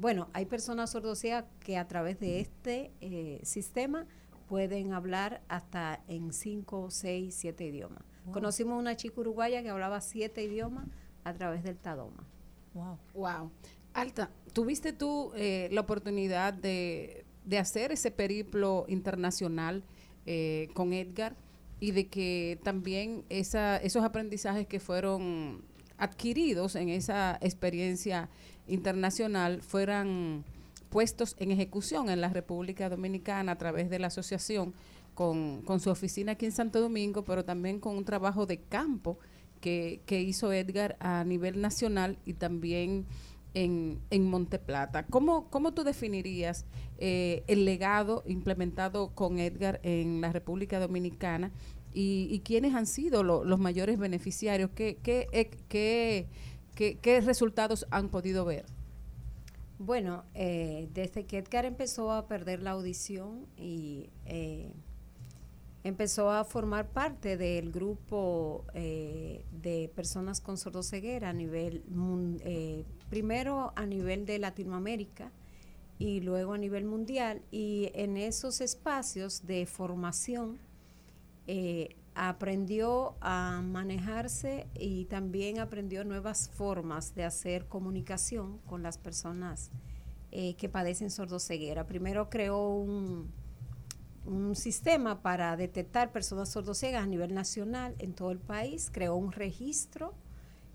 [0.00, 4.06] Bueno, hay personas sordociegas que a través de este eh, sistema
[4.48, 8.02] pueden hablar hasta en 5, 6, 7 idiomas.
[8.24, 8.32] Wow.
[8.32, 10.88] Conocimos una chica uruguaya que hablaba siete idiomas
[11.22, 12.26] a través del Tadoma.
[12.72, 12.98] Wow.
[13.12, 13.50] Wow.
[13.92, 19.84] Alta, ¿tuviste tú eh, la oportunidad de, de hacer ese periplo internacional
[20.24, 21.36] eh, con Edgar
[21.78, 25.62] y de que también esa, esos aprendizajes que fueron
[25.98, 28.30] adquiridos en esa experiencia
[28.70, 30.44] internacional fueran
[30.88, 34.74] puestos en ejecución en la República Dominicana a través de la asociación
[35.14, 39.18] con, con su oficina aquí en Santo Domingo, pero también con un trabajo de campo
[39.60, 43.04] que, que hizo Edgar a nivel nacional y también
[43.54, 45.04] en, en Monteplata.
[45.06, 46.64] ¿Cómo, ¿Cómo tú definirías
[46.98, 51.50] eh, el legado implementado con Edgar en la República Dominicana
[51.92, 54.70] y, y quiénes han sido lo- los mayores beneficiarios?
[54.74, 56.26] ¿Qué, qué, eh, qué,
[56.80, 58.64] qué- resultados han podido ver?
[59.78, 64.72] Bueno, eh, desde que Edgar empezó a perder la audición y eh,
[65.84, 71.82] empezó a formar parte del grupo eh, de personas con sordoceguera a nivel,
[73.08, 75.32] primero a nivel de Latinoamérica
[75.98, 77.42] y luego a nivel mundial.
[77.50, 80.58] Y en esos espacios de formación
[81.46, 81.96] eh,
[82.28, 89.70] aprendió a manejarse y también aprendió nuevas formas de hacer comunicación con las personas
[90.30, 91.86] eh, que padecen sordoceguera.
[91.86, 93.32] Primero creó un,
[94.52, 100.12] sistema para detectar personas sordociegas a nivel nacional en todo el país, creó un registro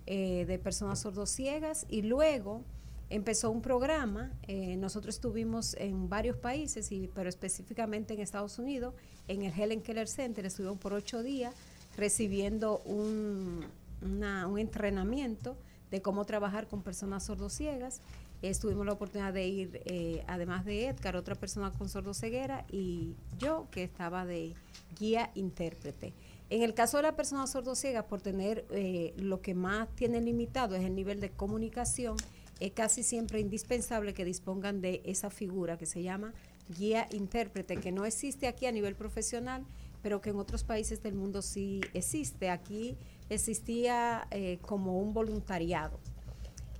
[0.07, 2.63] eh, de personas sordociegas y luego
[3.09, 4.31] empezó un programa.
[4.47, 8.93] eh, nosotros estuvimos en varios países, y, pero específicamente en Estados Unidos,
[9.27, 11.53] en el Helen Keller Center, estuvimos por ocho días
[11.97, 13.65] recibiendo un,
[14.01, 15.55] una- un entrenamiento
[15.91, 18.01] de cómo trabajar con personas sordociegas.
[18.41, 23.15] Eh, tuvimos la oportunidad de ir, eh, además de Edgar, otra persona con sordoceguera y
[23.39, 24.53] yo que estaba de
[24.99, 26.13] guía intérprete.
[26.49, 30.75] En el caso de la persona sordociega, por tener eh, lo que más tiene limitado
[30.75, 32.17] es el nivel de comunicación,
[32.59, 36.33] es casi siempre indispensable que dispongan de esa figura que se llama
[36.69, 39.65] guía intérprete, que no existe aquí a nivel profesional,
[40.01, 42.49] pero que en otros países del mundo sí existe.
[42.49, 42.97] Aquí
[43.29, 45.99] existía eh, como un voluntariado.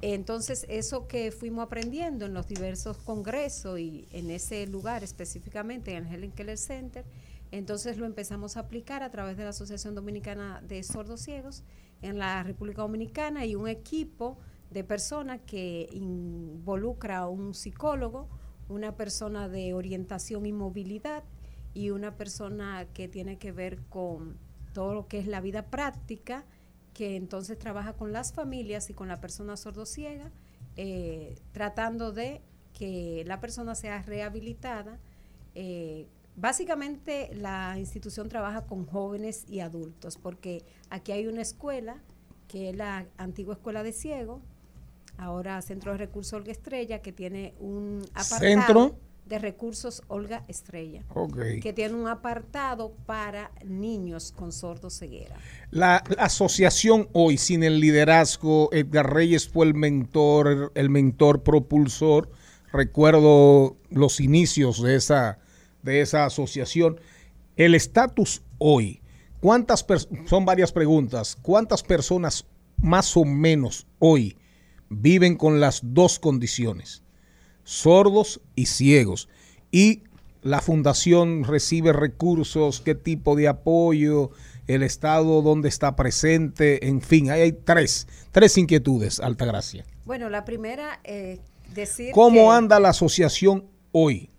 [0.02, 6.06] Entonces, eso que fuimos aprendiendo en los diversos congresos y en ese lugar específicamente, en
[6.06, 7.06] el Helen Keller Center,
[7.52, 11.64] entonces lo empezamos a aplicar a través de la Asociación Dominicana de Sordos Ciegos
[12.02, 14.38] en la República Dominicana y un equipo
[14.76, 18.28] de personas que involucra a un psicólogo,
[18.68, 21.24] una persona de orientación y movilidad
[21.74, 24.38] y una persona que tiene que ver con
[24.74, 26.44] todo lo que es la vida práctica,
[26.94, 30.34] que entonces trabaja con las familias y con la persona sordociega,
[30.76, 32.42] eh, tratando de
[32.74, 35.00] que la persona sea rehabilitada.
[35.54, 42.04] Eh, básicamente la institución trabaja con jóvenes y adultos, porque aquí hay una escuela,
[42.50, 44.42] que es la antigua escuela de ciego,
[45.18, 49.00] ahora Centro de Recursos Olga Estrella, que tiene un apartado Centro.
[49.26, 51.04] de Recursos Olga Estrella,
[51.62, 55.36] que tiene un apartado para niños con sordo ceguera.
[55.72, 62.30] La, la asociación hoy, sin el liderazgo, Edgar Reyes fue el mentor, el mentor propulsor.
[62.72, 65.40] Recuerdo los inicios de esa,
[65.82, 67.00] de esa asociación.
[67.56, 69.02] El estatus hoy,
[69.40, 69.86] ¿cuántas
[70.26, 71.38] son varias preguntas?
[71.42, 72.46] ¿Cuántas personas
[72.78, 74.38] más o menos hoy
[75.02, 77.02] viven con las dos condiciones?
[77.68, 79.28] sordos y ciegos.
[79.72, 80.04] Y
[80.44, 84.30] la fundación recibe recursos, qué tipo de apoyo,
[84.68, 89.84] el Estado donde está presente, en fin, hay tres, tres inquietudes, Altagracia.
[90.06, 91.40] Bueno, la primera, eh,
[91.74, 94.30] decir ¿Cómo que- anda la asociación hoy?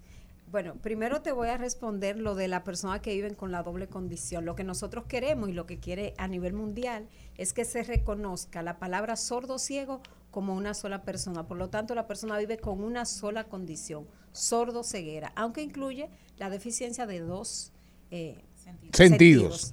[0.52, 3.88] Bueno, primero te voy a responder lo de la persona que viven con la doble
[3.88, 4.44] condición.
[4.44, 8.62] Lo que nosotros queremos y lo que quiere a nivel mundial es que se reconozca
[8.62, 10.00] la palabra sordo ciego
[10.36, 11.46] como una sola persona.
[11.46, 16.50] Por lo tanto, la persona vive con una sola condición, sordo ceguera, aunque incluye la
[16.50, 17.72] deficiencia de dos
[18.10, 18.44] eh,
[18.92, 19.72] Sentidos.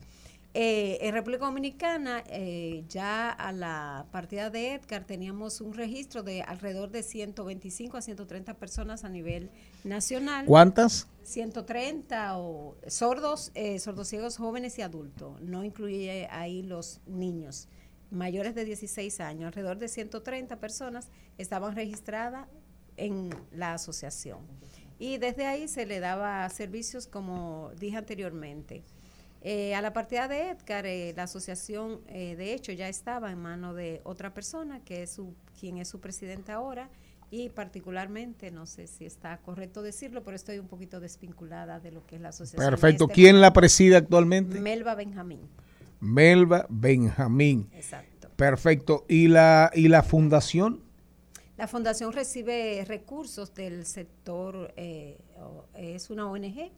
[0.54, 6.44] Eh, en República Dominicana, eh, ya a la partida de Edgar, teníamos un registro de
[6.44, 9.52] alrededor de 125 a 130 personas a nivel
[9.84, 10.46] nacional.
[10.46, 11.10] ¿Cuántas?
[11.24, 15.42] 130 o sordos, eh, sordociegos jóvenes y adultos.
[15.42, 17.68] No incluye ahí los niños
[18.14, 19.48] mayores de 16 años.
[19.48, 22.48] Alrededor de 130 personas estaban registradas
[22.98, 24.40] en la asociación.
[25.00, 28.84] Y desde ahí se le daba servicios, como dije anteriormente.
[29.42, 33.40] Eh, a la partida de Edgar, eh, la asociación eh, de hecho ya estaba en
[33.40, 36.90] manos de otra persona, que es su, quien es su presidente ahora,
[37.30, 42.06] y particularmente, no sé si está correcto decirlo, pero estoy un poquito desvinculada de lo
[42.06, 42.70] que es la asociación.
[42.70, 43.06] Perfecto.
[43.06, 43.60] este ¿Quién la momento.
[43.60, 44.60] preside actualmente?
[44.62, 45.42] Melba Benjamín.
[46.04, 47.70] Melba Benjamín.
[47.74, 48.30] Exacto.
[48.36, 49.06] Perfecto.
[49.08, 50.84] ¿Y la, y la fundación?
[51.58, 55.18] La fundación recibe recursos del sector, eh,
[55.76, 56.72] es una ONG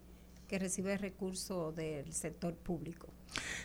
[0.48, 3.08] que recibe recursos del sector público.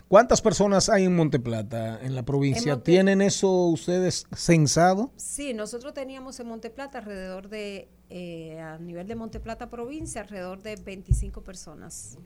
[0.09, 2.73] ¿Cuántas personas hay en Monteplata, en la provincia?
[2.73, 5.13] En Monte- ¿Tienen eso ustedes censado?
[5.17, 10.77] Sí, nosotros teníamos en Monteplata alrededor de, eh, a nivel de Monteplata provincia, alrededor de
[10.77, 12.17] 25 personas.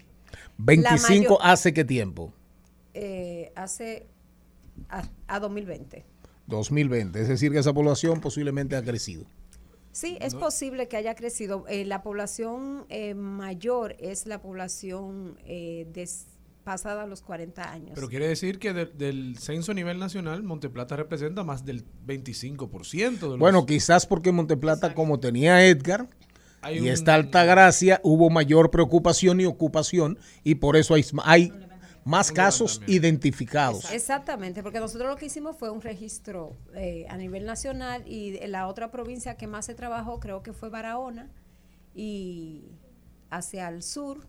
[0.58, 2.32] 25 mayor- hace qué tiempo?
[2.94, 4.06] Eh, hace
[4.88, 6.04] a, a 2020.
[6.46, 7.20] 2020.
[7.20, 9.24] Es decir, que esa población posiblemente ha crecido.
[9.92, 11.64] Sí, es posible que haya crecido.
[11.68, 16.26] Eh, la población eh, mayor es la población eh, des-
[16.64, 17.92] pasada a los 40 años.
[17.94, 23.20] Pero quiere decir que de- del censo a nivel nacional, Monteplata representa más del 25%
[23.20, 23.38] de los...
[23.38, 26.08] Bueno, quizás porque Monteplata, como tenía Edgar
[26.62, 31.52] Hay y un- esta Altagracia, hubo mayor preocupación y ocupación y por eso hay, hay
[32.04, 33.90] más casos identificados.
[33.92, 38.66] Exactamente, porque nosotros lo que hicimos fue un registro eh, a nivel nacional y la
[38.66, 41.30] otra provincia que más se trabajó creo que fue Barahona
[41.94, 42.64] y
[43.30, 44.26] hacia el sur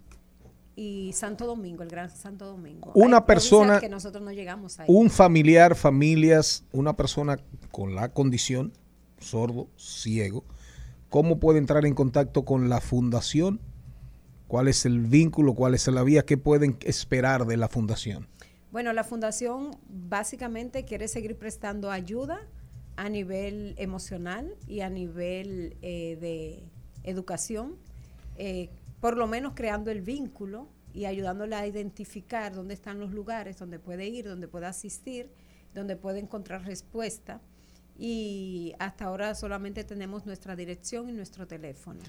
[0.75, 2.91] y Santo Domingo, el Gran Santo Domingo.
[2.95, 4.85] Una Hay persona, que nosotros no llegamos ahí.
[4.89, 7.39] un familiar, familias, una persona
[7.71, 8.73] con la condición,
[9.19, 10.43] sordo, ciego,
[11.09, 13.59] ¿cómo puede entrar en contacto con la fundación?
[14.47, 15.55] ¿Cuál es el vínculo?
[15.55, 16.23] ¿Cuál es la vía?
[16.23, 18.27] ¿Qué pueden esperar de la fundación?
[18.71, 22.41] Bueno, la fundación básicamente quiere seguir prestando ayuda
[22.95, 26.63] a nivel emocional y a nivel eh, de
[27.03, 27.77] educación,
[28.37, 28.69] eh,
[28.99, 33.79] por lo menos creando el vínculo y ayudándole a identificar dónde están los lugares donde
[33.79, 35.29] puede ir, donde puede asistir,
[35.73, 37.41] donde puede encontrar respuesta.
[37.97, 41.99] Y hasta ahora solamente tenemos nuestra dirección y nuestro teléfono.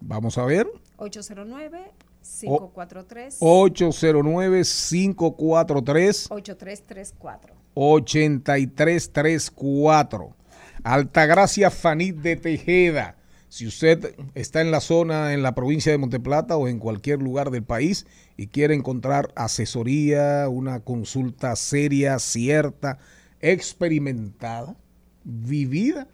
[0.00, 0.68] Vamos a ver.
[0.96, 1.92] 809
[2.22, 7.54] 543 809-543 8334.
[7.74, 10.34] 8334.
[10.82, 13.16] Altagracia Fanit de Tejeda.
[13.48, 17.50] Si usted está en la zona, en la provincia de Monteplata o en cualquier lugar
[17.50, 22.98] del país y quiere encontrar asesoría, una consulta seria, cierta,
[23.40, 24.76] experimentada,
[25.24, 26.08] vivida,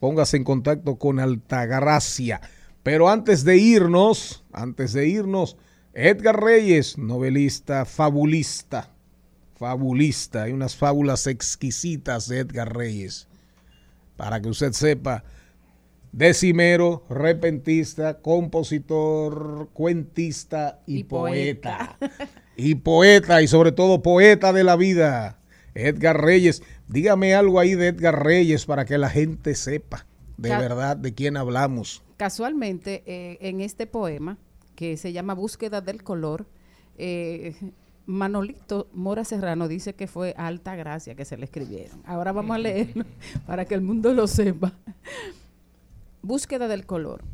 [0.00, 2.40] póngase en contacto con Altagracia.
[2.82, 5.56] Pero antes de irnos, antes de irnos,
[5.94, 8.90] Edgar Reyes, novelista, fabulista,
[9.56, 10.44] fabulista.
[10.44, 13.28] Hay unas fábulas exquisitas de Edgar Reyes.
[14.16, 15.22] Para que usted sepa,
[16.10, 21.96] decimero, repentista, compositor, cuentista y, Y poeta.
[21.98, 22.28] poeta.
[22.56, 25.38] y poeta, y sobre todo poeta de la vida.
[25.74, 26.62] Edgar Reyes.
[26.88, 30.06] Dígame algo ahí de Edgar Reyes para que la gente sepa
[30.36, 32.02] de verdad de quién hablamos.
[32.22, 34.38] Casualmente, eh, en este poema,
[34.76, 36.46] que se llama Búsqueda del Color,
[36.96, 37.56] eh,
[38.06, 42.00] Manolito Mora Serrano dice que fue alta gracia que se le escribieron.
[42.04, 43.04] Ahora vamos a leerlo
[43.44, 44.72] para que el mundo lo sepa.
[46.22, 47.24] Búsqueda del color.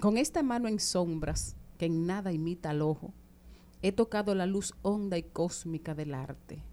[0.00, 3.14] Con esta mano en sombras, que en nada imita al ojo,
[3.82, 6.64] he tocado la luz honda y cósmica del arte,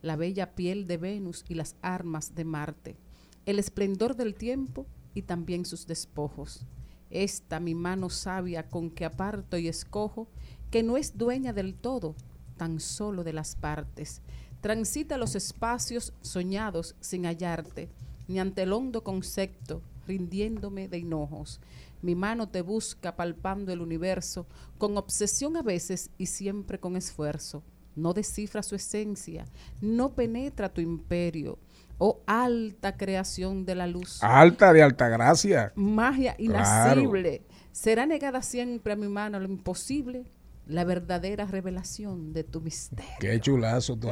[0.00, 2.96] la bella piel de Venus y las armas de Marte,
[3.44, 6.64] el esplendor del tiempo y también sus despojos.
[7.10, 10.28] Esta mi mano sabia con que aparto y escojo,
[10.70, 12.14] que no es dueña del todo,
[12.56, 14.22] tan solo de las partes.
[14.60, 17.88] Transita los espacios soñados sin hallarte,
[18.28, 21.60] ni ante el hondo concepto, rindiéndome de hinojos.
[22.02, 24.46] Mi mano te busca palpando el universo,
[24.78, 27.62] con obsesión a veces y siempre con esfuerzo.
[27.96, 29.46] No descifra su esencia,
[29.80, 31.58] no penetra tu imperio.
[32.02, 35.72] Oh alta creación de la luz Alta de Altagracia.
[35.76, 37.00] magia Claro.
[37.02, 37.42] inacible.
[37.72, 40.24] Será negada siempre a mi mano lo imposible,
[40.66, 43.04] la verdadera revelación de tu misterio.
[43.20, 43.98] Qué chulazo.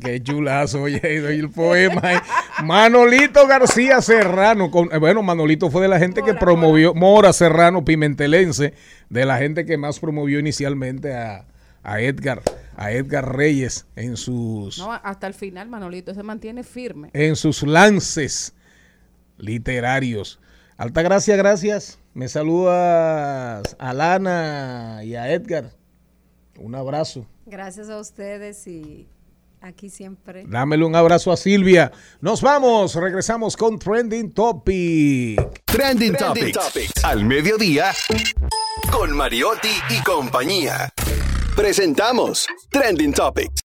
[0.00, 2.02] Qué chulazo, oye, oye, el poema.
[2.62, 4.70] Manolito García Serrano.
[4.70, 8.74] con- eh, bueno, Manolito fue de la gente que promovió, Mora Serrano, pimentelense,
[9.08, 11.46] de la gente que más promovió inicialmente a,
[11.82, 12.42] a Edgar,
[12.80, 17.10] a Edgar Reyes en sus, No, hasta el final, Manolito se mantiene firme.
[17.12, 18.54] en sus lances
[19.36, 20.38] literarios.
[20.76, 21.98] Altagracia, gracias.
[22.14, 25.72] Me saludas a Lana y a Edgar.
[26.56, 27.26] Un abrazo.
[27.46, 29.08] Gracias a ustedes y
[29.60, 30.44] aquí siempre.
[30.46, 31.90] Dámele un abrazo a Silvia.
[32.20, 35.62] Nos vamos, regresamos con Trending Topic.
[35.64, 37.04] Trending, Topics.
[37.04, 37.92] Al mediodía.
[38.92, 40.92] Con Mariotti y compañía.
[41.58, 43.62] Presentamos Trending Topics.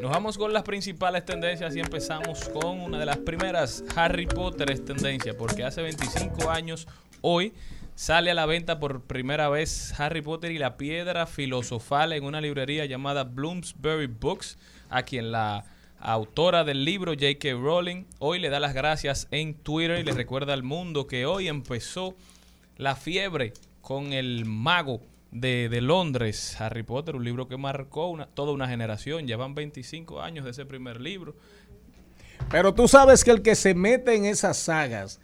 [0.00, 3.84] Nos vamos con las principales tendencias y empezamos con una de las primeras.
[3.94, 6.88] Harry Potter es tendencia porque hace 25 años
[7.20, 7.52] hoy
[7.94, 12.40] sale a la venta por primera vez Harry Potter y la piedra filosofal en una
[12.40, 14.56] librería llamada Bloomsbury Books,
[14.88, 15.66] a quien la
[15.98, 17.52] autora del libro J.K.
[17.52, 21.48] Rowling hoy le da las gracias en Twitter y le recuerda al mundo que hoy
[21.48, 22.14] empezó
[22.78, 23.52] la fiebre
[23.82, 28.66] con el mago de, de Londres, Harry Potter, un libro que marcó una, toda una
[28.68, 29.26] generación.
[29.26, 31.34] Llevan 25 años de ese primer libro.
[32.50, 35.20] Pero tú sabes que el que se mete en esas sagas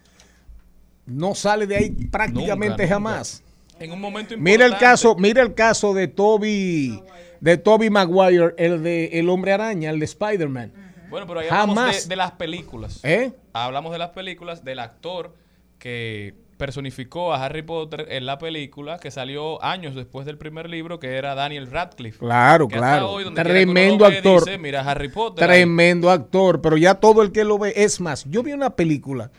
[1.06, 3.42] no sale de ahí prácticamente Nunca, jamás.
[3.42, 3.84] nunca.
[3.84, 7.02] En un momento Mira el importante- caso, mira el caso de Toby,
[7.40, 10.72] de Toby Maguire, el de El Hombre Araña, el de Spider-Man.
[11.10, 12.02] Bueno, pero ahí hablamos Jamás.
[12.04, 13.00] de, de las películas.
[13.04, 13.32] ¿Eh?
[13.52, 15.34] Hablamos de las películas, del actor
[15.78, 20.98] que personificó a Harry Potter en la película que salió años después del primer libro,
[20.98, 22.18] que era Daniel Radcliffe.
[22.18, 23.10] Claro, claro.
[23.10, 24.44] hoy, Tremendo actor.
[24.44, 25.44] dice, Mira, Harry Potter.
[25.44, 25.60] ahí".
[25.60, 28.24] Tremendo actor, pero ya todo el que lo ve es más.
[28.24, 29.30] Yo vi una película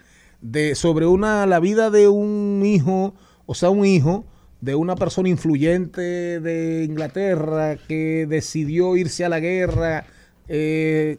[0.42, 3.16] de sobre una la vida de un hijo,
[3.46, 4.26] o sea, un hijo
[4.62, 10.06] de una persona influyente de Inglaterra que decidió irse a la guerra,
[10.48, 11.18] eh,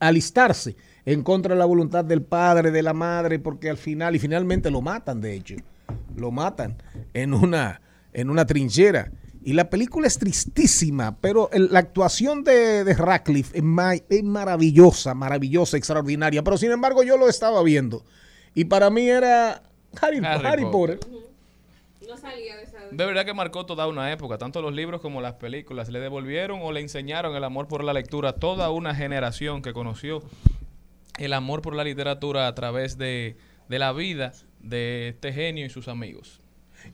[0.00, 4.18] alistarse en contra de la voluntad del padre, de la madre, porque al final y
[4.18, 5.56] finalmente lo matan, de hecho,
[6.16, 6.76] lo matan
[7.14, 7.80] en una
[8.12, 9.10] en una trinchera.
[9.44, 14.22] Y la película es tristísima, pero el- la actuación de, de Radcliffe es, ma- es
[14.22, 16.44] maravillosa, maravillosa, extraordinaria.
[16.44, 18.04] Pero sin embargo yo lo estaba viendo.
[18.54, 19.62] Y para mí era
[20.00, 21.00] Harry, Harry Harry Potter.
[21.00, 21.18] Potter.
[22.08, 22.78] No salía de esa...
[22.92, 25.88] De verdad que marcó toda una época, tanto los libros como las películas.
[25.88, 29.72] Le devolvieron o le enseñaron el amor por la lectura a toda una generación que
[29.72, 30.22] conoció
[31.18, 33.36] el amor por la literatura a través de,
[33.68, 36.40] de la vida de este genio y sus amigos.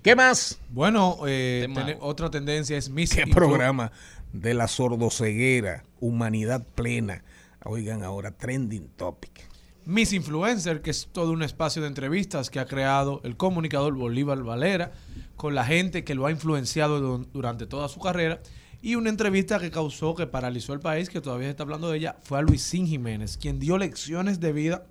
[0.03, 0.61] ¿Qué más?
[0.71, 1.67] Bueno, eh,
[2.01, 3.91] otra tendencia es Miss ¿Qué programa
[4.33, 7.25] de la sordoceguera, humanidad plena?
[7.65, 9.49] Oigan ahora, trending topic.
[9.87, 14.43] Miss Influencer, que es todo un espacio de entrevistas que ha creado el comunicador Bolívar
[14.43, 14.93] Valera
[15.37, 18.41] con la gente que lo ha influenciado du- durante toda su carrera
[18.81, 21.99] Y una entrevista que causó, que paralizó el país, que todavía se está hablando de
[21.99, 24.85] ella, fue a Luisín Jiménez, quien dio lecciones de vida.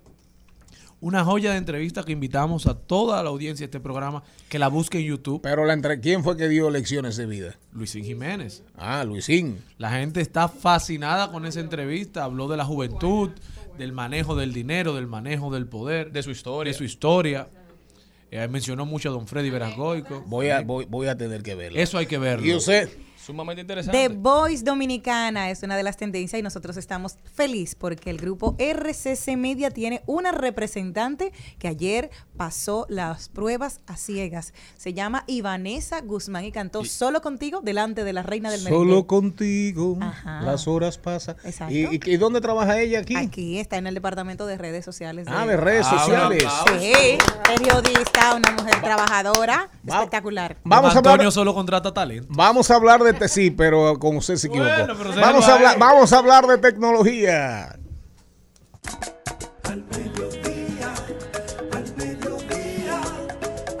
[1.00, 4.66] Una joya de entrevista que invitamos a toda la audiencia de este programa que la
[4.68, 5.40] busque en YouTube.
[5.42, 7.56] Pero la entre ¿quién fue que dio lecciones de vida?
[7.72, 8.64] Luisín Jiménez.
[8.76, 9.58] Ah, Luisín.
[9.78, 12.24] La gente está fascinada con esa entrevista.
[12.24, 13.30] Habló de la juventud,
[13.78, 16.72] del manejo del dinero, del manejo del poder, de su historia.
[16.72, 17.48] de su historia.
[18.30, 20.24] Eh, mencionó mucho a don Freddy Veragoico.
[20.26, 21.78] Voy a, voy, voy a tener que verlo.
[21.78, 22.44] Eso hay que verlo.
[22.44, 22.90] Y usted,
[23.28, 24.08] Sumamente The interesante.
[24.08, 29.36] Voice Dominicana es una de las tendencias y nosotros estamos felices porque el grupo RCC
[29.36, 34.54] Media tiene una representante que ayer pasó las pruebas a ciegas.
[34.78, 39.06] Se llama Ivanesa Guzmán y cantó Solo contigo delante de la reina del solo merengue.
[39.06, 40.40] contigo Ajá.
[40.40, 41.36] las horas pasan.
[41.44, 41.74] Exacto.
[41.74, 43.14] ¿Y, y, y dónde trabaja ella aquí?
[43.14, 45.26] Aquí está en el departamento de redes sociales.
[45.30, 46.44] Ah, de redes Ah, sociales.
[46.80, 50.56] Sí, periodista, una mujer trabajadora, espectacular.
[50.64, 52.26] Vamos a Antonio hablar, solo contrata talento.
[52.30, 54.70] vamos a hablar de te sí, pero con usted se equivocó.
[54.70, 57.78] Bueno, pero se vamos, a hablar, vamos a hablar de tecnología.
[59.64, 60.94] Al mediodía,
[61.72, 63.00] al mediodía,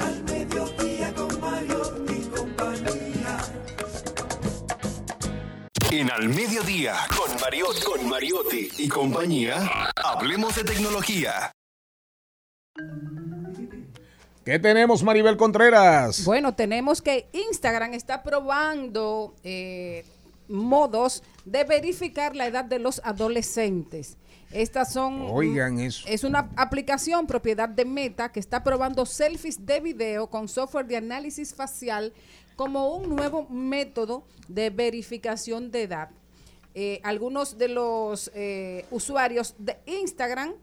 [0.00, 3.38] al mediodía con Mario y compañía.
[5.90, 11.52] En Al Mediodía, con Mariotti, con Mariotti y compañía, hablemos de tecnología.
[14.48, 16.24] ¿Qué tenemos, Maribel Contreras?
[16.24, 20.06] Bueno, tenemos que Instagram está probando eh,
[20.48, 24.16] modos de verificar la edad de los adolescentes.
[24.50, 25.26] Estas son.
[25.28, 26.08] Oigan eso.
[26.08, 30.96] Es una aplicación propiedad de Meta que está probando selfies de video con software de
[30.96, 32.14] análisis facial
[32.56, 36.08] como un nuevo método de verificación de edad.
[36.74, 40.54] Eh, algunos de los eh, usuarios de Instagram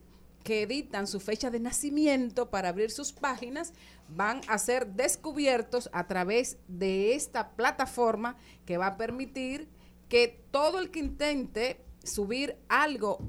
[0.46, 3.74] que editan su fecha de nacimiento para abrir sus páginas
[4.08, 9.68] van a ser descubiertos a través de esta plataforma que va a permitir
[10.08, 13.20] que todo el que intente subir algo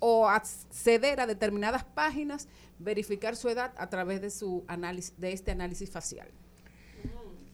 [0.00, 2.46] o acceder a determinadas páginas
[2.78, 6.28] verificar su edad a través de su análisis de este análisis facial.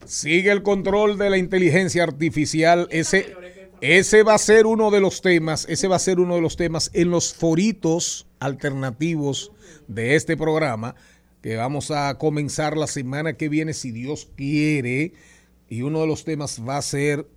[0.05, 2.89] Sigue el control de la inteligencia artificial.
[2.91, 3.33] Ese,
[3.83, 6.55] ese va a ser uno de los temas, ese va a ser uno de los
[6.55, 9.51] temas en los foritos alternativos
[9.89, 10.95] de este programa
[11.41, 15.11] que vamos a comenzar la semana que viene, si Dios quiere.
[15.67, 17.27] Y uno de los temas va a ser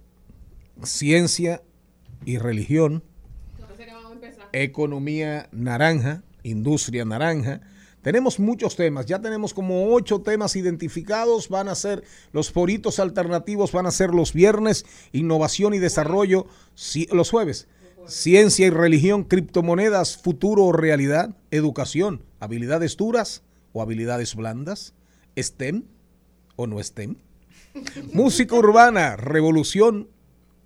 [0.84, 1.62] ciencia
[2.24, 3.02] y religión,
[4.52, 7.60] economía naranja, industria naranja.
[8.06, 13.72] Tenemos muchos temas, ya tenemos como ocho temas identificados, van a ser los foritos alternativos,
[13.72, 16.46] van a ser los viernes, innovación y desarrollo,
[17.10, 17.66] los jueves,
[18.06, 23.42] ciencia y religión, criptomonedas, futuro o realidad, educación, habilidades duras
[23.72, 24.94] o habilidades blandas,
[25.36, 25.82] STEM
[26.54, 27.16] o no STEM,
[28.12, 30.08] música urbana, revolución,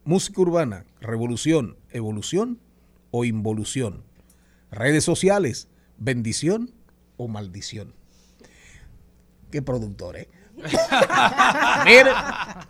[0.05, 2.61] música urbana, revolución, evolución
[3.11, 4.05] o involución,
[4.71, 6.75] redes sociales, bendición
[7.21, 7.93] o maldición.
[9.51, 10.29] Qué productor, ¿eh?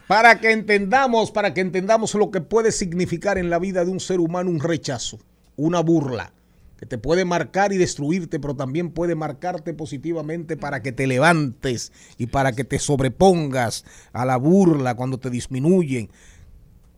[0.09, 4.01] Para que entendamos, para que entendamos lo que puede significar en la vida de un
[4.01, 5.19] ser humano un rechazo,
[5.57, 6.33] una burla,
[6.79, 11.93] que te puede marcar y destruirte, pero también puede marcarte positivamente para que te levantes
[12.19, 16.11] y para que te sobrepongas a la burla cuando te disminuyen.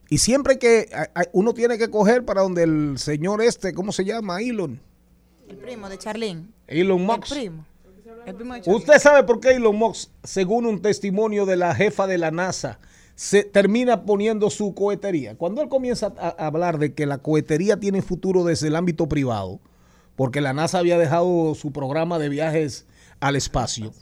[0.08, 0.88] Y siempre que
[1.32, 4.40] uno tiene que coger para donde el señor este, ¿cómo se llama?
[4.40, 4.80] Elon.
[5.52, 6.46] El primo de Charlene.
[6.66, 7.30] Elon Musk.
[7.32, 7.66] El primo.
[8.24, 8.78] El primo de Charlene.
[8.78, 12.78] ¿Usted sabe por qué Elon Musk, según un testimonio de la jefa de la NASA,
[13.16, 15.36] se termina poniendo su cohetería?
[15.36, 19.60] Cuando él comienza a hablar de que la cohetería tiene futuro desde el ámbito privado,
[20.16, 22.86] porque la NASA había dejado su programa de viajes
[23.20, 23.92] al espacio,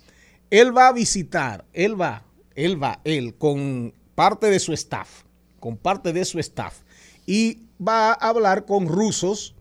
[0.50, 2.22] él va a visitar, él va,
[2.54, 5.24] él va, él, con parte de su staff,
[5.58, 6.82] con parte de su staff,
[7.26, 9.56] y va a hablar con rusos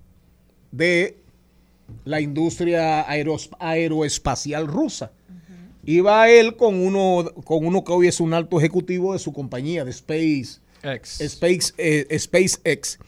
[0.71, 1.18] de
[2.05, 5.11] la industria aeros- aeroespacial rusa.
[5.85, 9.33] Y va él con uno, con uno que hoy es un alto ejecutivo de su
[9.33, 11.21] compañía, de Space, Ex.
[11.21, 12.99] Space, eh, SpaceX.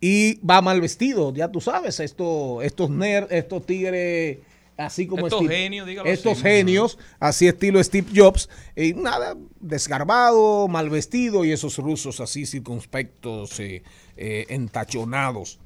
[0.00, 4.38] Y va mal vestido, ya tú sabes, esto, estos nerds, estos tigres,
[4.76, 6.42] así como Estos Steve- genios, estos así.
[6.42, 13.60] genios, así estilo Steve Jobs, y nada, desgarbado, mal vestido, y esos rusos así circunspectos,
[13.60, 13.84] eh,
[14.16, 15.60] eh, entachonados.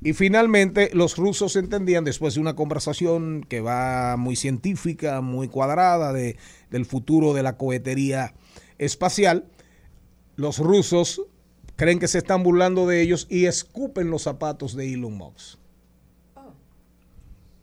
[0.00, 6.12] Y finalmente los rusos entendían, después de una conversación que va muy científica, muy cuadrada
[6.12, 6.36] de,
[6.70, 8.34] del futuro de la cohetería
[8.78, 9.46] espacial,
[10.36, 11.22] los rusos
[11.74, 15.58] creen que se están burlando de ellos y escupen los zapatos de Elon Musk.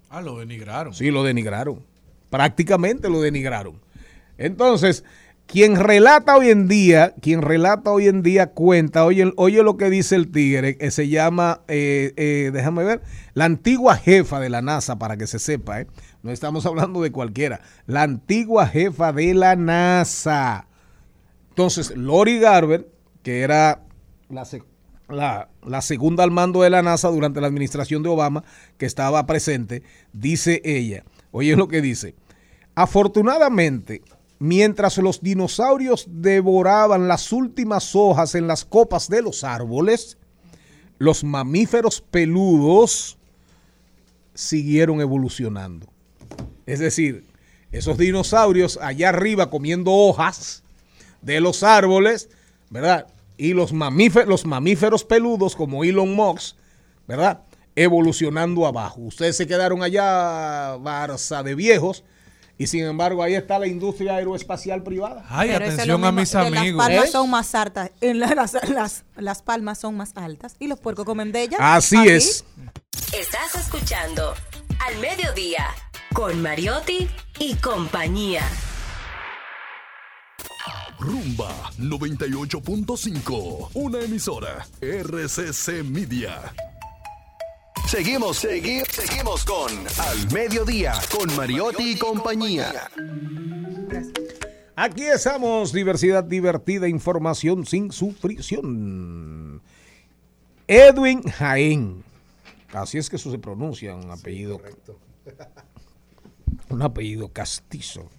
[0.09, 0.93] Ah, lo denigraron.
[0.93, 1.85] Sí, lo denigraron.
[2.29, 3.81] Prácticamente lo denigraron.
[4.37, 5.03] Entonces,
[5.47, 9.89] Quien relata hoy en día, quien relata hoy en día cuenta, oye, oye lo que
[9.91, 13.01] dice el tigre, que se llama, eh, eh, déjame ver,
[13.35, 15.88] la antigua jefa de la NASA, para que se sepa, ¿eh?
[16.23, 20.67] no estamos hablando de cualquiera, la antigua jefa de la NASA.
[21.49, 22.89] Entonces, Lori Garber,
[23.22, 23.84] que era
[25.07, 28.43] la, segunda al mando de la NASA durante la administración de Obama,
[28.77, 32.15] que estaba presente, dice ella, oye lo que dice,
[32.73, 34.01] afortunadamente,
[34.39, 40.17] mientras los dinosaurios devoraban las últimas hojas en las copas de los árboles,
[40.97, 43.17] los mamíferos peludos
[44.33, 45.87] siguieron evolucionando.
[46.65, 47.25] Es decir,
[47.71, 50.63] esos dinosaurios allá arriba comiendo hojas
[51.21, 52.29] de los árboles,
[52.69, 53.07] ¿verdad?
[53.37, 56.55] Y los mamíferos, los mamíferos peludos como Elon Musk,
[57.07, 57.41] ¿verdad?
[57.75, 59.01] Evolucionando abajo.
[59.01, 62.03] Ustedes se quedaron allá, Barça de viejos,
[62.57, 65.26] y sin embargo ahí está la industria aeroespacial privada.
[65.30, 66.77] Ay, Pero atención a mis amigos.
[66.77, 67.11] Las palmas ¿Eh?
[67.11, 71.06] son más altas, en la- las, las- las palmas son más altas y los puercos
[71.06, 71.60] comen de ellas.
[71.61, 72.10] Así Aquí.
[72.10, 72.45] es.
[73.18, 74.34] Estás escuchando
[74.88, 75.65] Al Mediodía
[76.14, 77.10] con Mariotti
[77.40, 78.41] y compañía.
[80.98, 86.53] Rumba 98.5, una emisora RCC Media.
[87.88, 92.89] Seguimos, seguimos, seguimos con Al Mediodía, con Mariotti y compañía.
[94.76, 99.61] Aquí estamos, diversidad divertida, información sin sufrición.
[100.68, 102.03] Edwin Jaén.
[102.73, 104.60] Así es que eso se pronuncia, un apellido.
[106.69, 108.10] un apellido castizo.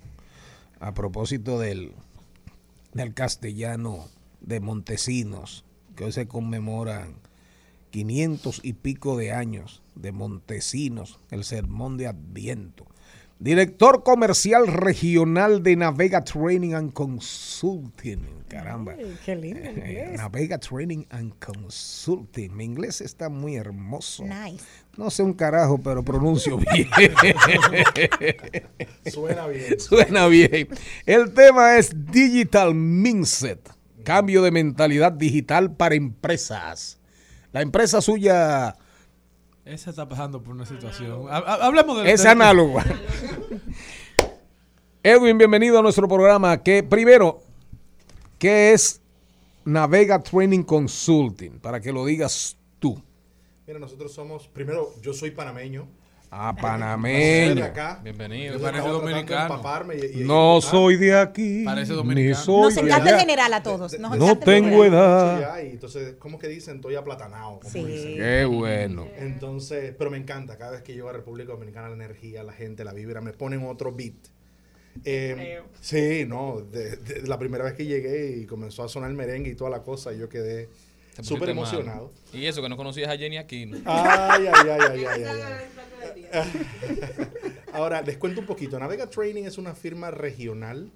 [0.78, 1.93] A propósito del,
[2.93, 4.09] del castellano
[4.41, 5.65] de Montesinos,
[5.97, 7.26] que hoy se conmemoran
[7.97, 12.85] 500 y pico de años de Montesinos, el sermón de Adviento.
[13.39, 18.20] Director comercial regional de Navega Training and Consulting.
[18.48, 18.97] Caramba.
[18.98, 20.18] Ay, qué lindo el Eh, inglés.
[20.18, 22.55] Navega Training and Consulting.
[22.55, 24.24] Mi inglés está muy hermoso.
[24.24, 24.62] Nice.
[24.98, 26.89] No sé un carajo, pero pronuncio bien.
[29.06, 29.81] Suena bien.
[29.81, 30.68] Suena bien.
[31.06, 33.70] El tema es Digital Mindset.
[34.05, 37.01] Cambio de mentalidad digital para empresas.
[37.57, 38.77] La empresa suya
[39.65, 41.24] Esa está pasando por una situación.
[41.31, 42.85] Ha- ha- Hablemos de es análoga.
[45.03, 46.62] Edwin, bienvenido a nuestro programa.
[46.62, 47.41] Que primero,
[48.39, 49.01] ¿qué es
[49.65, 51.59] Navega Training Consulting?
[51.61, 53.03] Para que lo digas tú.
[53.66, 55.89] Mira, nosotros somos, primero, yo soy panameño.
[56.39, 57.65] Ah, panameño.
[57.65, 57.99] acá.
[58.05, 58.57] Bienvenido.
[58.57, 59.55] Yo Parece dominicano.
[59.55, 61.65] empaparme y- y- No soy de aquí.
[61.65, 62.37] Parece ni dominicano.
[62.45, 63.99] soy Nos encanta el general a todos.
[63.99, 65.59] nos No tengo edad.
[65.61, 66.77] Entonces, ¿cómo que dicen?
[66.77, 67.59] Estoy aplatanado.
[67.61, 67.83] como Sí.
[67.85, 68.17] dicen.
[68.17, 69.07] Qué bueno.
[69.17, 70.59] Entonces, pero me encanta.
[70.59, 73.65] Cada vez que llego a República Dominicana, la energía, la gente, la vibra, me ponen
[73.67, 74.15] otro beat.
[75.05, 76.61] Eh, sí, no.
[76.61, 79.71] de- de- la primera vez que llegué y comenzó a sonar el merengue y toda
[79.71, 80.69] la cosa, yo quedé
[81.24, 81.64] súper pusiste mal.
[81.64, 82.12] emocionado.
[82.32, 83.78] Y eso, que no conocías a Jenny Aquino.
[83.84, 85.66] Ay, ay, ay, ay, ay, ay, ay.
[87.72, 88.78] Ahora, les cuento un poquito.
[88.78, 90.90] Navega Training es una firma regional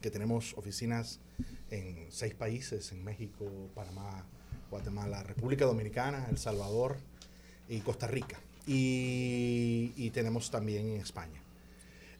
[0.00, 1.20] que tenemos oficinas
[1.70, 4.26] en seis países, en México, Panamá,
[4.70, 6.96] Guatemala, República Dominicana, El Salvador
[7.68, 8.38] y Costa Rica.
[8.66, 11.42] Y, y tenemos también en España.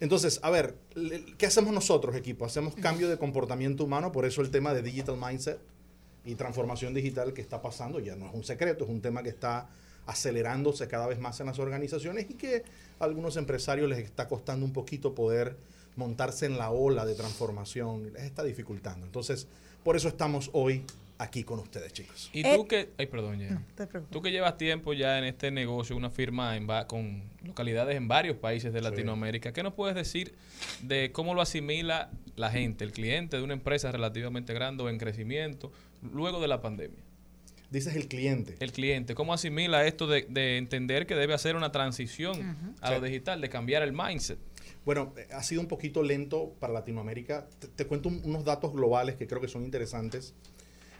[0.00, 0.76] Entonces, a ver,
[1.38, 2.44] ¿qué hacemos nosotros, equipo?
[2.44, 5.58] Hacemos cambio de comportamiento humano, por eso el tema de Digital Mindset
[6.26, 9.28] y transformación digital que está pasando, ya no es un secreto, es un tema que
[9.30, 9.68] está
[10.06, 12.62] acelerándose cada vez más en las organizaciones y que
[13.00, 15.56] a algunos empresarios les está costando un poquito poder
[15.96, 19.04] montarse en la ola de transformación, les está dificultando.
[19.06, 19.46] Entonces,
[19.82, 20.82] por eso estamos hoy
[21.18, 22.28] aquí con ustedes, chicos.
[22.34, 23.38] Y Eh, tú que, ay, perdón,
[23.74, 24.02] preocupes.
[24.10, 28.06] Tú que llevas tiempo ya en este negocio, una firma en va- con localidades en
[28.06, 30.34] varios países de Latinoamérica, ¿qué nos puedes decir
[30.82, 34.98] de cómo lo asimila la gente, el cliente de una empresa relativamente grande o en
[34.98, 35.72] crecimiento
[36.12, 37.02] luego de la pandemia?
[37.70, 38.56] Dices el cliente.
[38.60, 42.98] El cliente, ¿cómo asimila esto de, de entender que debe hacer una transición a lo
[43.00, 43.06] Sí.
[43.06, 44.38] digital, de cambiar el mindset?
[44.84, 47.48] Bueno, eh, ha sido un poquito lento para Latinoamérica.
[47.58, 50.32] Te, te cuento un- unos datos globales que creo que son interesantes.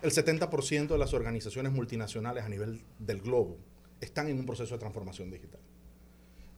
[0.03, 3.59] El 70% de las organizaciones multinacionales a nivel del globo
[4.01, 5.61] están en un proceso de transformación digital.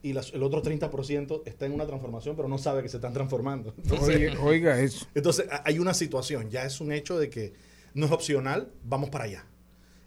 [0.02, 3.12] Y las- el otro 30% está en una transformación, pero no sabe que se están
[3.12, 3.74] transformando.
[3.76, 5.06] Entonces, Oiga, oiga eso.
[5.14, 7.52] entonces, hay una situación, ya es un hecho de que
[7.94, 9.44] no es opcional, vamos para allá.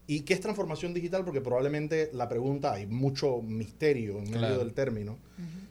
[0.08, 1.24] ¿Y qué es transformación digital?
[1.24, 4.58] Porque probablemente la pregunta, hay mucho misterio en medio Claro.
[4.60, 5.18] del término.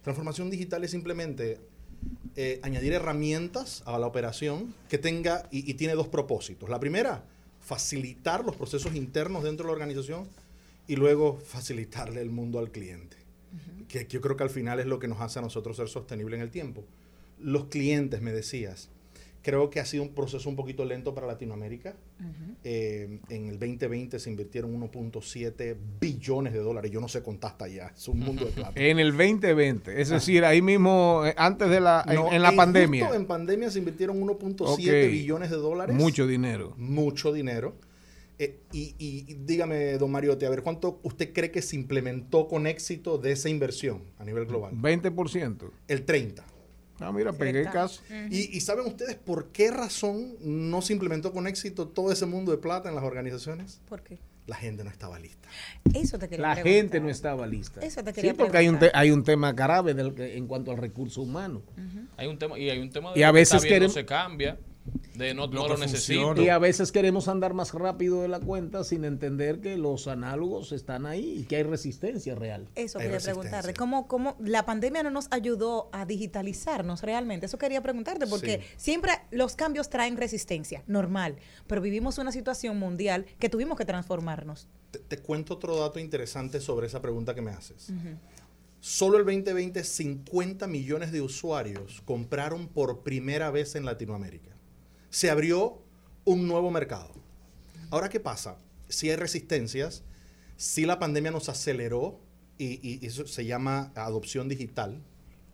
[0.02, 1.58] Transformación digital es simplemente
[2.36, 6.70] eh, añadir herramientas a la operación que tenga y, y tiene dos propósitos.
[6.70, 7.24] La primera,
[7.60, 10.26] facilitar los procesos internos dentro de la organización
[10.88, 13.16] y luego facilitarle el mundo al cliente.
[13.88, 15.88] que, que yo creo que al final es lo que nos hace a nosotros ser
[15.88, 16.84] sostenible en el tiempo.
[17.38, 18.88] Los clientes, me decías,
[19.42, 21.96] Creo que ha sido un proceso un poquito lento para Latinoamérica.
[22.62, 26.90] Eh, en el 2020 se invirtieron 1.7 billones de dólares.
[26.90, 27.90] Yo no sé contar hasta allá.
[27.96, 28.72] Es un mundo de plata.
[28.76, 32.50] En el 2020, es decir, ahí mismo, eh, antes de la, en- No, en, la
[32.52, 33.04] eh, pandemia.
[33.06, 34.60] justo en pandemia se invirtieron 1.7
[35.06, 35.10] Ok.
[35.10, 35.96] billones de dólares.
[35.96, 36.74] Mucho dinero.
[36.76, 37.74] Mucho dinero.
[38.38, 42.66] Eh, y, y- dígame, don Mariotti, a ver, ¿cuánto usted cree que se implementó con
[42.66, 44.72] éxito de esa inversión a nivel global?
[44.74, 45.70] 20%.
[45.88, 46.42] El 30%.
[47.00, 48.02] Ah, mira, pegué caso.
[48.30, 52.52] ¿Y, y saben ustedes por qué razón no se implementó con éxito todo ese mundo
[52.52, 53.80] de plata en las organizaciones?
[53.88, 54.18] ¿Por qué?
[54.46, 55.48] La gente no estaba lista.
[55.94, 56.72] Eso te quería La preguntar.
[56.82, 57.80] gente no estaba lista.
[57.80, 60.46] Eso te Sí, quería porque hay un, te- hay un tema grave del que- en
[60.46, 61.62] cuanto al recurso humano.
[62.16, 63.74] Hay un tema, y hay un tema de Y a que veces está bien, no
[63.88, 64.58] queremos- se cambia,
[65.14, 66.40] de no, no lo necesito.
[66.40, 70.72] Y a veces queremos andar más rápido de la cuenta sin entender que los análogos
[70.72, 72.68] están ahí y que hay resistencia real.
[72.74, 73.74] Eso Hay quería preguntarte.
[73.74, 77.46] ¿Cómo, ¿Cómo la pandemia no nos ayudó a digitalizarnos realmente?
[77.46, 78.74] Eso quería preguntarte, porque Sí.
[78.76, 81.36] siempre los cambios traen resistencia, normal.
[81.66, 84.68] Pero vivimos una situación mundial que tuvimos que transformarnos.
[84.90, 87.92] Te, te cuento otro dato interesante sobre esa pregunta que me haces.
[88.80, 94.49] Solo el 2020, 50 millones de usuarios compraron por primera vez en Latinoamérica.
[95.10, 95.82] Se abrió
[96.24, 97.10] un nuevo mercado.
[97.90, 98.56] Ahora, ¿qué pasa?
[98.88, 100.04] Si hay resistencias,
[100.56, 102.20] si la pandemia nos aceleró,
[102.58, 105.02] y, eso se llama adopción digital,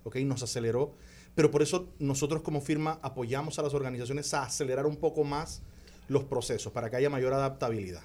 [0.04, 0.16] ¿ok?
[0.16, 0.94] Nos aceleró,
[1.34, 5.62] pero por eso nosotros como firma apoyamos a las organizaciones a acelerar un poco más
[6.08, 8.02] los procesos para que haya mayor adaptabilidad.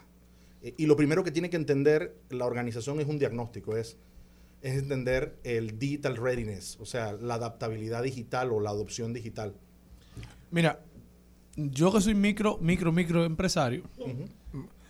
[0.62, 3.98] Eh, Y lo primero que tiene que entender la organización es un diagnóstico, es,
[4.62, 9.56] es entender el digital readiness, o sea, la adaptabilidad digital o la adopción digital.
[10.52, 10.84] Mira,
[11.56, 13.84] yo que soy micro, micro, micro empresario,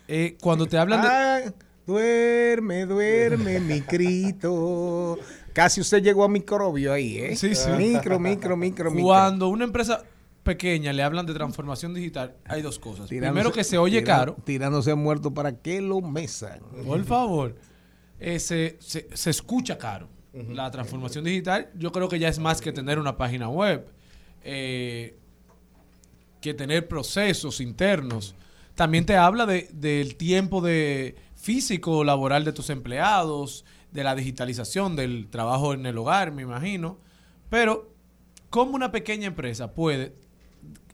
[0.07, 1.07] eh, cuando te hablan de...
[1.07, 1.53] Ah,
[1.87, 5.17] duerme, duerme, micrito.
[5.53, 7.35] Casi usted llegó a microbio ahí, ¿eh?
[7.35, 7.69] Sí, sí.
[7.71, 9.03] Micro, micro, micro, micro.
[9.05, 10.03] Cuando una empresa
[10.43, 13.07] pequeña le hablan de transformación digital, hay dos cosas.
[13.07, 14.37] Primero que se oye caro.
[14.45, 16.59] Tirándose a muerto para que lo mesan.
[16.85, 17.55] Por favor.
[18.19, 20.07] Eh, se, se- se escucha caro.
[20.33, 23.85] La transformación digital, yo creo que ya es más que tener una página web,
[24.43, 25.17] eh,
[26.41, 28.35] que tener procesos internos.
[28.75, 34.95] También te habla de- del tiempo de físico laboral de tus empleados, de la digitalización
[34.95, 36.97] del trabajo en el hogar, me imagino.
[37.49, 37.93] Pero,
[38.49, 40.13] ¿cómo una pequeña empresa puede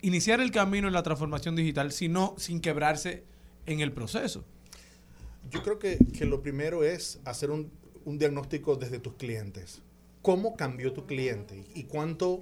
[0.01, 3.23] iniciar el camino en la transformación digital si no, sin quebrarse
[3.65, 4.43] en el proceso?
[5.51, 7.71] Yo creo que, que lo primero es hacer un,
[8.05, 9.81] un diagnóstico desde tus clientes.
[10.21, 11.63] ¿Cómo cambió tu cliente?
[11.75, 12.41] ¿Y cuánto,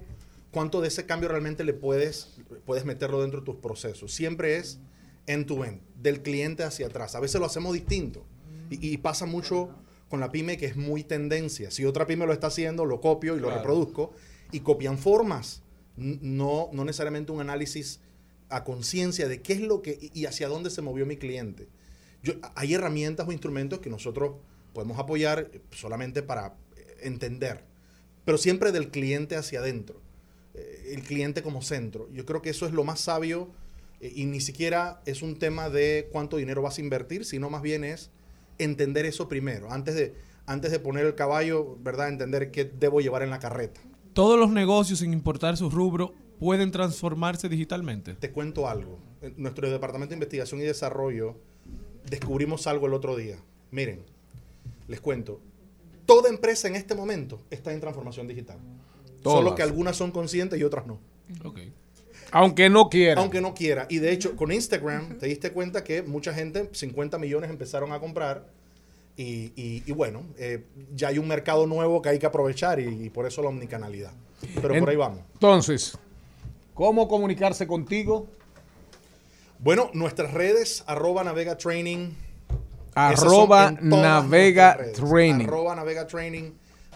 [0.50, 4.12] cuánto de ese cambio realmente le puedes, puedes meterlo dentro de tus procesos?
[4.12, 4.78] Siempre es
[5.26, 7.14] end-to-end, del cliente hacia atrás.
[7.14, 8.24] A veces lo hacemos distinto.
[8.70, 9.70] Y, y pasa mucho
[10.08, 11.70] con la pyme que es muy tendencia.
[11.70, 13.60] Si otra pyme lo está haciendo, lo copio y lo Claro.
[13.62, 14.12] reproduzco.
[14.52, 15.62] Y copian formas.
[15.96, 18.00] No, no necesariamente un análisis
[18.48, 21.68] a conciencia de qué es lo que y hacia dónde se movió mi cliente.
[22.22, 24.36] Yo, hay herramientas o instrumentos que nosotros
[24.72, 26.54] podemos apoyar solamente para
[27.00, 27.64] entender,
[28.24, 30.00] pero siempre del cliente hacia adentro,
[30.86, 32.08] el cliente como centro.
[32.12, 33.48] Yo creo que eso es lo más sabio
[34.00, 37.62] eh, y ni siquiera es un tema de cuánto dinero vas a invertir, sino más
[37.62, 38.10] bien es
[38.58, 40.14] entender eso primero, antes de,
[40.46, 42.08] antes de poner el caballo, ¿verdad?
[42.08, 43.80] Entender qué debo llevar en la carreta.
[44.12, 48.14] Todos los negocios, sin importar su rubro, pueden transformarse digitalmente.
[48.14, 48.98] Te cuento algo.
[49.20, 51.36] En nuestro departamento de investigación y desarrollo
[52.08, 53.36] descubrimos algo el otro día.
[53.70, 54.02] Miren,
[54.88, 55.40] les cuento.
[56.06, 58.58] Toda empresa en este momento está en transformación digital.
[59.30, 60.98] Solo que algunas son conscientes y otras no.
[62.32, 63.20] Aunque no quiera.
[63.20, 63.86] Aunque no quiera.
[63.88, 68.00] Y de hecho, con Instagram te diste cuenta que mucha gente, 50 millones empezaron a
[68.00, 68.46] comprar.
[69.16, 73.06] Y, y- y bueno, eh, ya hay un mercado nuevo que hay que aprovechar y,
[73.06, 74.12] y por eso la omnicanalidad.
[74.60, 75.20] Pero por ahí vamos.
[75.34, 75.96] Entonces,
[76.74, 78.26] ¿cómo comunicarse contigo?
[79.58, 82.10] Bueno, nuestras redes, arroba navega training.
[82.94, 83.70] Arroba
[84.02, 84.76] Navega.
[84.94, 85.44] Training.
[85.46, 86.50] Arroba navega training.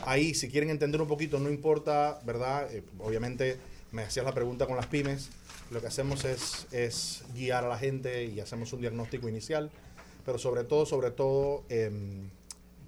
[0.06, 2.72] Ahí, si quieren entender un poquito, no importa, ¿verdad?
[2.72, 3.58] Eh, obviamente,
[3.92, 5.30] me hacías la pregunta con las pymes.
[5.70, 9.70] Lo que hacemos es, es guiar a la gente y hacemos un diagnóstico inicial.
[10.24, 12.30] Pero sobre todo, sobre todo, em,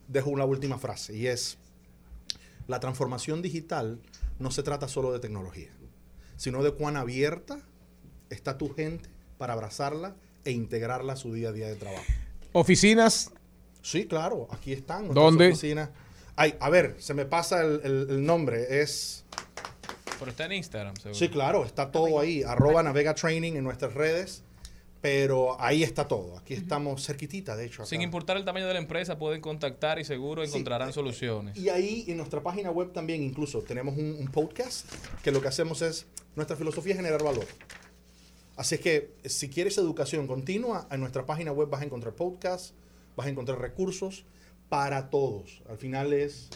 [0.08, 1.58] dejo una última frase y es,
[2.68, 4.00] la transformación digital
[4.38, 5.70] no se trata solo de tecnología,
[6.36, 7.60] sino de cuán abierta
[8.30, 9.08] está tu gente
[9.38, 10.14] para abrazarla
[10.44, 12.04] e integrarla a su día a día de trabajo.
[12.52, 13.30] Oficinas.
[13.82, 15.12] Sí, claro, aquí están.
[15.12, 15.48] ¿Dónde?
[15.48, 15.90] oficinas.
[16.36, 18.80] Ay, a ver, se me pasa el, el- el nombre.
[18.82, 19.24] Es.
[20.18, 21.14] Pero está en Instagram, seguro.
[21.14, 22.42] Sí, claro, está todo ahí.
[22.42, 24.42] Arroba Navega Training en nuestras redes.
[25.00, 26.38] Pero ahí está todo.
[26.38, 27.82] Aquí estamos cerquitita, de hecho.
[27.82, 27.88] acá.
[27.88, 31.56] Sin importar el tamaño de la empresa, pueden contactar y seguro encontrarán soluciones.
[31.58, 34.86] Y ahí en nuestra página web también incluso tenemos un, un podcast
[35.24, 36.06] que lo que hacemos es
[36.36, 37.46] Nuestra filosofía es generar valor.
[38.54, 42.72] Así es que si quieres educación continua, en nuestra página web vas a encontrar podcasts,
[43.16, 44.24] vas a encontrar recursos
[44.72, 45.62] para todos.
[45.68, 46.48] Al final es,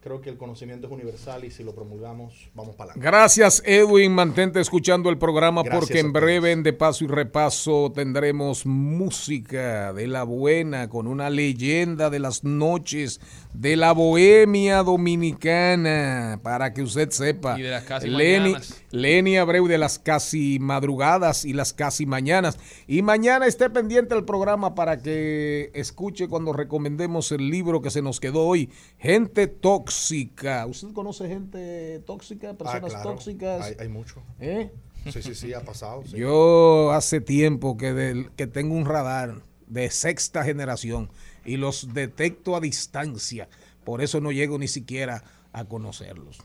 [0.00, 3.06] creo que el conocimiento es universal y si lo promulgamos, vamos para adelante.
[3.06, 4.10] Gracias, Edwin.
[4.10, 9.92] Mantente escuchando el programa Gracias porque en breve, en De Paso y Repaso, tendremos música
[9.92, 13.20] de la buena con una leyenda de las noches
[13.52, 16.40] de la bohemia dominicana.
[16.42, 17.58] Para que usted sepa.
[17.58, 18.82] Y de las casi Lenny, mañanas.
[18.90, 22.58] Lenny Abreu de las casi madrugadas y las casi mañanas.
[22.86, 28.02] Y mañana esté pendiente del programa para que escuche cuando recomendemos el libro que se
[28.02, 30.66] nos quedó hoy, Gente Tóxica.
[30.66, 32.54] ¿Usted conoce gente tóxica?
[32.54, 33.10] Personas Ah, claro.
[33.10, 33.64] tóxicas.
[33.66, 34.22] Hay, hay mucho.
[34.40, 34.70] ¿Eh?
[35.12, 36.02] Sí, sí, sí, ha pasado.
[36.06, 36.16] sí.
[36.16, 41.10] Yo hace tiempo que, del- que tengo un radar de sexta generación
[41.44, 43.48] y los detecto a distancia.
[43.84, 46.38] Por eso no llego ni siquiera a conocerlos.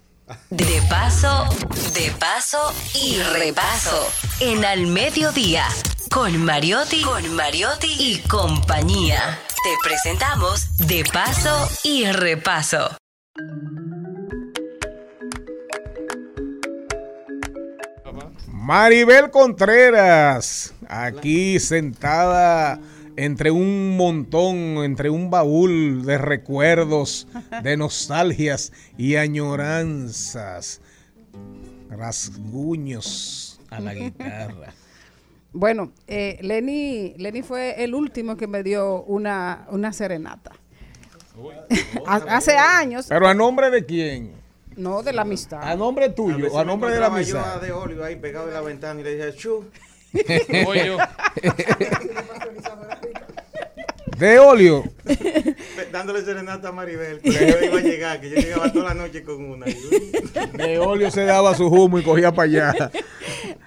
[0.49, 1.45] De paso,
[1.93, 4.07] de paso y repaso.
[4.39, 5.65] En al mediodía.
[6.11, 9.39] Con Mariotti, con Mariotti y compañía.
[9.63, 12.97] Te presentamos De paso y repaso.
[18.47, 22.79] Maribel Contreras, aquí sentada
[23.15, 27.27] entre un montón, entre un baúl de recuerdos,
[27.63, 30.81] de nostalgias y añoranzas.
[31.89, 34.73] Rasguños a la guitarra.
[35.55, 40.51] Bueno, eh, Lenny, Lenny fue el último que me dio una, una serenata.
[42.07, 44.31] Ha- Hace años, Pero a nombre de quién?
[44.75, 45.61] no de la amistad.
[45.61, 47.61] A nombre tuyo, a, nombre de la Yo a amistad.
[47.61, 49.63] de Olio ahí pegado en la ventana y le dije, chu.
[50.65, 50.97] Voy yo.
[54.23, 54.83] De óleo.
[55.91, 59.21] Dándole serenata a Maribel, que yo iba a llegar, que yo llegaba toda la noche
[59.23, 59.65] con una.
[59.65, 62.91] De óleo se daba su humo y cogía para allá.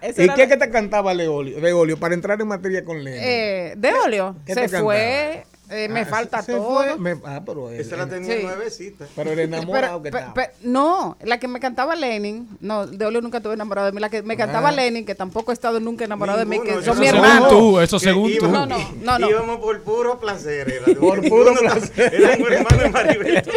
[0.02, 1.60] ¿Y qué la- que te cantaba Leolio?
[1.60, 3.18] De óleo, para entrar en materia con Lenny.
[3.20, 4.36] Eh, de óleo.
[4.46, 4.84] ¿Qué Se te cantaba?
[4.84, 5.44] fue.
[5.70, 6.74] Eh, me Ah, falta se todo.
[6.74, 8.42] fue, me- ah, pero él- Esa la tenía Sí.
[8.44, 9.06] nuevecita.
[9.16, 10.34] Pero el enamorado que Pe- estaba.
[10.34, 14.00] pe- no, la que me cantaba Lenin, no, de Olio nunca estuve enamorado de mí,
[14.00, 14.72] la que me cantaba Ah.
[14.72, 17.48] Lenin, que tampoco he estado nunca enamorado de mí, que son mi según hermano.
[17.48, 18.46] tú, eso Que según tú.
[18.48, 19.30] No, no, no, no.
[19.30, 20.70] Íbamos por puro placer.
[20.86, 22.14] Era, Por puro placer.
[22.14, 23.42] Éramos hermanos de Maribel.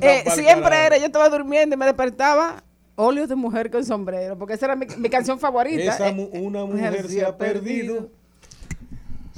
[0.00, 2.62] Eh, siempre era, yo estaba durmiendo y me despertaba,
[2.96, 5.94] Óleo de mujer con sombrero, porque esa era mi, mi canción favorita.
[5.94, 8.08] Esa Eh, una mujer mujer se ha perdido.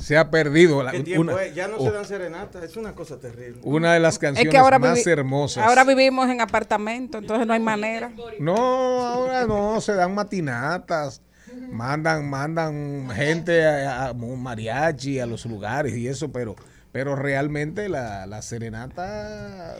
[0.07, 0.85] Se ha perdido.
[0.85, 1.53] la- ¿Qué tiempo una, es?
[1.53, 2.63] Ya no oh, se dan serenatas.
[2.63, 3.61] Es una cosa terrible.
[3.65, 5.67] una de las es canciones que ahora, más hermosas.
[5.67, 8.13] ahora vivimos en apartamento, entonces no hay manera.
[8.39, 8.55] No,
[9.05, 11.23] ahora no, se dan matinatas.
[11.73, 16.55] Mandan, mandan gente a, a un mariachi a los lugares y eso, pero,
[16.93, 19.75] pero realmente la, la serenata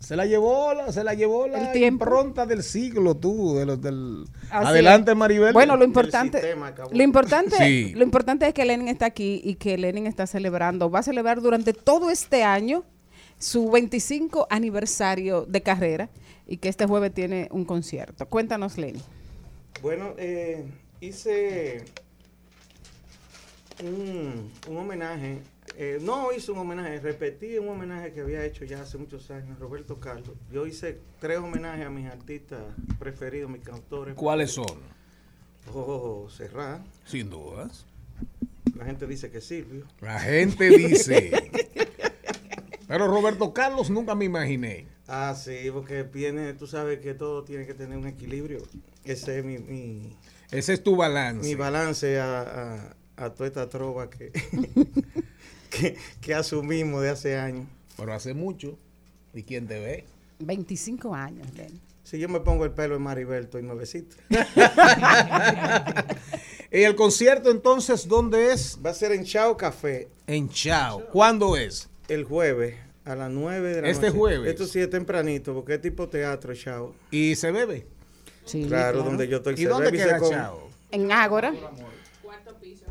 [0.00, 2.04] se la llevó, la- se la llevó la El tiempo.
[2.06, 5.14] impronta del siglo, tú, de los del Así adelante.
[5.14, 5.52] Maribel.
[5.52, 7.92] Bueno, lo importante, sistema lo importante, Sí.
[7.94, 11.40] lo importante es que Lenin está aquí y que Lenin está celebrando, va a celebrar
[11.40, 12.82] durante todo este año
[13.38, 16.08] su 25 aniversario de carrera
[16.46, 18.26] y que este jueves tiene un concierto.
[18.26, 19.02] Cuéntanos, Lenin.
[19.82, 20.64] Bueno, eh,
[21.00, 21.84] hice
[23.82, 25.38] un, un homenaje.
[25.76, 29.58] Eh, no hice un homenaje, repetí un homenaje que había hecho ya hace muchos años,
[29.58, 30.36] Roberto Carlos.
[30.52, 32.60] Yo hice tres homenajes a mis artistas
[32.98, 34.14] preferidos, mis cantores.
[34.14, 34.78] ¿Cuáles son?
[35.72, 36.82] Oh, Serrat.
[37.04, 37.86] Sin dudas.
[38.76, 39.86] La gente dice que Silvio.
[40.00, 41.30] La gente dice.
[42.88, 44.86] Pero Roberto Carlos nunca me imaginé.
[45.06, 48.62] Ah, sí, porque viene, tú sabes que todo tiene que tener un equilibrio.
[49.04, 50.16] Ese es mi, mi,
[50.50, 51.46] Ese es tu balance.
[51.48, 52.40] mi balance a,
[53.16, 54.32] a, a toda esta trova que,
[55.80, 57.66] que, que asumimos de hace años.
[57.96, 58.78] Pero hace mucho.
[59.34, 60.04] ¿Y quién te ve?
[60.40, 61.80] 25 años, Lenin.
[62.02, 64.16] Si yo me pongo el pelo en Maribel, estoy nuevecito.
[66.72, 68.78] ¿Y el concierto entonces dónde es?
[68.84, 71.04] Va a ser en Chao Café En Chao.
[71.12, 71.88] ¿Cuándo es?
[72.08, 72.74] el jueves
[73.04, 74.18] a las 9 de la Este noche.
[74.18, 74.50] jueves.
[74.50, 76.92] Esto sí es tempranito, porque es tipo teatro, Chao.
[77.12, 77.86] ¿Y se bebe?
[78.44, 79.54] Sí, Claro, donde yo estoy.
[79.54, 80.34] ¿Y se dónde bebe y se queda come.
[80.34, 80.68] Chao?
[80.90, 81.52] En Ágora.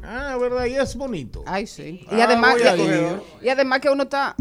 [0.03, 1.43] Ah, verdad, y es bonito.
[1.45, 2.05] Ay, sí.
[2.11, 2.76] Y Ah, además, a
[3.41, 4.35] y- además que uno está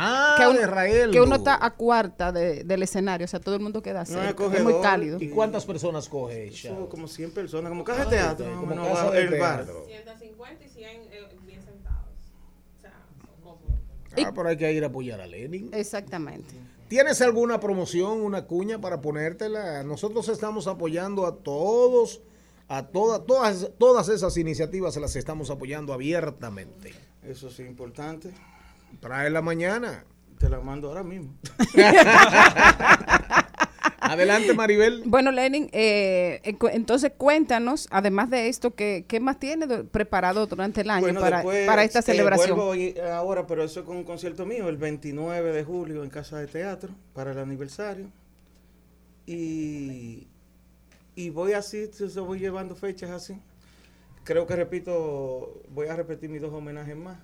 [0.00, 1.10] Ah, que uno, de Rael.
[1.10, 4.22] que uno está a cuarta de- del escenario, o sea, todo el mundo queda No,
[4.22, 5.18] es es muy cálido.
[5.20, 6.88] ¿Y cuántas personas coge Chao?
[6.88, 9.64] como 100 personas, como casa de teatro, como menos, casa de el bar.
[9.64, 9.84] teatro.
[9.86, 12.04] 150 y 100 eh, bien sentados.
[12.78, 12.92] O sea,
[13.42, 14.24] son.
[14.26, 15.70] Ah, pero hay que ir a apoyar a Lenin.
[15.72, 16.54] Exactamente.
[16.88, 19.82] ¿Tienes alguna promoción, una cuña para ponértela?
[19.82, 22.20] Nosotros estamos apoyando a todos,
[22.68, 26.92] a todas, todas, todas esas iniciativas se las estamos apoyando abiertamente.
[27.22, 28.30] Eso sí, importante.
[29.00, 30.04] Trae la mañana.
[30.38, 31.34] Te la mando ahora mismo.
[34.00, 35.02] Adelante, Maribel.
[35.04, 40.80] Bueno, Lenin, eh, eh, entonces cuéntanos, además de esto, ¿qué, qué más tiene preparado durante
[40.82, 42.56] el año Bueno, para, después, para esta eh, celebración?
[42.56, 46.10] vuelvo hoy- ahora, pero eso es con un concierto mío, el 29 de julio en
[46.10, 48.06] Casa de Teatro, para el aniversario.
[49.26, 50.26] Y,
[51.18, 53.36] y voy así, yo voy llevando fechas así.
[54.22, 57.18] Creo que repito, voy a repetir mis dos homenajes más.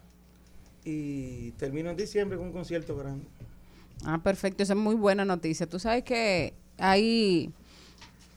[0.84, 3.24] Y termino en diciembre con un concierto grande.
[4.04, 5.68] Ah, perfecto, esa es muy buena noticia.
[5.68, 7.52] Tú sabes que hay,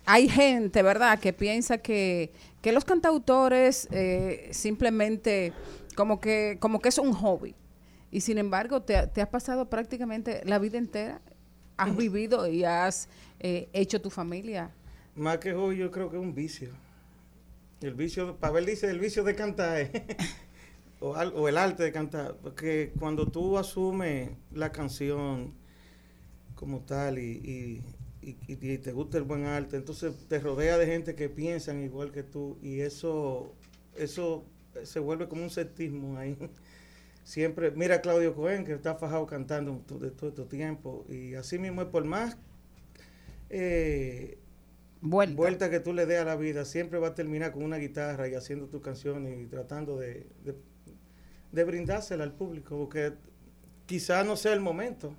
[0.06, 2.32] hay gente, ¿verdad?, que piensa que,
[2.62, 5.54] que los cantautores eh, simplemente
[5.96, 7.56] como que, como que es un hobby.
[8.12, 11.20] Y sin embargo, te, te has pasado prácticamente la vida entera,
[11.78, 13.10] has vivido y has
[13.40, 14.70] eh, hecho tu familia.
[15.18, 16.70] Más que hoy, yo creo que es un vicio.
[17.82, 19.90] El vicio, Pavel dice, el vicio de cantar,
[21.00, 25.54] o, o el arte de cantar, porque cuando tú asumes la canción
[26.56, 27.82] como tal y,
[28.22, 32.12] y- y- te gusta el buen arte, entonces te rodea de gente que piensan igual
[32.12, 33.54] que tú y eso,
[33.96, 34.44] eso
[34.84, 36.38] se vuelve como un sectismo ahí.
[37.24, 41.60] Siempre, mira a Claudio Cohen, que está fajado cantando de todo este tiempo, y así
[41.60, 42.38] mismo es por más
[43.50, 44.38] eh,
[45.02, 45.70] vuelta.
[45.70, 48.36] que tú le des a la vida, siempre va a terminar con una guitarra y
[48.36, 50.56] haciendo tus canciones y tratando de, de,
[51.52, 53.14] de brindársela al público, porque
[53.86, 55.16] quizás no sea el momento,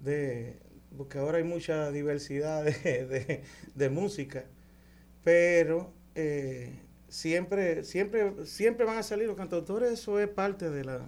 [0.00, 0.58] de,
[0.96, 2.72] porque ahora hay mucha diversidad de,
[3.06, 3.42] de-
[3.74, 4.44] de música,
[5.24, 6.72] pero eh,
[7.08, 10.98] siempre, siempre, siempre van a salir los cantautores, eso es parte de la...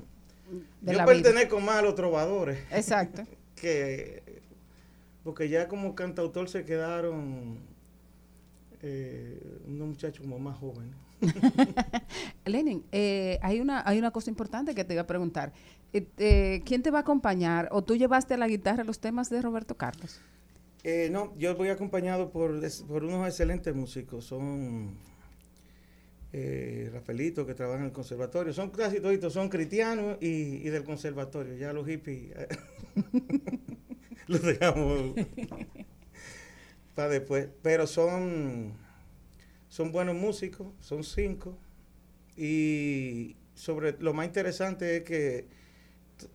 [0.82, 1.22] De yo la vida.
[1.22, 2.58] pertenezco más a los trovadores.
[2.70, 3.22] Exacto.
[3.54, 4.21] que
[5.24, 7.58] porque ya como cantautor se quedaron
[8.82, 10.94] eh, unos muchachos como más jóvenes.
[12.44, 15.52] Lenin, eh, hay, una, hay una cosa importante que te iba a preguntar.
[15.92, 17.68] Eh, eh, ¿Quién te va a acompañar?
[17.70, 20.20] ¿O tú llevaste a la guitarra los temas de Roberto Carlos?
[20.84, 24.24] Eh, no, yo voy acompañado por, por unos excelentes músicos.
[24.24, 24.96] Son
[26.32, 28.52] eh, Rafaelito, que trabaja en el conservatorio.
[28.52, 30.26] Son casi toditos, son cristianos y,
[30.66, 31.56] y del conservatorio.
[31.56, 32.34] Ya los hippies
[34.28, 35.14] los dejamos
[36.94, 37.48] para después.
[37.62, 38.74] Pero son,
[39.68, 41.58] son buenos músicos, son cinco.
[42.36, 45.46] Y sobre lo más interesante es que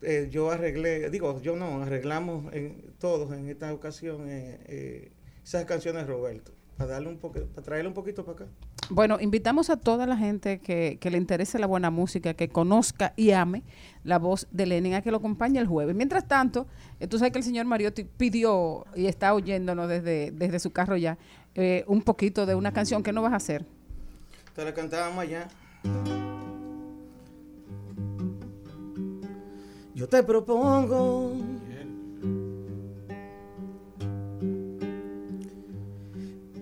[0.02, 5.12] eh, yo arreglé, digo, yo no, arreglamos en, todos en esta ocasión eh, eh,
[5.44, 8.48] esas canciones Roberto, para darle un poco, para traerle un poquito para acá.
[8.90, 13.32] Bueno, invitamos a toda la gente que, le interese la buena música, que conozca y
[13.32, 13.64] ame
[14.04, 15.96] la voz de Lenin, a que lo acompañe el jueves.
[15.96, 16.68] Mientras tanto,
[17.00, 20.96] eh, tú sabes que el señor Mariotti pidió y está oyéndonos desde, desde su carro
[20.96, 21.18] ya
[21.56, 23.66] eh, un poquito de una canción que no vas a hacer.
[24.56, 25.48] Te la cantábamos allá.
[29.94, 31.34] Yo te propongo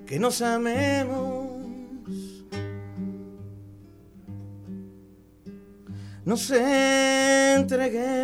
[0.05, 1.34] que nos amemos,
[6.25, 8.15] nos entreguemos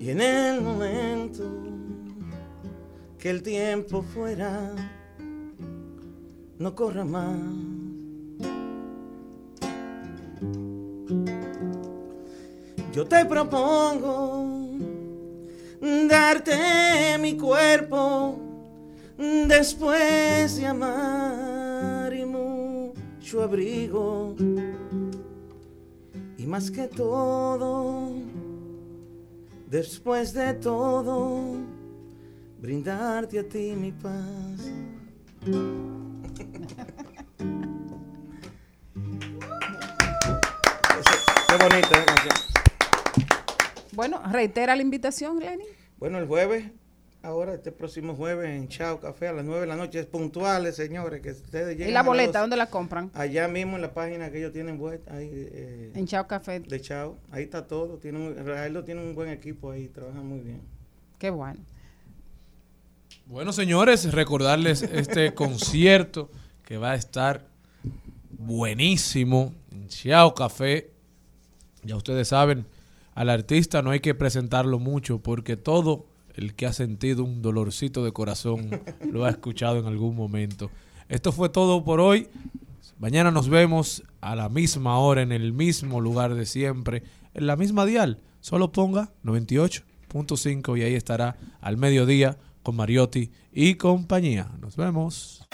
[0.00, 1.44] y en el momento
[3.18, 4.72] que el tiempo fuera
[6.58, 7.38] no corra más.
[12.92, 14.46] Yo te propongo
[16.08, 18.38] darte mi cuerpo
[19.46, 21.67] después de amar
[23.28, 24.34] mucho abrigo.
[26.38, 28.10] Y más que todo,
[29.66, 31.56] después de todo,
[32.58, 34.70] brindarte a ti mi paz.
[41.48, 42.34] Qué bonita canción.
[43.92, 45.66] Bueno, reitera la invitación, Lenin.
[45.98, 46.64] Bueno, el jueves,
[47.22, 51.20] ahora este próximo jueves en Chao Café a las 9 de la noche, puntuales, señores,
[51.20, 52.38] que ustedes lleguen ¿Y la boleta 12.
[52.40, 53.10] dónde la compran?
[53.14, 56.60] Allá mismo en la página que ellos tienen vuelta, ahí, eh, En Chao Café.
[56.60, 57.98] de Chao, ahí está todo.
[57.98, 60.60] Tiene un, Raelo tiene un buen equipo ahí, trabajan muy bien.
[61.18, 61.60] Qué bueno.
[63.26, 66.30] Bueno, señores, recordarles este concierto
[66.64, 67.46] que va a estar
[68.30, 70.90] buenísimo en Chiao Café.
[71.82, 72.66] Ya ustedes saben,
[73.14, 76.07] al artista no hay que presentarlo mucho porque todo
[76.38, 78.80] el que ha sentido un dolorcito de corazón
[79.12, 80.70] lo ha escuchado en algún momento.
[81.08, 82.28] Esto fue todo por hoy.
[82.98, 87.02] Mañana nos vemos a la misma hora en el mismo lugar de siempre,
[87.34, 88.20] en la misma dial.
[88.40, 94.48] Solo ponga 98.5 y ahí estará al mediodía con Mariotti y compañía.
[94.60, 95.44] Nos vemos.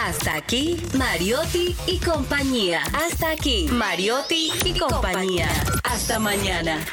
[0.00, 2.82] Hasta aquí, Mariotti y compañía.
[2.94, 5.48] Hasta aquí, Mariotti y compañía.
[5.82, 6.84] Hasta mañana.